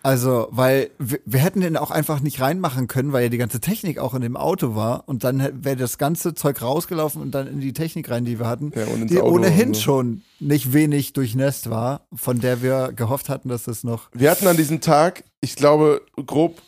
[0.09, 3.59] Also, weil wir, wir hätten den auch einfach nicht reinmachen können, weil ja die ganze
[3.59, 7.45] Technik auch in dem Auto war und dann wäre das ganze Zeug rausgelaufen und dann
[7.45, 9.81] in die Technik rein, die wir hatten, Ja, die Auto ohnehin so.
[9.81, 14.47] schon nicht wenig durchnässt war, von der wir gehofft hatten, dass das noch Wir hatten
[14.47, 16.59] an diesem Tag, ich glaube, grob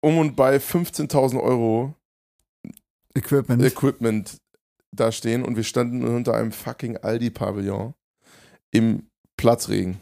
[0.00, 1.94] um und bei 15.000 Euro
[3.14, 3.62] Equipment.
[3.62, 4.38] Equipment
[4.96, 7.92] da stehen und wir standen unter einem fucking Aldi-Pavillon
[8.70, 9.98] im Platzregen.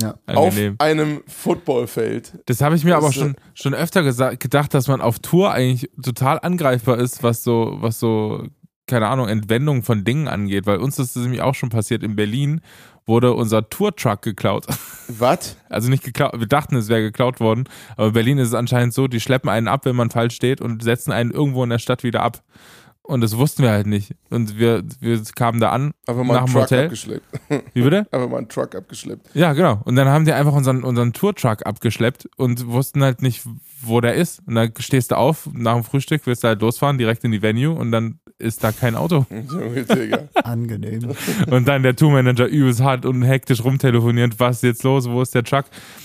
[0.00, 0.14] Ja.
[0.26, 0.74] Angenehm.
[0.78, 2.38] Auf einem Footballfeld.
[2.46, 4.02] Das habe ich mir Das aber auch ist, schon, schon öfter
[4.36, 8.46] gedacht, dass man auf Tour eigentlich total angreifbar ist, was so, was so,
[8.86, 10.66] keine Ahnung, Entwendung von Dingen angeht.
[10.66, 12.02] Weil uns ist das nämlich auch schon passiert.
[12.02, 12.60] In Berlin
[13.06, 14.66] wurde unser Tour-Truck geklaut.
[15.08, 15.56] Was?
[15.68, 17.64] Also nicht geklaut, wir dachten, es wäre geklaut worden.
[17.96, 20.60] Aber in Berlin ist es anscheinend so, die schleppen einen ab, wenn man falsch steht
[20.60, 22.42] und setzen einen irgendwo in der Stadt wieder ab.
[23.06, 24.14] Und das wussten wir halt nicht.
[24.30, 26.84] Und wir, wir kamen da an, Einfach mal Nach einen dem Truck Hotel?
[26.84, 27.26] abgeschleppt.
[27.74, 28.06] wie bitte?
[28.10, 29.28] Einfach mal einen Truck abgeschleppt.
[29.34, 29.80] Ja, genau.
[29.84, 33.44] Und dann haben die einfach unseren, unseren Tour-Truck abgeschleppt und wussten halt nicht,
[33.80, 34.42] wo der ist.
[34.46, 37.42] Und dann stehst du auf, nach dem Frühstück willst du halt losfahren, direkt in die
[37.42, 39.24] Venue und dann ist da kein Auto.
[39.30, 40.28] Junge, Digga.
[40.42, 41.14] Angenehm.
[41.50, 45.34] Und dann der Tourmanager übelst hart und hektisch rumtelefoniert, was ist jetzt los, wo ist
[45.34, 45.64] der Truck?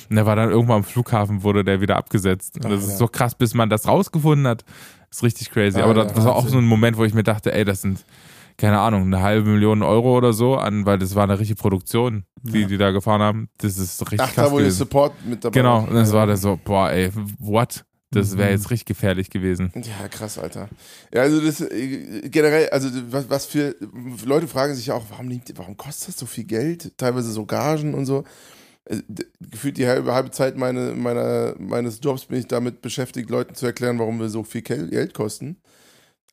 [0.09, 2.55] Und der war dann irgendwann am Flughafen, wurde der wieder abgesetzt.
[2.55, 2.87] Und das Alter.
[2.93, 4.63] ist so krass, bis man das rausgefunden hat.
[5.11, 5.79] Ist richtig crazy.
[5.81, 8.05] Aber Alter, das war auch so ein Moment, wo ich mir dachte, ey, das sind,
[8.57, 12.25] keine Ahnung, eine halbe Million Euro oder so an, weil das war eine richtige Produktion,
[12.41, 12.67] die Ja.
[12.67, 13.49] die da gefahren haben.
[13.57, 14.77] Das ist richtig Ach, krass da der gewesen.
[14.77, 17.83] Support mit dabei Genau, und das war der so, boah, ey, what?
[18.13, 18.55] Das wäre Mhm.
[18.55, 19.71] jetzt richtig gefährlich gewesen.
[19.73, 20.67] Ja, krass, Alter.
[21.13, 23.73] Ja, also das äh, generell, also was, was für
[24.25, 26.91] Leute fragen sich auch, warum, warum kostet das so viel Geld?
[26.97, 28.25] Teilweise so Gagen und so.
[28.85, 28.97] Äh,
[29.39, 33.65] Gefühlt die halbe, halbe Zeit meine, meiner, meines Jobs bin ich damit beschäftigt, Leuten zu
[33.65, 35.57] erklären, warum wir so viel Geld kosten.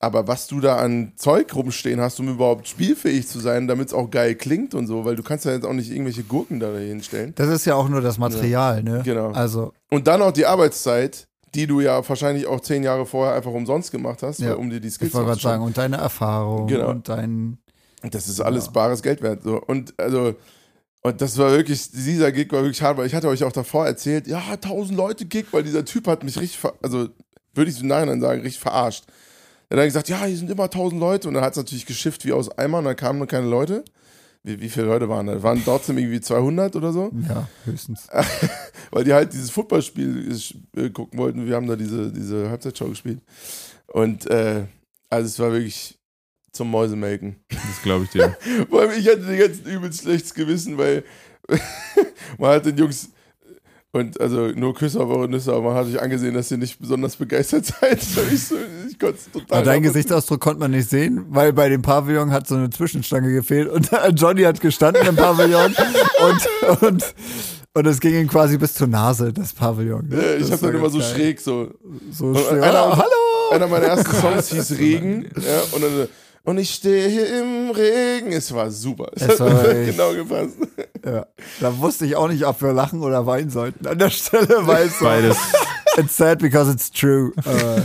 [0.00, 3.94] Aber was du da an Zeug rumstehen hast, um überhaupt spielfähig zu sein, damit es
[3.94, 6.72] auch geil klingt und so, weil du kannst ja jetzt auch nicht irgendwelche Gurken da
[6.76, 7.32] hinstellen.
[7.34, 9.02] Das ist ja auch nur das Material, ne?
[9.04, 9.32] Genau.
[9.32, 13.50] Also, Und dann auch die Arbeitszeit, die du ja wahrscheinlich auch zehn Jahre vorher einfach
[13.50, 14.50] umsonst gemacht hast, Ja.
[14.50, 16.90] weil- um dir die Skills ich wollte gerade sagen, und deine Erfahrung Genau.
[16.90, 17.58] und dein.
[18.08, 18.70] Das ist alles Ja.
[18.72, 19.42] bares Geld wert.
[19.42, 19.60] So.
[19.60, 20.36] Und also,
[21.02, 23.86] und das war wirklich, dieser Gig war wirklich hart, weil ich hatte euch auch davor
[23.86, 27.08] erzählt, ja, 1000 Leute Gig, weil dieser Typ hat mich richtig, ver also
[27.54, 29.04] würde ich im Nachhinein sagen, richtig verarscht.
[29.68, 31.86] Er hat dann gesagt, ja, hier sind immer 1000 Leute und dann hat es natürlich
[31.86, 33.84] geschifft wie aus Eimer und dann kamen nur keine Leute.
[34.42, 35.42] Wie, wie viele Leute waren da?
[35.42, 38.08] Waren trotzdem irgendwie 200 oder so, Ja, höchstens.
[38.90, 40.34] weil die halt dieses Footballspiel
[40.76, 41.46] äh, gucken wollten.
[41.46, 43.20] Wir haben da diese, diese Halbzeitshow gespielt.
[43.88, 44.64] Und äh,
[45.10, 45.97] also es war wirklich
[46.52, 47.36] zum Mäusemelken.
[47.50, 48.36] Das glaube ich dir.
[48.70, 51.04] Vor allem, ich hatte die ganzen übelst schlechtes Gewissen, weil
[52.38, 53.10] man hat den Jungs
[53.90, 56.78] und also nur Küsse auf eure Nüsse, aber man hat sich angesehen, dass ihr nicht
[56.78, 57.98] besonders begeistert seid.
[58.32, 58.56] Ich, so,
[58.88, 59.44] ich konnte es total.
[59.48, 59.82] Aber dein nachvollziehen.
[59.84, 63.90] Gesichtsausdruck konnte man nicht sehen, weil bei dem Pavillon hat so eine Zwischenstange gefehlt und
[64.14, 65.74] Johnny hat gestanden im Pavillon
[66.20, 67.14] und, und,
[67.72, 70.06] und es ging ihm quasi bis zur Nase, das Pavillon.
[70.08, 70.16] ne?
[70.22, 71.08] Ja, ich habe dann immer so geil.
[71.14, 71.70] schräg so.
[72.12, 72.62] So schräg.
[72.62, 73.50] einer- Ah, hallo!
[73.52, 75.30] Einer meiner ersten Songs hieß Regen.
[75.36, 76.08] Ja, und dann
[76.48, 78.32] und ich stehe hier im Regen.
[78.32, 79.10] Es war super.
[79.14, 80.56] Es, Es hat war echt- genau gepasst.
[81.04, 81.26] Ja.
[81.60, 83.86] Da wusste ich auch nicht, ob wir lachen oder weinen sollten.
[83.86, 85.36] An der Stelle, weil es so, Beides.
[85.96, 87.32] it's sad because it's true.
[87.46, 87.80] Äh,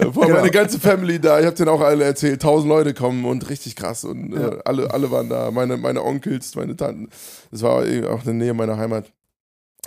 [0.00, 0.34] Ja, Vor allem Genau.
[0.40, 3.74] meine ganze Family da, ich habe denen auch alle erzählt, tausend Leute kommen und richtig
[3.76, 7.08] krass und äh, alle, alle waren da, meine, meine Onkels, meine Tanten.
[7.50, 9.10] Das war eben auch in der Nähe meiner Heimat.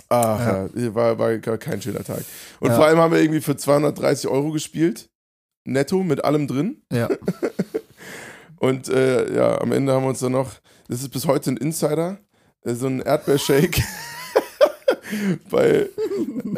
[0.08, 2.22] Ach ja, war, war gar kein schöner Tag.
[2.60, 2.76] Und Ja.
[2.76, 5.08] vor allem haben wir irgendwie für 230 Euro gespielt,
[5.64, 6.82] netto mit allem drin.
[6.92, 7.08] ja.
[8.58, 10.52] Und äh, ja, am Ende haben wir uns dann noch,
[10.88, 12.18] das ist bis heute ein Insider,
[12.64, 13.82] äh, so ein Erdbeershake.
[15.50, 15.88] bei,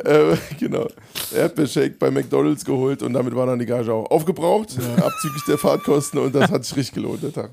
[0.04, 0.88] äh, genau,
[1.34, 6.20] Erdbeershake bei McDonalds geholt und damit war dann die Gage auch aufgebraucht, abzüglich der Fahrtkosten
[6.20, 7.50] und das hat sich richtig gelohnt, der Tag.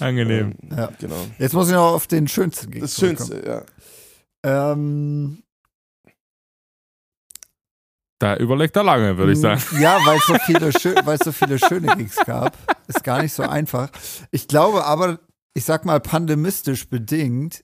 [0.00, 0.54] Angenehm.
[0.76, 0.90] Ja.
[0.98, 1.16] Genau.
[1.38, 2.96] Jetzt muss ich noch auf den schönsten Gig Das.
[2.96, 4.72] Schönste, ja.
[4.72, 5.42] Ähm,
[8.18, 9.60] Da überlegt er lange, würde ich sagen.
[9.78, 10.72] Ja, weil es so viele,
[11.06, 12.56] weil es so viele schöne Gigs gab.
[12.86, 13.90] Ist gar nicht so einfach.
[14.30, 15.18] Ich glaube aber,
[15.54, 17.62] ich sag mal pandemistisch bedingt,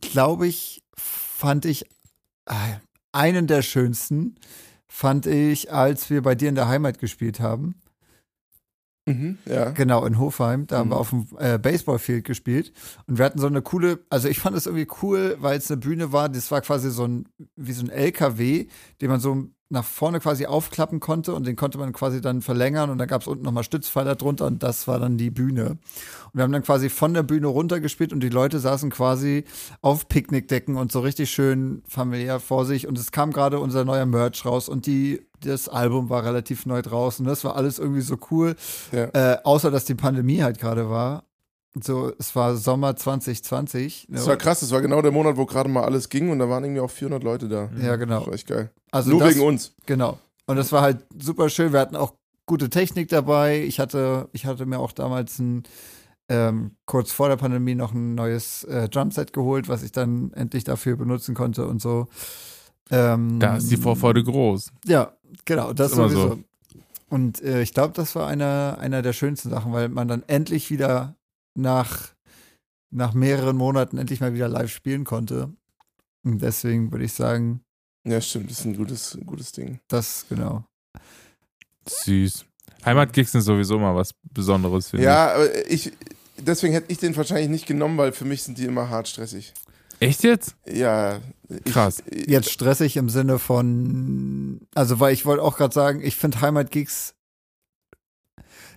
[0.00, 1.86] glaube ich, fand ich
[2.46, 2.54] äh,
[3.12, 4.36] einen der schönsten,
[4.86, 7.80] fand ich, als wir bei dir in der Heimat gespielt haben.
[9.08, 9.70] Mhm, ja.
[9.70, 10.66] Genau, in Hofheim.
[10.66, 10.92] Da haben Mhm.
[10.92, 12.72] wir auf dem äh, Baseballfield gespielt.
[13.06, 15.78] Und wir hatten so eine coole, also ich fand es irgendwie cool, weil es eine
[15.80, 18.66] Bühne war, das war quasi so ein, wie so ein LKW,
[19.00, 22.88] den man so nach vorne quasi aufklappen konnte und den konnte man quasi dann verlängern
[22.88, 25.70] und dann gab es unten nochmal Stützpfeiler drunter und das war dann die Bühne.
[25.70, 29.44] Und wir haben dann quasi von der Bühne runtergespielt und die Leute saßen quasi
[29.82, 34.06] auf Picknickdecken und so richtig schön familiär vor sich und es kam gerade unser neuer
[34.06, 37.26] Merch raus und die, das Album war relativ neu draußen.
[37.26, 38.54] Das war alles irgendwie so cool.
[38.92, 39.06] ja.
[39.06, 41.25] Äh, außer dass die Pandemie halt gerade war.
[41.82, 44.06] So, es war Sommer 2020.
[44.10, 46.48] Das war krass, das war genau der Monat, wo gerade mal alles ging und da
[46.48, 47.68] waren irgendwie auch 400 Leute da.
[47.80, 48.20] Ja, genau.
[48.20, 48.70] Das war echt geil.
[48.90, 49.74] Also Nur das, wegen uns.
[49.84, 50.18] Genau.
[50.46, 51.72] Und das war halt super schön.
[51.72, 52.14] Wir hatten auch
[52.46, 53.62] gute Technik dabei.
[53.62, 55.64] Ich hatte, ich hatte mir auch damals ein,
[56.28, 60.64] ähm, kurz vor der Pandemie noch ein neues äh, Drumset geholt, was ich dann endlich
[60.64, 62.06] dafür benutzen konnte und so.
[62.90, 64.72] Ähm, Da ist die Vorfreude groß.
[64.86, 65.12] Ja,
[65.44, 66.28] genau, das Ist immer sowieso.
[66.28, 66.38] so.
[67.08, 70.70] Und äh, ich glaube, das war einer, einer der schönsten Sachen, weil man dann endlich
[70.70, 71.14] wieder
[71.56, 72.14] nach,
[72.90, 75.52] nach mehreren Monaten endlich mal wieder live spielen konnte.
[76.24, 77.60] Und deswegen würde ich sagen,
[78.04, 79.80] Ja, stimmt, das ist ein gutes, ein gutes Ding.
[79.88, 80.64] das genau.
[81.88, 82.44] Süß.
[82.84, 85.92] Heimatgigs sind sowieso mal was Besonderes, finde Ja, aber ich,
[86.38, 89.52] deswegen hätte ich den wahrscheinlich nicht genommen, weil für mich sind die immer hart stressig.
[89.98, 90.54] Echt jetzt?
[90.66, 91.20] Ja.
[91.48, 92.02] Ich, Krass.
[92.12, 97.14] Jetzt stressig im Sinne von, also weil ich wollte auch gerade sagen, ich finde Heimatgigs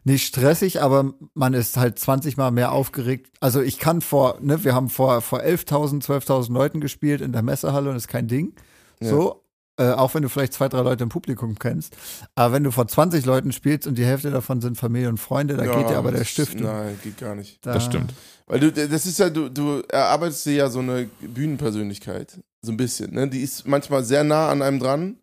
[0.09, 3.31] nicht stressig, aber man ist halt 20 Mal mehr aufgeregt.
[3.39, 7.41] Also ich kann vor, ne, wir haben vor, vor 11.000, 12.000 Leuten gespielt in der
[7.41, 8.53] Messehalle und ist kein Ding.
[8.99, 9.09] Ja.
[9.09, 9.43] So,
[9.77, 11.95] äh, auch wenn du vielleicht zwei, drei Leute im Publikum kennst.
[12.35, 15.55] Aber wenn du vor 20 Leuten spielst und die Hälfte davon sind Familie und Freunde,
[15.55, 16.59] da geht dir aber der Stift.
[16.59, 17.65] Nein, geht gar nicht.
[17.65, 18.13] Da- Das stimmt.
[18.47, 22.39] Weil du, das ist ja, du, du erarbeitest dir ja so eine Bühnenpersönlichkeit.
[22.61, 23.27] So ein bisschen, ne?
[23.29, 25.17] Die ist manchmal sehr nah an einem dran.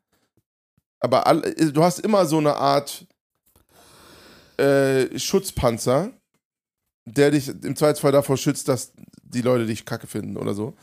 [1.00, 3.06] Aber all, du hast immer so eine Art
[4.58, 6.12] äh, Schutzpanzer,
[7.04, 8.92] der dich im Zweifelsfall davor schützt, dass
[9.22, 10.74] die Leute dich kacke finden oder so.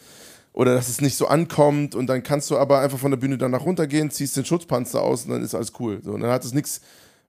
[0.54, 3.38] Oder dass es nicht so ankommt und dann kannst du aber einfach von der Bühne
[3.38, 6.00] danach runtergehen, ziehst den Schutzpanzer aus und dann ist alles cool.
[6.04, 6.82] So, und dann hat es nichts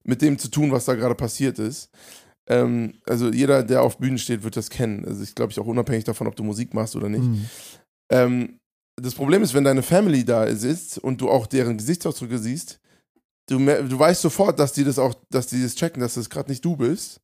[0.05, 1.91] mit dem zu tun, was da gerade passiert ist.
[2.47, 5.07] Ähm, also jeder, der auf Bühnen steht, wird das kennen.
[5.07, 7.25] Also ich glaube ich auch unabhängig davon, ob du Musik machst oder nicht.
[7.25, 7.47] Mhm.
[8.11, 8.59] Ähm,
[8.97, 12.79] das Problem ist, wenn deine Family da sitzt und du auch deren Gesichtsausdrücke siehst,
[13.47, 16.51] du, du weißt sofort, dass die das auch, dass die das checken, dass das gerade
[16.51, 17.21] nicht du bist.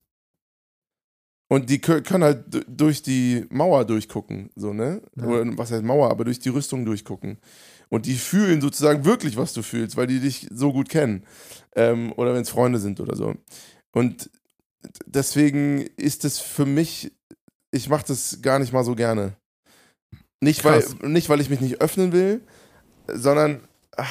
[1.49, 5.03] Und die kö- können halt durch die Mauer durchgucken, so, ne?
[5.17, 5.25] Ja.
[5.25, 7.39] Oder was heißt Mauer, aber durch die Rüstung durchgucken.
[7.89, 11.27] Und die fühlen sozusagen wirklich, was du fühlst, weil die dich so gut kennen.
[11.75, 13.35] Ähm, oder wenn es Freunde sind oder so.
[13.91, 14.31] Und
[15.07, 17.13] deswegen ist es für mich,
[17.73, 19.37] ich mache das gar nicht mal so gerne.
[20.41, 22.47] Nicht weil, nicht, weil ich mich nicht öffnen will,
[23.09, 23.67] sondern,
[23.97, 24.07] ah,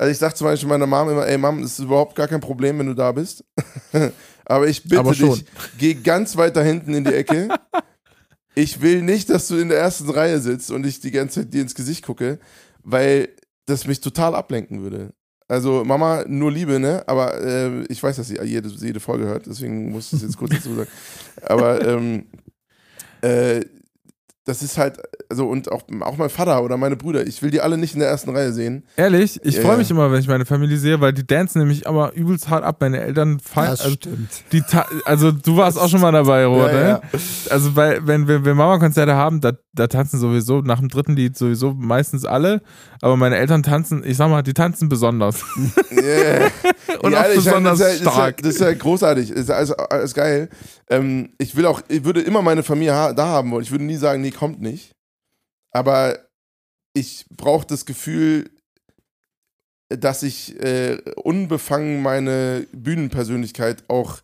[0.00, 2.40] also ich sag zum Beispiel meiner Mom immer, ey Mom, es ist überhaupt gar kein
[2.40, 3.44] Problem, wenn du da bist.
[4.46, 5.44] Aber ich bitte Aber dich,
[5.76, 7.50] geh ganz weit da hinten in die Ecke.
[8.54, 11.52] Ich will nicht, dass du in der ersten Reihe sitzt und ich die ganze Zeit
[11.52, 12.38] dir ins Gesicht gucke,
[12.82, 13.28] weil
[13.66, 15.12] das mich total ablenken würde.
[15.48, 17.04] Also Mama, nur Liebe, ne?
[17.06, 20.38] Aber äh, ich weiß, dass sie jede, jede Folge hört, deswegen muss ich es jetzt
[20.38, 20.90] kurz dazu sagen.
[21.42, 22.24] Aber ähm,
[23.20, 23.60] äh,
[24.50, 24.98] das ist halt,
[25.28, 28.00] also und auch, auch mein Vater oder meine Brüder, ich will die alle nicht in
[28.00, 28.84] der ersten Reihe sehen.
[28.96, 31.86] Ehrlich, ich Ja, freue mich immer, wenn ich meine Familie sehe, weil die dancen nämlich
[31.86, 32.78] aber übelst hart ab.
[32.80, 33.70] Meine Eltern fallen.
[33.70, 34.28] Das Also, stimmt.
[34.52, 34.62] die
[35.04, 36.88] also du warst auch schon mal dabei, Robert, Ja, ne?
[36.88, 37.00] ja.
[37.50, 41.36] Also bei, wenn wir, wir Mama-Konzerte haben, da, da tanzen sowieso nach dem dritten Lied
[41.38, 42.60] sowieso meistens alle.
[43.00, 45.44] Aber meine Eltern tanzen, ich sag mal, die tanzen besonders.
[45.92, 46.50] Yeah.
[47.02, 48.42] Und Ja, auch meine, besonders ja, stark.
[48.42, 50.48] Das ist ja, das ist ja großartig, das ist ja alles, alles geil.
[50.90, 53.62] Ähm, ich will auch, ich würde immer meine Familie ha da haben wollen.
[53.62, 54.92] Ich würde nie sagen, nee, kommt nicht.
[55.70, 56.18] Aber
[56.92, 58.50] ich brauche das Gefühl,
[59.88, 64.20] dass ich äh, unbefangen meine Bühnenpersönlichkeit auch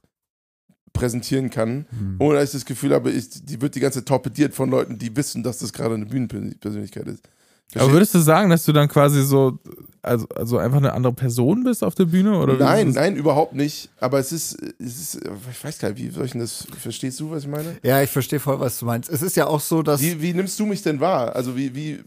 [0.92, 2.16] präsentieren kann, Hm.
[2.18, 4.98] ohne dass ich das Gefühl habe, ich, die wird die ganze Zeit torpediert von Leuten,
[4.98, 7.22] die wissen, dass das gerade eine Bühnenpersönlichkeit ist.
[7.74, 9.58] Aber würdest du sagen, dass du dann quasi so,
[10.02, 12.38] also, also einfach eine andere Person bist auf der Bühne?
[12.38, 13.90] Oder nein, nein, überhaupt nicht.
[13.98, 15.20] Aber es ist, es ist,
[15.50, 17.76] ich weiß gar nicht, wie soll ich denn das, verstehst du, was ich meine?
[17.82, 19.10] Ja, ich verstehe voll, was du meinst.
[19.10, 21.34] Es ist ja auch so, dass Wie, wie nimmst du mich denn wahr?
[21.34, 22.00] Also wie, wie,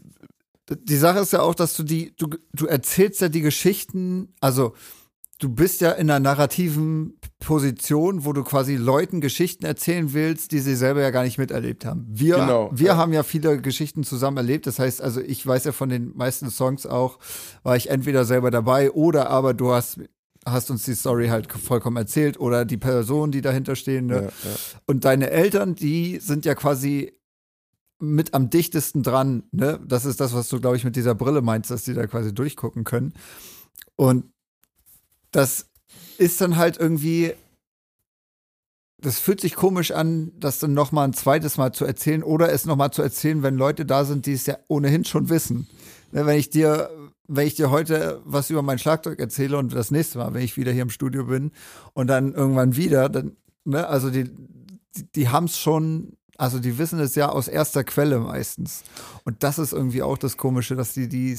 [0.74, 4.74] die Sache ist ja auch, dass du die, du, du erzählst ja die Geschichten, also
[5.40, 10.60] du bist ja in einer narrativen Position, wo du quasi Leuten Geschichten erzählen willst, die
[10.60, 12.06] sie selber ja gar nicht miterlebt haben.
[12.08, 12.96] Wir, Genau, wir ja.
[12.96, 14.66] haben ja viele Geschichten zusammen erlebt.
[14.66, 17.18] Das heißt, also ich weiß ja von den meisten Songs auch,
[17.62, 19.98] war ich entweder selber dabei oder aber du hast
[20.46, 24.06] hast uns die Story halt vollkommen erzählt oder die Personen, die dahinter stehen.
[24.06, 24.14] Ne?
[24.14, 24.56] ja, ja.
[24.86, 27.12] Und deine Eltern, die sind ja quasi
[27.98, 29.42] mit am dichtesten dran.
[29.52, 29.78] Ne?
[29.86, 32.32] Das ist das, was du, glaube ich, mit dieser Brille meinst, dass die da quasi
[32.34, 33.12] durchgucken können.
[33.96, 34.32] Und
[35.30, 35.66] das
[36.18, 37.32] ist dann halt irgendwie,
[38.98, 42.52] das fühlt sich komisch an, das dann noch mal ein zweites Mal zu erzählen oder
[42.52, 45.66] es noch mal zu erzählen, wenn Leute da sind, die es ja ohnehin schon wissen.
[46.12, 46.90] Ne, wenn ich dir,
[47.28, 50.56] wenn ich dir heute was über mein Schlagzeug erzähle und das nächste Mal, wenn ich
[50.56, 51.52] wieder hier im Studio bin
[51.94, 54.24] und dann irgendwann wieder, dann, ne, also die,
[54.96, 58.82] die, die haben es schon, also die wissen es ja aus erster Quelle meistens.
[59.24, 61.38] Und das ist irgendwie auch das Komische, dass die die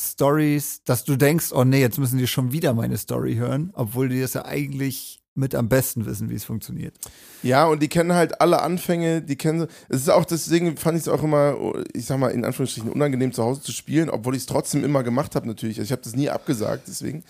[0.00, 4.08] Stories, dass du denkst, oh nee, jetzt müssen die schon wieder meine Story hören, obwohl
[4.08, 6.94] die das ja eigentlich mit am besten wissen, wie es funktioniert.
[7.42, 11.04] Ja, und die kennen halt alle Anfänge, die kennen, es ist auch deswegen fand ich
[11.04, 11.56] es auch immer,
[11.94, 15.04] ich sag mal in Anführungsstrichen unangenehm zu Hause zu spielen, obwohl ich es trotzdem immer
[15.04, 15.78] gemacht habe natürlich.
[15.78, 17.22] Also ich habe das nie abgesagt, deswegen,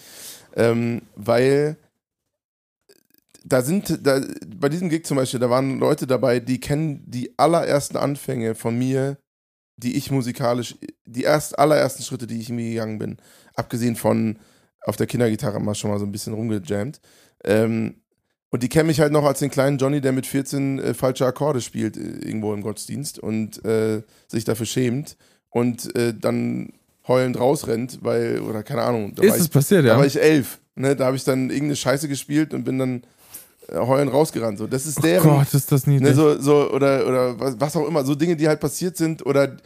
[0.57, 1.77] ähm, weil
[3.45, 4.21] da sind, da,
[4.57, 8.77] bei diesem Gig zum Beispiel, da waren Leute dabei, die kennen die allerersten Anfänge von
[8.77, 9.19] mir,
[9.79, 10.77] die ich musikalisch,
[11.07, 13.17] die erst allerersten Schritte, die ich mir gegangen bin,
[13.55, 14.39] abgesehen von
[14.83, 17.01] auf der Kindergitarre mal schon mal so ein bisschen rumgejammt.
[17.45, 17.97] Ähm,
[18.51, 21.27] und die kennen mich halt noch als den kleinen Johnny, der mit 14 äh, falsche
[21.27, 25.17] Akkorde spielt äh, irgendwo im Gottesdienst und äh, sich dafür schämt
[25.51, 26.73] und äh, dann
[27.07, 29.99] heulend rausrennt, weil, oder keine Ahnung, da, Ist war, es ich, passiert, da ja?
[29.99, 30.61] war ich elf.
[30.75, 30.97] Ne?
[30.97, 33.03] Da habe ich dann irgendeine Scheiße gespielt und bin dann
[33.73, 34.59] heulend rausgerannt.
[34.59, 35.31] So, das ist oh deren.
[35.31, 36.11] Gott, ist das niedlich.
[36.11, 39.25] Ne, so, so, oder, oder was, was auch immer, so Dinge, die halt passiert sind,
[39.25, 39.57] oder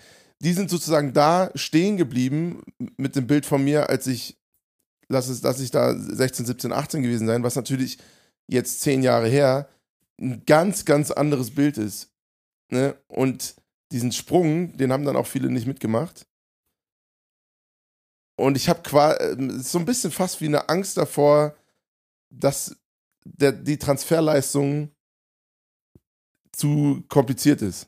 [0.41, 2.63] die sind sozusagen da stehen geblieben
[2.97, 4.39] mit dem Bild von mir, als ich,
[5.09, 7.99] lass es, lass ich da 16, 17, 18 gewesen sein, was natürlich
[8.49, 9.69] jetzt zehn Jahre her
[10.21, 12.11] ein ganz, ganz anderes Bild ist.
[12.71, 12.97] Ne?
[13.07, 13.55] Und
[13.93, 16.27] diesen Sprung, den haben dann auch viele nicht mitgemacht.
[18.37, 21.55] Und ich habe quasi so ein bisschen fast wie eine Angst davor,
[22.31, 22.77] dass
[23.25, 24.91] der, die Transferleistung
[26.53, 27.87] zu kompliziert ist.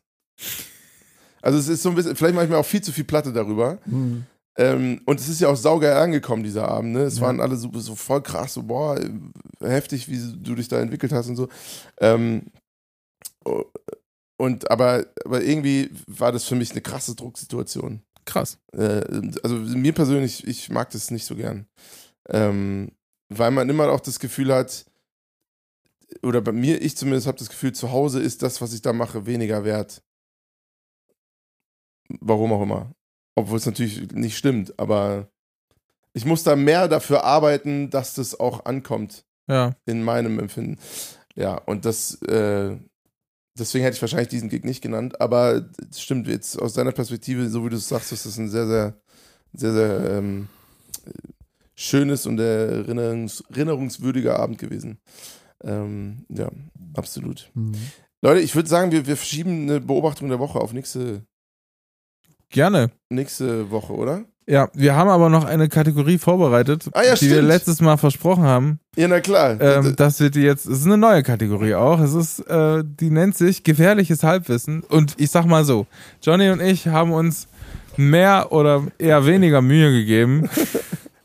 [1.43, 3.33] Also es ist so ein bisschen, vielleicht mache ich mir auch viel zu viel Platte
[3.33, 3.79] darüber.
[4.57, 6.93] Ähm, und es ist ja auch saugeil angekommen, dieser Abend.
[6.93, 7.01] Ne?
[7.03, 7.23] Es Ja.
[7.23, 8.99] waren alle so, so voll krass, so boah,
[9.61, 11.49] heftig, wie du dich da entwickelt hast und so.
[12.01, 12.47] Ähm,
[14.39, 18.03] und aber, aber irgendwie war das für mich eine krasse Drucksituation.
[18.25, 18.59] Krass.
[18.73, 19.03] Äh,
[19.43, 21.67] also mir persönlich, ich mag das nicht so gern.
[22.31, 22.93] Ähm,
[23.29, 24.87] weil man immer auch das Gefühl hat,
[26.23, 28.93] oder bei mir, ich zumindest habe das Gefühl, zu Hause ist das, was ich da
[28.93, 30.03] mache, weniger wert.
[32.21, 32.93] Warum auch immer.
[33.37, 35.29] Obwohl es natürlich nicht stimmt, aber
[36.13, 39.75] ich muss da mehr dafür arbeiten, dass das auch ankommt Ja.
[39.87, 40.79] in meinem Empfinden.
[41.35, 42.77] Ja, und das, äh,
[43.59, 47.49] deswegen hätte ich wahrscheinlich diesen Gig nicht genannt, aber es stimmt jetzt aus deiner Perspektive,
[47.49, 49.01] so wie du es sagst, ist das ein sehr, sehr,
[49.53, 50.49] sehr, sehr ähm,
[51.75, 54.99] schönes und erinnerungs erinnerungswürdiger Abend gewesen.
[55.65, 56.49] Ähm, ja,
[56.95, 57.51] absolut.
[57.55, 57.73] Mhm.
[58.23, 61.23] Leute, ich würde sagen, wir, wir verschieben eine Beobachtung der Woche auf nächste,
[62.51, 62.91] Gerne.
[63.11, 64.25] nächste Woche, oder?
[64.47, 67.49] Ja, wir haben aber noch eine Kategorie vorbereitet, Ah, ja, die wir stimmt.
[67.49, 68.79] letztes Mal versprochen haben.
[68.95, 69.59] Ja, na klar.
[69.59, 71.99] Ähm, dass wir die jetzt, es ist eine neue Kategorie auch.
[72.01, 74.83] Es ist, äh, die nennt sich gefährliches Halbwissen.
[74.83, 75.87] Und ich sag mal so,
[76.23, 77.49] Johnny und ich haben uns
[77.97, 80.49] mehr oder eher weniger Mühe gegeben,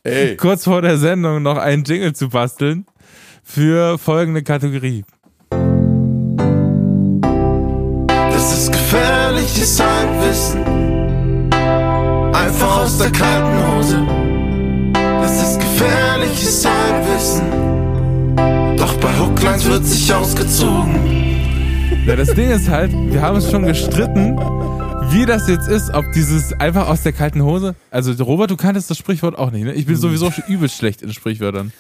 [0.37, 2.85] kurz vor der Sendung noch einen Jingle zu basteln
[3.49, 5.03] für folgende Kategorie.
[8.31, 10.63] Das ist gefährliches Halbwissen.
[12.31, 13.97] Einfach aus der kalten Hose.
[14.93, 18.38] Das ist gefährliches Halbwissen.
[18.77, 20.95] Doch bei Hooklines wird sich ausgezogen.
[22.05, 24.38] Ja, das Ding ist halt, wir haben es schon gestritten,
[25.09, 27.76] wie das jetzt ist, ob dieses einfach aus der kalten Hose.
[27.89, 29.73] Also Robert, du kanntest das Sprichwort auch nicht, ne?
[29.73, 31.73] Ich bin sowieso schon übelst schlecht in Sprichwörtern.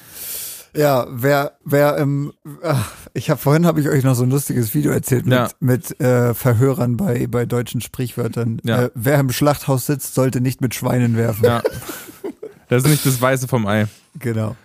[0.75, 2.31] Ja, wer, wer im,
[2.63, 5.49] ach, ich habe vorhin habe ich euch noch so ein lustiges Video erzählt mit, Ja.
[5.59, 8.61] mit äh, Verhörern bei, bei deutschen Sprichwörtern.
[8.63, 8.83] Ja.
[8.85, 11.45] Äh, wer im Schlachthaus sitzt, sollte nicht mit Schweinen werfen.
[11.45, 11.63] Ja.
[12.69, 13.87] Das ist nicht das Weiße vom Ei.
[14.19, 14.55] Genau.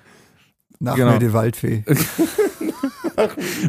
[0.79, 1.13] Nach Genau.
[1.13, 1.85] mir die Waldfee.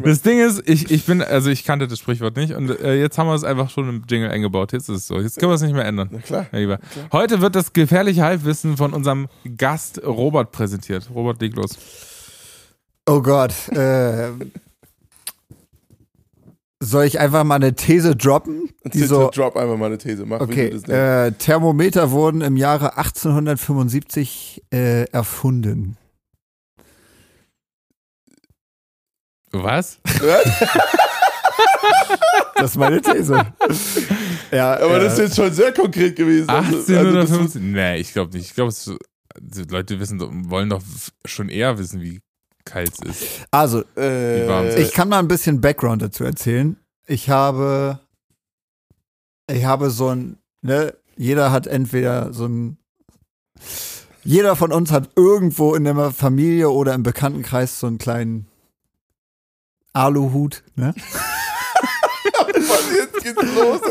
[0.04, 3.16] Das Ding ist, ich, ich bin, also ich kannte das Sprichwort nicht und äh, jetzt
[3.16, 4.72] haben wir es einfach schon im Jingle eingebaut.
[4.72, 5.20] Jetzt ist es so.
[5.20, 6.08] Jetzt können wir es nicht mehr ändern.
[6.10, 6.46] Na klar.
[6.52, 6.80] Lieber.
[7.12, 11.08] Heute wird das gefährliche Halbwissen von unserem Gast Robert präsentiert.
[11.14, 11.70] Robert, leg los.
[13.06, 13.68] Oh Gott.
[13.68, 14.30] Äh,
[16.80, 18.68] soll ich einfach mal eine These droppen?
[18.84, 20.26] Die so, drop einfach mal eine These.
[20.26, 20.98] Mach, wie okay, du das denkst.
[20.98, 25.96] äh, Thermometer wurden im Jahre 1875 äh, erfunden.
[29.52, 30.00] Was?
[32.56, 33.46] Das ist meine These.
[34.50, 36.48] ja, Aber das ist äh, jetzt schon sehr konkret gewesen.
[36.50, 37.62] Also- also das 1850?
[37.62, 38.46] nee, ich glaube nicht.
[38.48, 38.72] Ich glaube,
[39.38, 40.82] die Leute wissen, wollen doch
[41.24, 42.20] schon eher wissen, wie
[42.66, 43.46] kalt ist.
[43.50, 46.76] also, Äh, ich kann mal ein bisschen Background dazu erzählen.
[47.06, 48.00] Ich habe,
[49.50, 52.76] ich habe so ein, ne, jeder hat entweder so ein,
[54.22, 58.48] jeder von uns hat irgendwo in der Familie oder im Bekanntenkreis so einen kleinen
[59.92, 60.94] Aluhut, ne?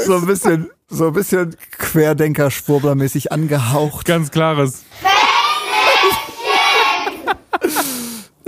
[0.06, 4.06] So ein bisschen, so ein bisschen Querdenker-Schwurbler-mäßig angehaucht.
[4.06, 4.84] Ganz klares.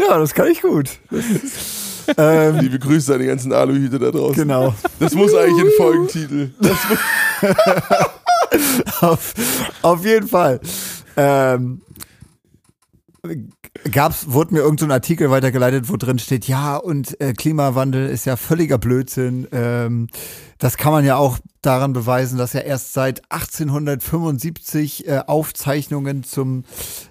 [0.08, 0.90] Ja, das kann ich gut.
[2.18, 4.36] ähm, Liebe Grüße an die ganzen Aluhüte da draußen.
[4.36, 4.74] genau.
[5.00, 6.50] Das muss eigentlich ein Folgentitel.
[9.02, 9.34] Auf,
[9.82, 10.60] auf jeden Fall.
[11.18, 11.82] Ähm,
[13.92, 18.26] gab's, wurde mir irgendein so Artikel weitergeleitet, wo drin steht, ja, und äh, Klimawandel ist
[18.26, 19.48] ja völliger Blödsinn.
[19.52, 20.08] Ähm,
[20.58, 26.64] das kann man ja auch daran beweisen, dass ja erst seit 1875 äh, Aufzeichnungen zum,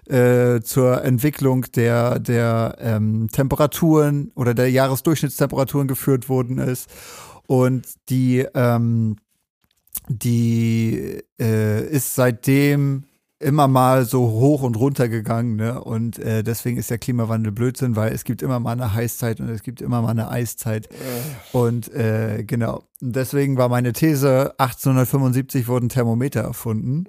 [0.06, 6.90] äh, zur Entwicklung der, der ähm, Temperaturen oder der Jahresdurchschnittstemperaturen geführt worden ist.
[7.46, 9.16] Und die, ähm,
[10.08, 13.04] die äh, ist seitdem
[13.38, 15.82] immer mal so hoch und runter gegangen, ne?
[15.82, 19.48] Und äh, deswegen ist der Klimawandel Blödsinn, weil es gibt immer mal eine Heißzeit und
[19.48, 20.88] es gibt immer mal eine Eiszeit.
[21.52, 22.84] Und äh, genau.
[23.00, 27.04] Deswegen war meine These, 1875 wurden Thermometer erfunden.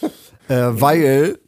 [0.48, 1.38] äh, weil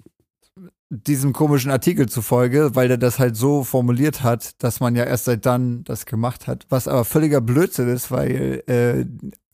[0.91, 5.25] diesem komischen Artikel zufolge, weil der das halt so formuliert hat, dass man ja erst
[5.25, 9.05] seit dann das gemacht hat, was aber völliger Blödsinn ist, weil äh,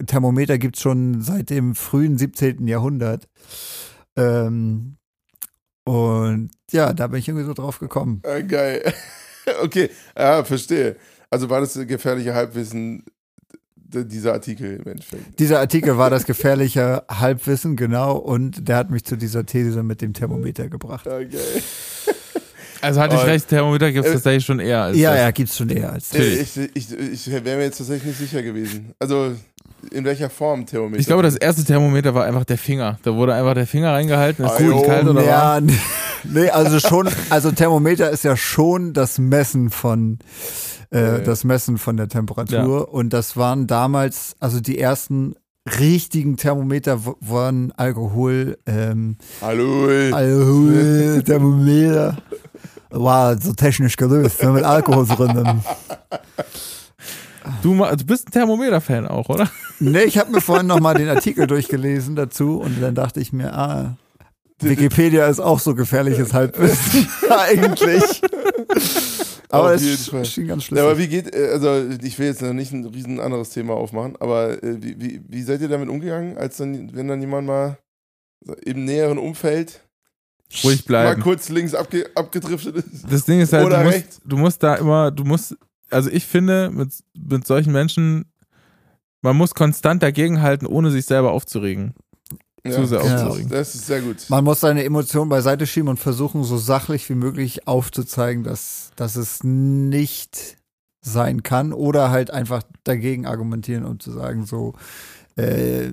[0.05, 2.66] Thermometer gibt's schon seit dem frühen 17.
[2.66, 3.28] Jahrhundert.
[4.16, 4.97] Ähm,
[5.85, 8.23] und ja, da bin ich irgendwie so drauf gekommen.
[8.24, 8.93] ah, geil.
[9.62, 10.97] Okay, ja, verstehe.
[11.31, 13.05] Also war das gefährliche Halbwissen
[13.77, 15.41] dieser Artikel im Endeffekt.
[15.41, 20.03] Dieser Artikel war das gefährliche Halbwissen, genau, und der hat mich zu dieser These mit
[20.03, 21.09] dem Thermometer gebracht.
[21.09, 21.31] Ah, geil.
[22.82, 24.85] Also hatte ich recht, Thermometer gibt es äh, tatsächlich schon eher.
[24.85, 25.20] Als Ja, das.
[25.20, 26.57] ja, gibt's schon eher als Natürlich.
[26.57, 28.95] Ich, ich, ich, ich wäre mir jetzt tatsächlich nicht sicher gewesen.
[28.99, 29.35] Also
[29.90, 31.01] in welcher Form Thermometer?
[31.01, 32.98] Ich glaube, das erste Thermometer war einfach der Finger.
[33.02, 35.27] Da wurde einfach der Finger reingehalten, ist gut, kalt oder warm.
[35.27, 35.73] ja, n-
[36.24, 40.19] nee, also schon, also Thermometer ist ja schon das Messen von
[40.93, 41.23] äh, Äh.
[41.23, 45.35] das Messen von der Temperatur und das waren damals, also die ersten
[45.78, 49.89] richtigen Thermometer waren Alkohol, ähm, Hallo.
[49.89, 50.12] ey.
[50.12, 52.16] Alkohol, Thermometer.
[52.93, 55.61] War so technisch gelöst, ne, mit Alkohol drin.
[57.62, 59.51] Du, du bist ein Thermometer-Fan auch, oder?
[59.79, 63.33] Nee, ich habe mir vorhin noch mal den Artikel durchgelesen dazu und dann dachte ich
[63.33, 63.97] mir, ah,
[64.61, 68.23] Wikipedia ist auch so gefährliches Halbwissen eigentlich.
[69.49, 72.73] Aber es schien ganz Ja, aber wie geht, äh, also ich will jetzt noch nicht
[72.73, 76.59] ein riesen anderes Thema aufmachen, aber äh, wie, wie, wie seid ihr damit umgegangen, als
[76.59, 77.79] dann, wenn dann jemand mal
[78.65, 79.81] im näheren Umfeld
[80.65, 81.19] Ruhig bleiben.
[81.19, 83.11] mal kurz links abge, abgedriftet ist?
[83.11, 84.21] Das Ding ist halt, Oder du musst, rechts.
[84.25, 85.57] du musst da immer, du musst,
[85.91, 88.27] also ich finde, mit, mit solchen Menschen,
[89.23, 91.95] man muss konstant dagegenhalten, ohne sich selber aufzuregen.
[92.69, 93.25] Zu sehr Ja.
[93.27, 93.51] aufzuregen.
[93.51, 94.27] Das ist sehr gut.
[94.29, 99.17] Man muss seine Emotionen beiseite schieben und versuchen, so sachlich wie möglich aufzuzeigen, dass, dass
[99.17, 100.59] es nicht
[101.03, 104.75] sein kann oder halt einfach dagegen argumentieren und zu sagen, so,
[105.37, 105.93] äh,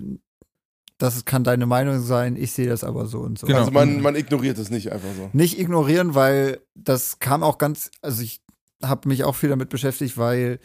[0.97, 3.47] das kann deine Meinung sein, ich sehe das aber so und so.
[3.47, 3.59] Genau.
[3.59, 5.29] Also man, man ignoriert es nicht einfach so.
[5.31, 8.41] nicht ignorieren, weil das kam auch ganz, also ich
[8.83, 10.59] habe mich auch viel damit beschäftigt, weil,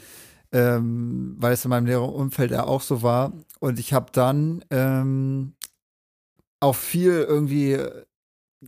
[0.52, 3.32] ähm, weil es in meinem näheren Umfeld ja auch so war.
[3.60, 5.54] Und ich habe dann ähm,
[6.60, 7.78] auch viel irgendwie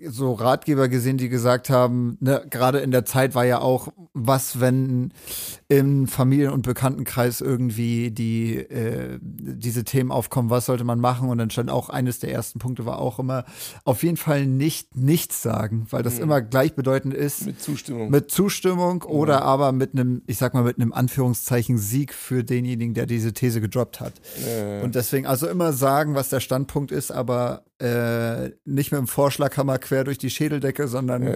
[0.00, 4.60] so Ratgeber gesehen, die gesagt haben, ne, gerade in der Zeit war ja auch, was,
[4.60, 5.12] wenn
[5.78, 11.28] im Familien- und Bekanntenkreis irgendwie die äh, diese Themen aufkommen, was sollte man machen?
[11.28, 13.44] Und dann stand auch eines der ersten Punkte war auch immer
[13.84, 16.22] auf jeden Fall nicht nichts sagen, weil das Mhm.
[16.22, 18.10] immer gleichbedeutend ist Mit Zustimmung.
[18.10, 22.94] mit Zustimmung oder aber mit einem, ich sag mal, mit einem Anführungszeichen Sieg für denjenigen,
[22.94, 24.12] der diese These gedroppt hat.
[24.46, 29.06] äh, Und deswegen also immer sagen, was der Standpunkt ist, aber äh, nicht mit dem
[29.08, 31.34] Vorschlaghammer quer durch die Schädeldecke, sondern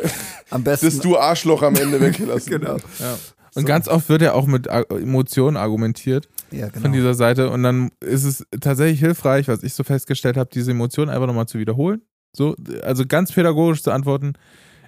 [0.50, 0.86] am besten.
[0.86, 2.50] das du Arschloch am Ende weggelassen.
[2.50, 2.76] genau.
[2.98, 3.16] Ja.
[3.54, 3.66] Und So.
[3.68, 6.82] ganz oft wird ja auch mit Emotionen argumentiert Ja, genau.
[6.82, 7.50] von dieser Seite.
[7.50, 11.46] Und dann ist es tatsächlich hilfreich, was ich so festgestellt habe, diese Emotionen einfach nochmal
[11.46, 12.02] zu wiederholen.
[12.36, 14.34] So, also ganz pädagogisch zu antworten.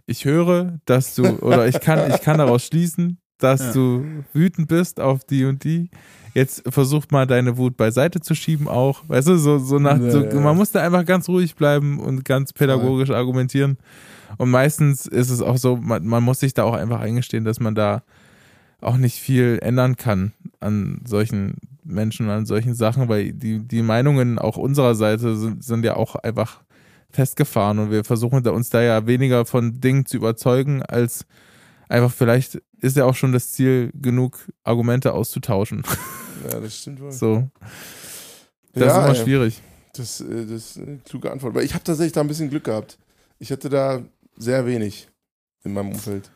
[0.06, 3.72] Ich höre, dass du, oder ich kann, ich kann daraus schließen, dass Ja.
[3.72, 4.04] du
[4.34, 5.90] wütend bist auf die und die.
[6.34, 9.02] Jetzt versuch mal deine Wut beiseite zu schieben auch.
[9.08, 12.52] Weißt du, so, so nach, so, man muss da einfach ganz ruhig bleiben und ganz
[12.52, 13.78] pädagogisch argumentieren.
[14.36, 17.58] Und meistens ist es auch so, man, man muss sich da auch einfach eingestehen, dass
[17.58, 18.02] man da
[18.80, 24.38] auch nicht viel ändern kann an solchen Menschen, an solchen Sachen, weil die, die Meinungen
[24.38, 26.60] auch unserer Seite sind, sind ja auch einfach
[27.10, 31.26] festgefahren und wir versuchen uns da ja weniger von Dingen zu überzeugen, als
[31.88, 35.82] einfach vielleicht ist ja auch schon das Ziel, genug Argumente auszutauschen.
[36.50, 37.12] Ja, das stimmt wohl.
[37.12, 37.50] So,
[38.72, 39.60] das ja, ist immer schwierig.
[39.94, 41.54] Das, äh, das ist eine kluge Antwort.
[41.54, 42.98] Weil ich habe tatsächlich da ein bisschen Glück gehabt.
[43.38, 44.00] Ich hatte da
[44.36, 45.08] sehr wenig
[45.64, 46.30] in meinem Umfeld.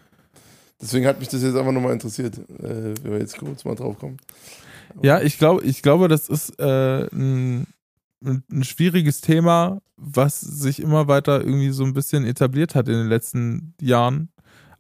[0.81, 3.99] Deswegen hat mich das jetzt einfach nochmal interessiert, äh, wenn wir jetzt kurz mal drauf
[3.99, 4.19] kommen.
[5.03, 7.67] Ja, ich glaube, ich glaube, das ist äh, ein,
[8.23, 13.09] ein schwieriges Thema, was sich immer weiter irgendwie so ein bisschen etabliert hat in den
[13.09, 14.29] letzten Jahren.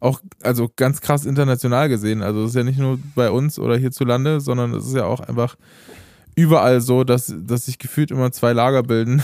[0.00, 2.22] Auch, also ganz krass international gesehen.
[2.22, 5.20] Also es ist ja nicht nur bei uns oder hierzulande, sondern es ist ja auch
[5.20, 5.56] einfach
[6.34, 9.22] überall so, dass, dass sich gefühlt immer zwei Lager bilden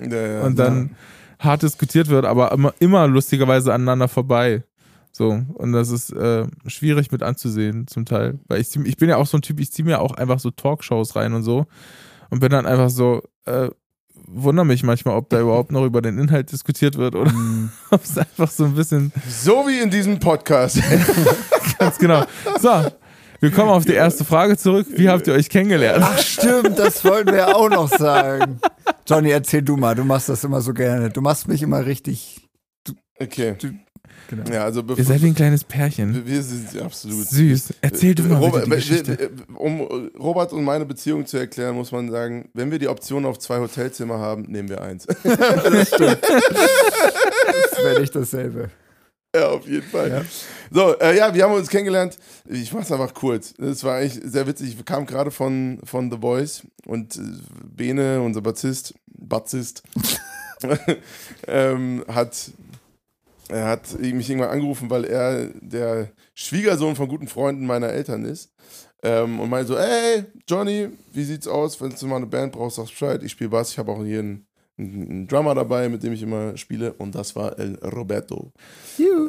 [0.00, 0.96] Ja, ja, und dann
[1.38, 4.62] hart diskutiert wird, aber immer, immer lustigerweise aneinander vorbei.
[5.14, 8.38] So, und das ist äh, schwierig mit anzusehen zum Teil.
[8.48, 10.38] Weil ich, zieh- ich bin ja auch so ein Typ, ich ziehe mir auch einfach
[10.40, 11.66] so Talkshows rein und so
[12.30, 13.68] und bin dann einfach so, äh,
[14.26, 17.30] wundere mich manchmal, ob da überhaupt noch über den Inhalt diskutiert wird oder
[17.90, 20.80] ob es einfach so ein bisschen So wie in diesem Podcast.
[21.78, 22.24] ganz genau.
[22.58, 22.86] So,
[23.40, 24.86] wir kommen auf die erste Frage zurück.
[24.96, 26.04] Wie habt ihr euch kennengelernt?
[26.06, 28.60] Ach stimmt, das wollten wir auch noch sagen.
[29.06, 31.10] Johnny, erzähl du mal, du machst das immer so gerne.
[31.10, 32.48] Du machst mich immer richtig.
[33.20, 33.56] Okay.
[34.28, 34.50] Genau.
[34.50, 36.14] Ja, also Ihr seid wie ein kleines Pärchen.
[36.14, 37.26] wir, wir sind absolut.
[37.26, 37.74] Süß.
[37.82, 39.30] Erzähl du mal Robert, die Geschichte.
[39.54, 39.80] um
[40.18, 43.58] Robert und meine Beziehung zu erklären, muss man sagen, wenn wir die Option auf zwei
[43.58, 45.06] Hotelzimmer haben, nehmen wir eins.
[47.52, 48.70] Das wäre nicht dasselbe.
[49.34, 50.26] Ja, auf jeden Fall.
[50.70, 52.18] So, äh, ja, wir haben uns kennengelernt.
[52.46, 53.54] Ich mach's einfach kurz.
[53.58, 54.76] Es war eigentlich sehr witzig.
[54.78, 57.20] Ich kam gerade von, von The Boys und äh,
[57.64, 59.82] Bene, unser Bassist, Bassist,
[61.46, 62.50] ähm, hat,
[63.52, 68.52] er hat mich irgendwann angerufen, weil er der Schwiegersohn von guten Freunden meiner Eltern ist.
[69.04, 71.80] Ähm, und meinte so, ey, Johnny, wie sieht's aus?
[71.80, 73.22] Wenn du mal eine Band brauchst, sagst Bescheid.
[73.22, 73.72] Ich spiele Bass.
[73.72, 74.46] Ich habe auch hier einen,
[74.78, 76.92] einen, einen Drummer dabei, mit dem ich immer spiele.
[76.92, 78.52] Und das war El Roberto.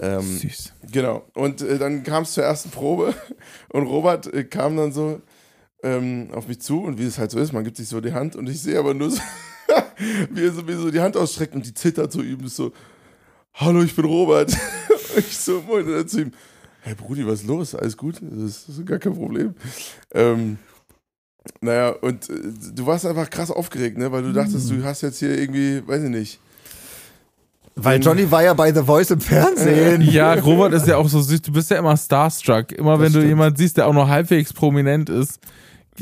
[0.01, 0.73] Ähm, Süß.
[0.91, 1.25] Genau.
[1.33, 3.15] Und äh, dann kam es zur ersten Probe
[3.69, 5.21] und Robert äh, kam dann so
[5.83, 8.13] ähm, auf mich zu und wie es halt so ist, man gibt sich so die
[8.13, 9.19] Hand und ich sehe aber nur so,
[10.31, 12.71] wie er so, wie so die Hand ausstreckt und die zittert so üben so,
[13.53, 14.55] hallo, ich bin Robert.
[15.17, 16.31] ich so, moin, zu ihm,
[16.81, 17.75] hey Brudi, was ist los?
[17.75, 18.15] Alles gut?
[18.21, 19.55] Das ist gar kein Problem.
[20.13, 20.57] Ähm,
[21.61, 22.33] naja, und äh,
[22.73, 24.11] du warst einfach krass aufgeregt, ne?
[24.11, 26.39] Weil du dachtest, du hast jetzt hier irgendwie, weiß ich nicht.
[27.75, 30.01] Weil Johnny war ja bei The Voice im Fernsehen.
[30.01, 31.41] Ja, Robert ist ja auch so süß.
[31.41, 32.71] Du bist ja immer starstruck.
[32.71, 33.29] Immer wenn du stimmt.
[33.29, 35.39] jemanden siehst, der auch noch halbwegs prominent ist,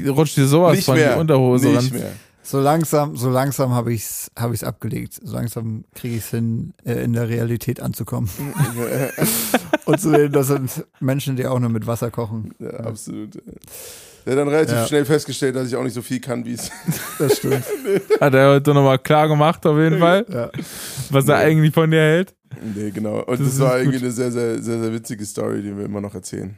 [0.05, 1.13] rutscht dir sowas nicht von mehr.
[1.13, 1.99] die Unterhose nicht ran.
[1.99, 2.11] mehr.
[2.51, 5.17] So langsam, so langsam habe ich's, habe ich's abgelegt.
[5.23, 8.29] So langsam kriege ich es hin, äh, in der Realität anzukommen.
[9.85, 12.53] Und zu sehen, das sind Menschen, die auch nur mit Wasser kochen.
[12.59, 13.35] Ja, absolut.
[14.25, 14.85] Der hat dann relativ Ja.
[14.85, 16.69] schnell festgestellt, dass ich auch nicht so viel kann, wie es.
[17.19, 17.63] Das stimmt.
[18.19, 20.51] Hat er heute nochmal klar gemacht, auf jeden Fall, ja.
[21.09, 22.35] was er eigentlich von dir hält.
[22.75, 23.19] nee, genau.
[23.23, 23.79] Und Das das, war gut.
[23.93, 26.57] irgendwie eine sehr, sehr, sehr, sehr witzige Story, die wir immer noch erzählen.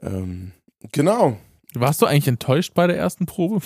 [0.00, 0.52] Ähm,
[0.92, 1.38] genau.
[1.74, 3.60] Warst du eigentlich enttäuscht bei der ersten Probe?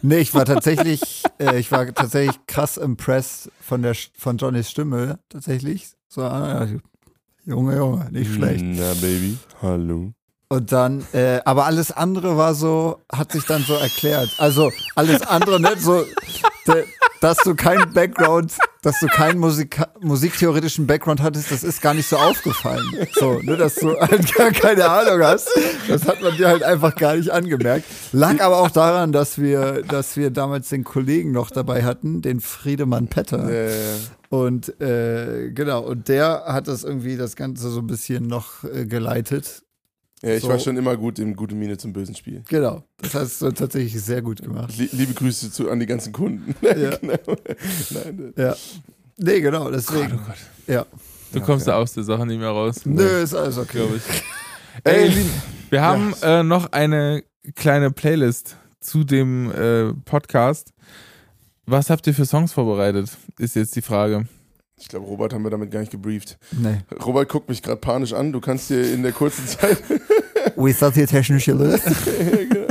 [0.00, 5.18] Nee, ich war tatsächlich, äh, ich war tatsächlich krass impressed von der von Johnnys Stimme,
[5.28, 5.92] tatsächlich.
[6.08, 6.66] So, ah,
[7.44, 8.64] Junge, Junge, nicht schlecht.
[8.64, 9.36] Na, Baby.
[9.60, 10.12] Hallo.
[10.52, 14.28] Und dann, äh, aber alles andere war so, hat sich dann so erklärt.
[14.36, 16.04] Also alles andere nicht so,
[16.68, 16.84] de,
[17.22, 18.52] dass du keinen Background,
[18.82, 22.84] dass du keinen Musika musiktheoretischen Background hattest, das ist gar nicht so aufgefallen.
[23.14, 25.48] So, ne, dass du halt gar keine Ahnung hast.
[25.88, 27.86] Das hat man dir halt einfach gar nicht angemerkt.
[28.12, 32.42] Lag aber auch daran, dass wir, dass wir damals den Kollegen noch dabei hatten, den
[32.42, 33.48] Friedemann Petter.
[33.48, 33.70] Äh,
[34.28, 38.86] Und äh, genau, und der hat das irgendwie das Ganze so ein bisschen noch äh,
[38.86, 39.61] geleitet.
[40.22, 40.48] Ja, ich So.
[40.48, 42.42] war schon immer gut im gute Miene zum bösen Spiel.
[42.48, 44.72] Genau, das hast du tatsächlich sehr gut gemacht.
[44.78, 46.54] Lie- Liebe Grüße zu, an die ganzen Kunden.
[46.62, 46.96] Ja.
[46.96, 47.18] genau.
[47.90, 48.56] Nein, Ja.
[49.18, 50.10] Nee, genau, deswegen.
[50.10, 50.36] Gott.
[50.66, 50.86] Ja.
[51.32, 52.80] Du kommst da aus der Sache nicht mehr raus.
[52.84, 53.78] Nö, ist alles okay.
[53.78, 54.02] glaube ich.
[54.84, 55.30] Ey, Ey, Lieben,
[55.70, 57.22] wir haben äh, noch eine
[57.54, 60.72] kleine Playlist zu dem äh, Podcast.
[61.66, 63.10] Was habt ihr für Songs vorbereitet?
[63.38, 64.26] Ist jetzt die Frage.
[64.82, 66.38] Ich glaube, Robert haben wir damit gar nicht gebrieft.
[66.50, 66.78] Nee.
[67.04, 68.32] Robert guckt mich gerade panisch an.
[68.32, 69.78] Du kannst dir in der kurzen Zeit
[70.56, 71.86] Wie ist das hier technisch gelöst?
[71.86, 72.66] Du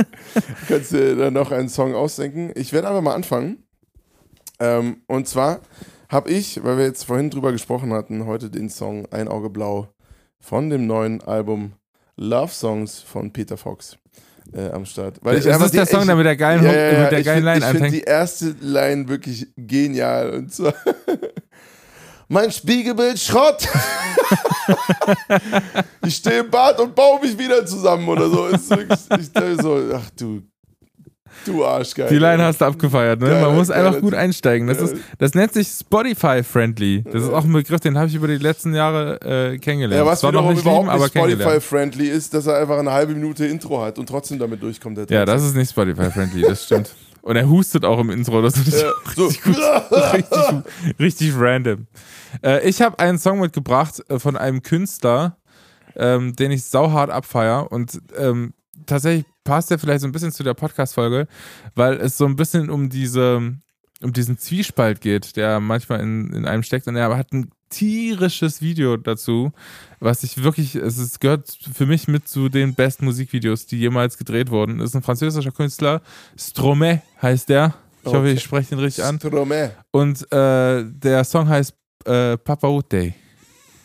[0.68, 2.52] kannst dir dann noch einen Song ausdenken.
[2.54, 3.64] Ich werde einfach mal anfangen.
[4.60, 5.60] Ähm, und zwar
[6.08, 9.88] habe ich, weil wir jetzt vorhin drüber gesprochen hatten, heute den Song Ein Auge Blau
[10.38, 11.72] von dem neuen Album
[12.16, 13.96] Love Songs von Peter Fox
[14.52, 15.18] äh, am Start.
[15.22, 16.92] Weil ich das einfach ist der die- Song, ich- der mit der geilen, ja, ja,
[16.92, 17.94] ja, mit der ich geilen find- Line Ich finde anfängt.
[17.94, 20.30] die erste Line wirklich genial.
[20.34, 20.74] Und zwar:
[22.32, 23.66] Mein Spiegelbild Schrott.
[26.06, 28.48] ich stehe im Bad und baue mich wieder zusammen oder so.
[28.48, 30.40] Ich dachte so, ach du,
[31.44, 32.08] du Arschgeil.
[32.08, 33.28] Die Line hast du abgefeiert, ne?
[33.28, 34.66] Geiler, Man muss einfach geiler gut einsteigen.
[34.66, 37.04] Das, ist, das nennt sich Spotify-friendly.
[37.12, 40.02] Das ist auch ein Begriff, den habe ich über die letzten Jahre äh, kennengelernt.
[40.02, 41.42] Ja, was Zwar noch nicht überhaupt lieben, nicht.
[41.42, 44.98] Spotify-friendly ist, dass er einfach eine halbe Minute Intro hat und trotzdem damit durchkommt.
[45.10, 46.94] Ja, das ist nicht Spotify-friendly, das stimmt.
[47.22, 49.26] Und er hustet auch im Intro, das ist ja, so.
[50.12, 51.86] richtig, richtig random.
[52.42, 55.36] Äh, ich habe einen Song mitgebracht äh, von einem Künstler,
[55.96, 58.54] ähm, den ich sauhart abfeier und ähm,
[58.86, 61.26] tatsächlich passt der vielleicht so ein bisschen zu der Podcast-Folge,
[61.74, 63.36] weil es so ein bisschen um diese,
[64.02, 68.60] um diesen Zwiespalt geht, der manchmal in, in einem steckt und er hat ein tierisches
[68.60, 69.50] Video dazu,
[69.98, 74.18] was ich wirklich, es ist, gehört für mich mit zu den besten Musikvideos, die jemals
[74.18, 74.78] gedreht wurden.
[74.78, 76.02] Das ist ein französischer Künstler,
[76.38, 77.74] Stromae heißt der.
[78.02, 78.32] Ich hoffe, Okay.
[78.32, 79.18] ich spreche ihn richtig an.
[79.18, 79.70] Stromae.
[79.90, 81.74] Und äh, der Song heißt
[82.06, 83.14] äh, Papa Ute.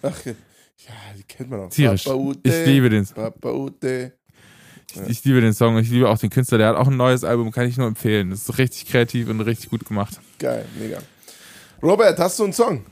[0.02, 0.34] Ach, ja,
[1.18, 1.70] die kennt man auch.
[1.70, 2.06] Tierisch.
[2.06, 3.06] Papa Ute, Ich liebe den.
[3.06, 4.14] Papa Ute.
[4.94, 5.78] Ich, ich liebe den Song.
[5.78, 6.58] Ich liebe auch den Künstler.
[6.58, 8.30] Der hat auch ein neues Album, kann ich nur empfehlen.
[8.30, 10.20] Das ist richtig kreativ und richtig gut gemacht.
[10.40, 11.00] Geil, mega.
[11.84, 12.86] Robert, hast du einen Song?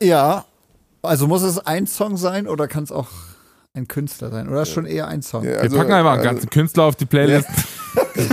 [0.00, 0.44] Ja,
[1.02, 3.08] also muss es ein Song sein oder kann es auch
[3.74, 4.48] ein Künstler sein?
[4.48, 5.44] Oder schon eher ein Song?
[5.44, 7.48] Ja, Wir also, packen einfach einen also, ganzen Künstler auf die Playlist.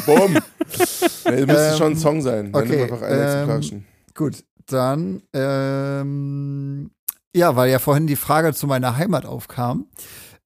[0.05, 0.33] Bumm.
[0.33, 2.51] nee, müsste Ähm, schon ein Song sein.
[2.51, 3.83] Dann okay, einfach ähm.
[4.13, 6.91] Gut, dann, ähm,
[7.35, 9.87] ja, weil ja vorhin die Frage zu meiner Heimat aufkam.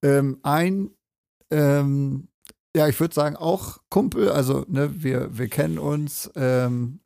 [0.02, 0.90] Ähm, ein,
[1.50, 2.28] ähm,
[2.74, 7.00] ja, ich würde sagen, auch Kumpel, also, ne, wir, wir kennen uns ähm,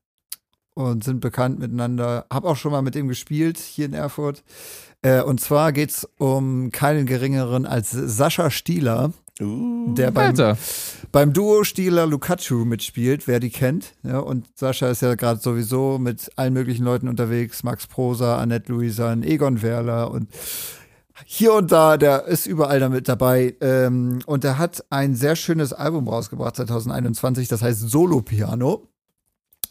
[0.74, 2.26] und sind bekannt miteinander.
[2.30, 4.44] Hab auch schon mal mit ihm gespielt hier in Erfurt.
[5.02, 10.56] Äh, und zwar geht's um keinen geringeren als Sascha Stieler, Uh, der beim, Alter.
[11.10, 13.94] beim Duo Stieler Lukaku mitspielt, wer die kennt.
[14.04, 17.64] Ja, und Sascha ist ja gerade sowieso mit allen möglichen Leuten unterwegs.
[17.64, 20.28] Max Prosa, Annette Luisan, Egon Werler und
[21.24, 23.56] hier und da, der ist überall damit dabei.
[23.60, 28.88] Ähm, und er hat ein sehr schönes Album rausgebracht 2021, das heißt Solo Piano.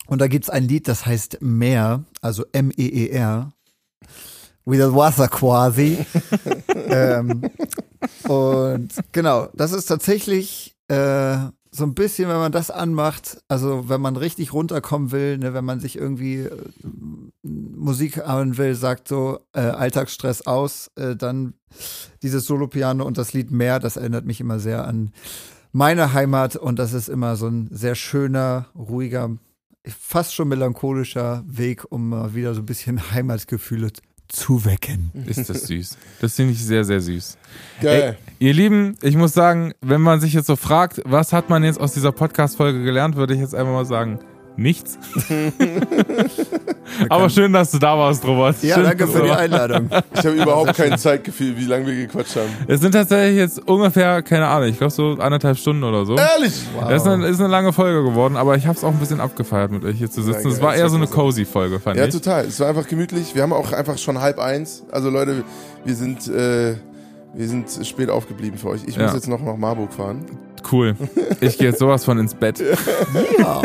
[0.08, 3.54] Und da gibt's ein Lied, das heißt Meer, also M-E-E-R.
[4.66, 5.98] Wie das Wasser quasi.
[6.88, 7.44] ähm,
[8.28, 11.38] und genau, das ist tatsächlich äh,
[11.74, 15.66] so ein bisschen, wenn man das anmacht, also wenn man richtig runterkommen will, ne, wenn
[15.66, 16.52] man sich irgendwie äh,
[17.42, 21.56] Musik hören will, sagt so äh, Alltagsstress aus, äh, dann
[22.22, 25.12] dieses Solo-Piano und das Lied Meer, das erinnert mich immer sehr an
[25.72, 29.32] meine Heimat und das ist immer so ein sehr schöner, ruhiger,
[29.86, 33.92] fast schon melancholischer Weg, um mal wieder so ein bisschen Heimatgefühle
[34.34, 35.12] zu wecken.
[35.26, 35.98] Ist das süß.
[36.20, 37.38] Das finde ich sehr, sehr süß.
[37.82, 38.18] geil.
[38.40, 41.80] Ihr Lieben, ich muss sagen, wenn man sich jetzt so fragt, was hat man jetzt
[41.80, 44.20] aus dieser Podcast-Folge gelernt, würde ich jetzt einfach mal sagen,
[44.56, 44.98] nichts.
[47.10, 48.56] Aber schön, dass du da warst, Robert.
[48.62, 49.90] Ja, schön, danke dass für du die Einladung.
[50.14, 52.50] Ich habe überhaupt kein Zeitgefühl, wie lange wir gequatscht haben.
[52.68, 56.16] Es sind tatsächlich jetzt ungefähr, keine Ahnung, ich glaube so anderthalb Stunden oder so.
[56.16, 56.54] Ehrlich?
[56.88, 59.20] Das ist eine, ist eine lange Folge geworden, aber ich habe es auch ein bisschen
[59.20, 60.48] abgefeiert, mit euch hier zu sitzen.
[60.50, 62.14] Ja, Es war eher so eine cozy Folge, fand Ja, ich.
[62.14, 62.46] total.
[62.46, 63.34] Es war einfach gemütlich.
[63.36, 64.84] Wir haben auch einfach schon halb eins.
[64.92, 65.44] Also Leute,
[65.84, 66.76] wir sind, äh,
[67.34, 68.82] wir sind spät aufgeblieben für euch.
[68.86, 69.04] Ich Ja.
[69.06, 70.26] muss jetzt noch nach Marburg fahren.
[70.72, 70.96] Cool.
[71.42, 72.64] Ich gehe jetzt sowas von ins Bett.
[73.40, 73.62] Ja.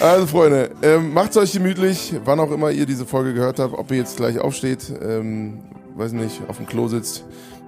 [0.00, 3.90] Also Freunde, ähm, macht's euch gemütlich, wann auch immer ihr diese Folge gehört habt, ob
[3.90, 5.58] ihr jetzt gleich aufsteht, ähm,
[5.96, 7.24] weiß nicht, auf dem Klo sitzt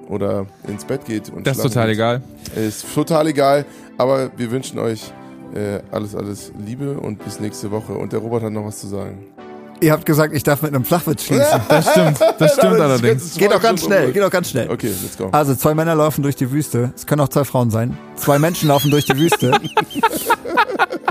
[0.09, 1.31] oder ins Bett geht.
[1.31, 1.95] Und Das ist total geht.
[1.97, 2.23] egal.
[2.57, 3.65] Ist total egal,
[3.97, 5.12] aber wir wünschen euch
[5.55, 7.93] äh, alles, alles Liebe und bis nächste Woche.
[7.95, 9.19] Und der Robert hat noch was zu sagen.
[9.81, 11.61] Ihr habt gesagt, ich darf mit einem Flachwitz schließen.
[11.69, 13.36] Das stimmt, das stimmt Das allerdings.
[13.36, 14.70] Geht doch ganz schnell, geht doch ganz schnell.
[14.70, 15.28] Okay, let's go.
[15.32, 16.93] Also, zwei Männer laufen durch die Wüste.
[16.94, 17.97] Es können auch zwei Frauen sein.
[18.16, 19.52] Zwei Menschen laufen durch die Wüste.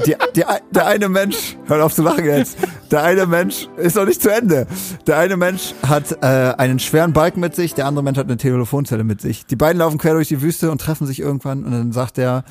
[0.05, 2.57] Die, die, der eine Mensch, hör auf zu lachen jetzt.
[2.89, 4.65] Der eine Mensch ist noch nicht zu Ende.
[5.07, 8.37] Der eine Mensch hat äh, einen schweren Balken mit sich, der andere Mensch hat eine
[8.37, 9.45] Telefonzelle mit sich.
[9.45, 12.45] Die beiden laufen quer durch die Wüste und treffen sich irgendwann und dann sagt der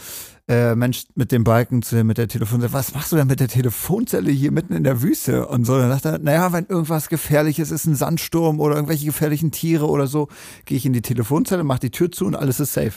[0.48, 3.38] äh, Mensch mit dem Balken zu dem mit der Telefonzelle, was machst du denn mit
[3.38, 5.46] der Telefonzelle hier mitten in der Wüste?
[5.46, 9.50] Und so, dann sagt er, naja, wenn irgendwas gefährliches ist, ein Sandsturm oder irgendwelche gefährlichen
[9.50, 10.28] Tiere oder so,
[10.64, 12.94] gehe ich in die Telefonzelle, mach die Tür zu und alles ist safe.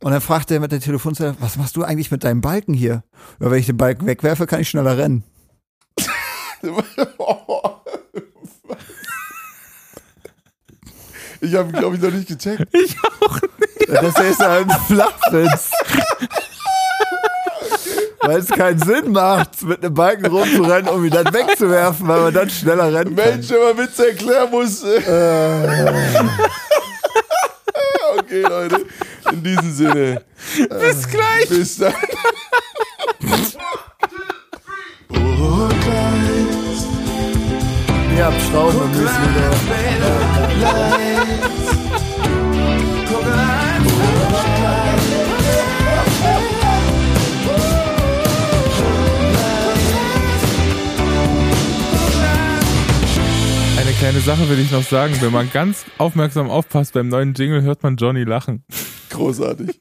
[0.00, 3.04] Und dann fragt er mit der Telefonzelle, was machst du eigentlich mit deinem Balken hier?
[3.40, 5.22] Ja, wenn ich den Balken wegwerfe, kann ich schneller rennen.
[11.40, 12.66] Ich habe, glaube ich, noch nicht gecheckt.
[12.72, 13.88] Ich auch nicht.
[13.88, 15.70] Das ist ein Flachwitz.
[18.26, 22.34] Weil es keinen Sinn macht, mit einem Balken rumzurennen, um ihn dann wegzuwerfen, weil man
[22.34, 23.30] dann schneller rennen kann.
[23.30, 24.82] Mensch, wenn man Witze erklären muss.
[28.18, 28.84] okay, Leute.
[29.30, 30.22] In diesem Sinne.
[30.56, 31.48] Bis gleich.
[31.48, 31.92] Bis dann.
[38.16, 39.06] Ihr habt Schrauben im Müsli.
[43.14, 43.65] Eine
[53.98, 55.14] kleine Sache will ich noch sagen.
[55.20, 58.64] Wenn man ganz aufmerksam aufpasst beim neuen Jingle, hört man Johnny lachen.
[59.10, 59.80] Großartig.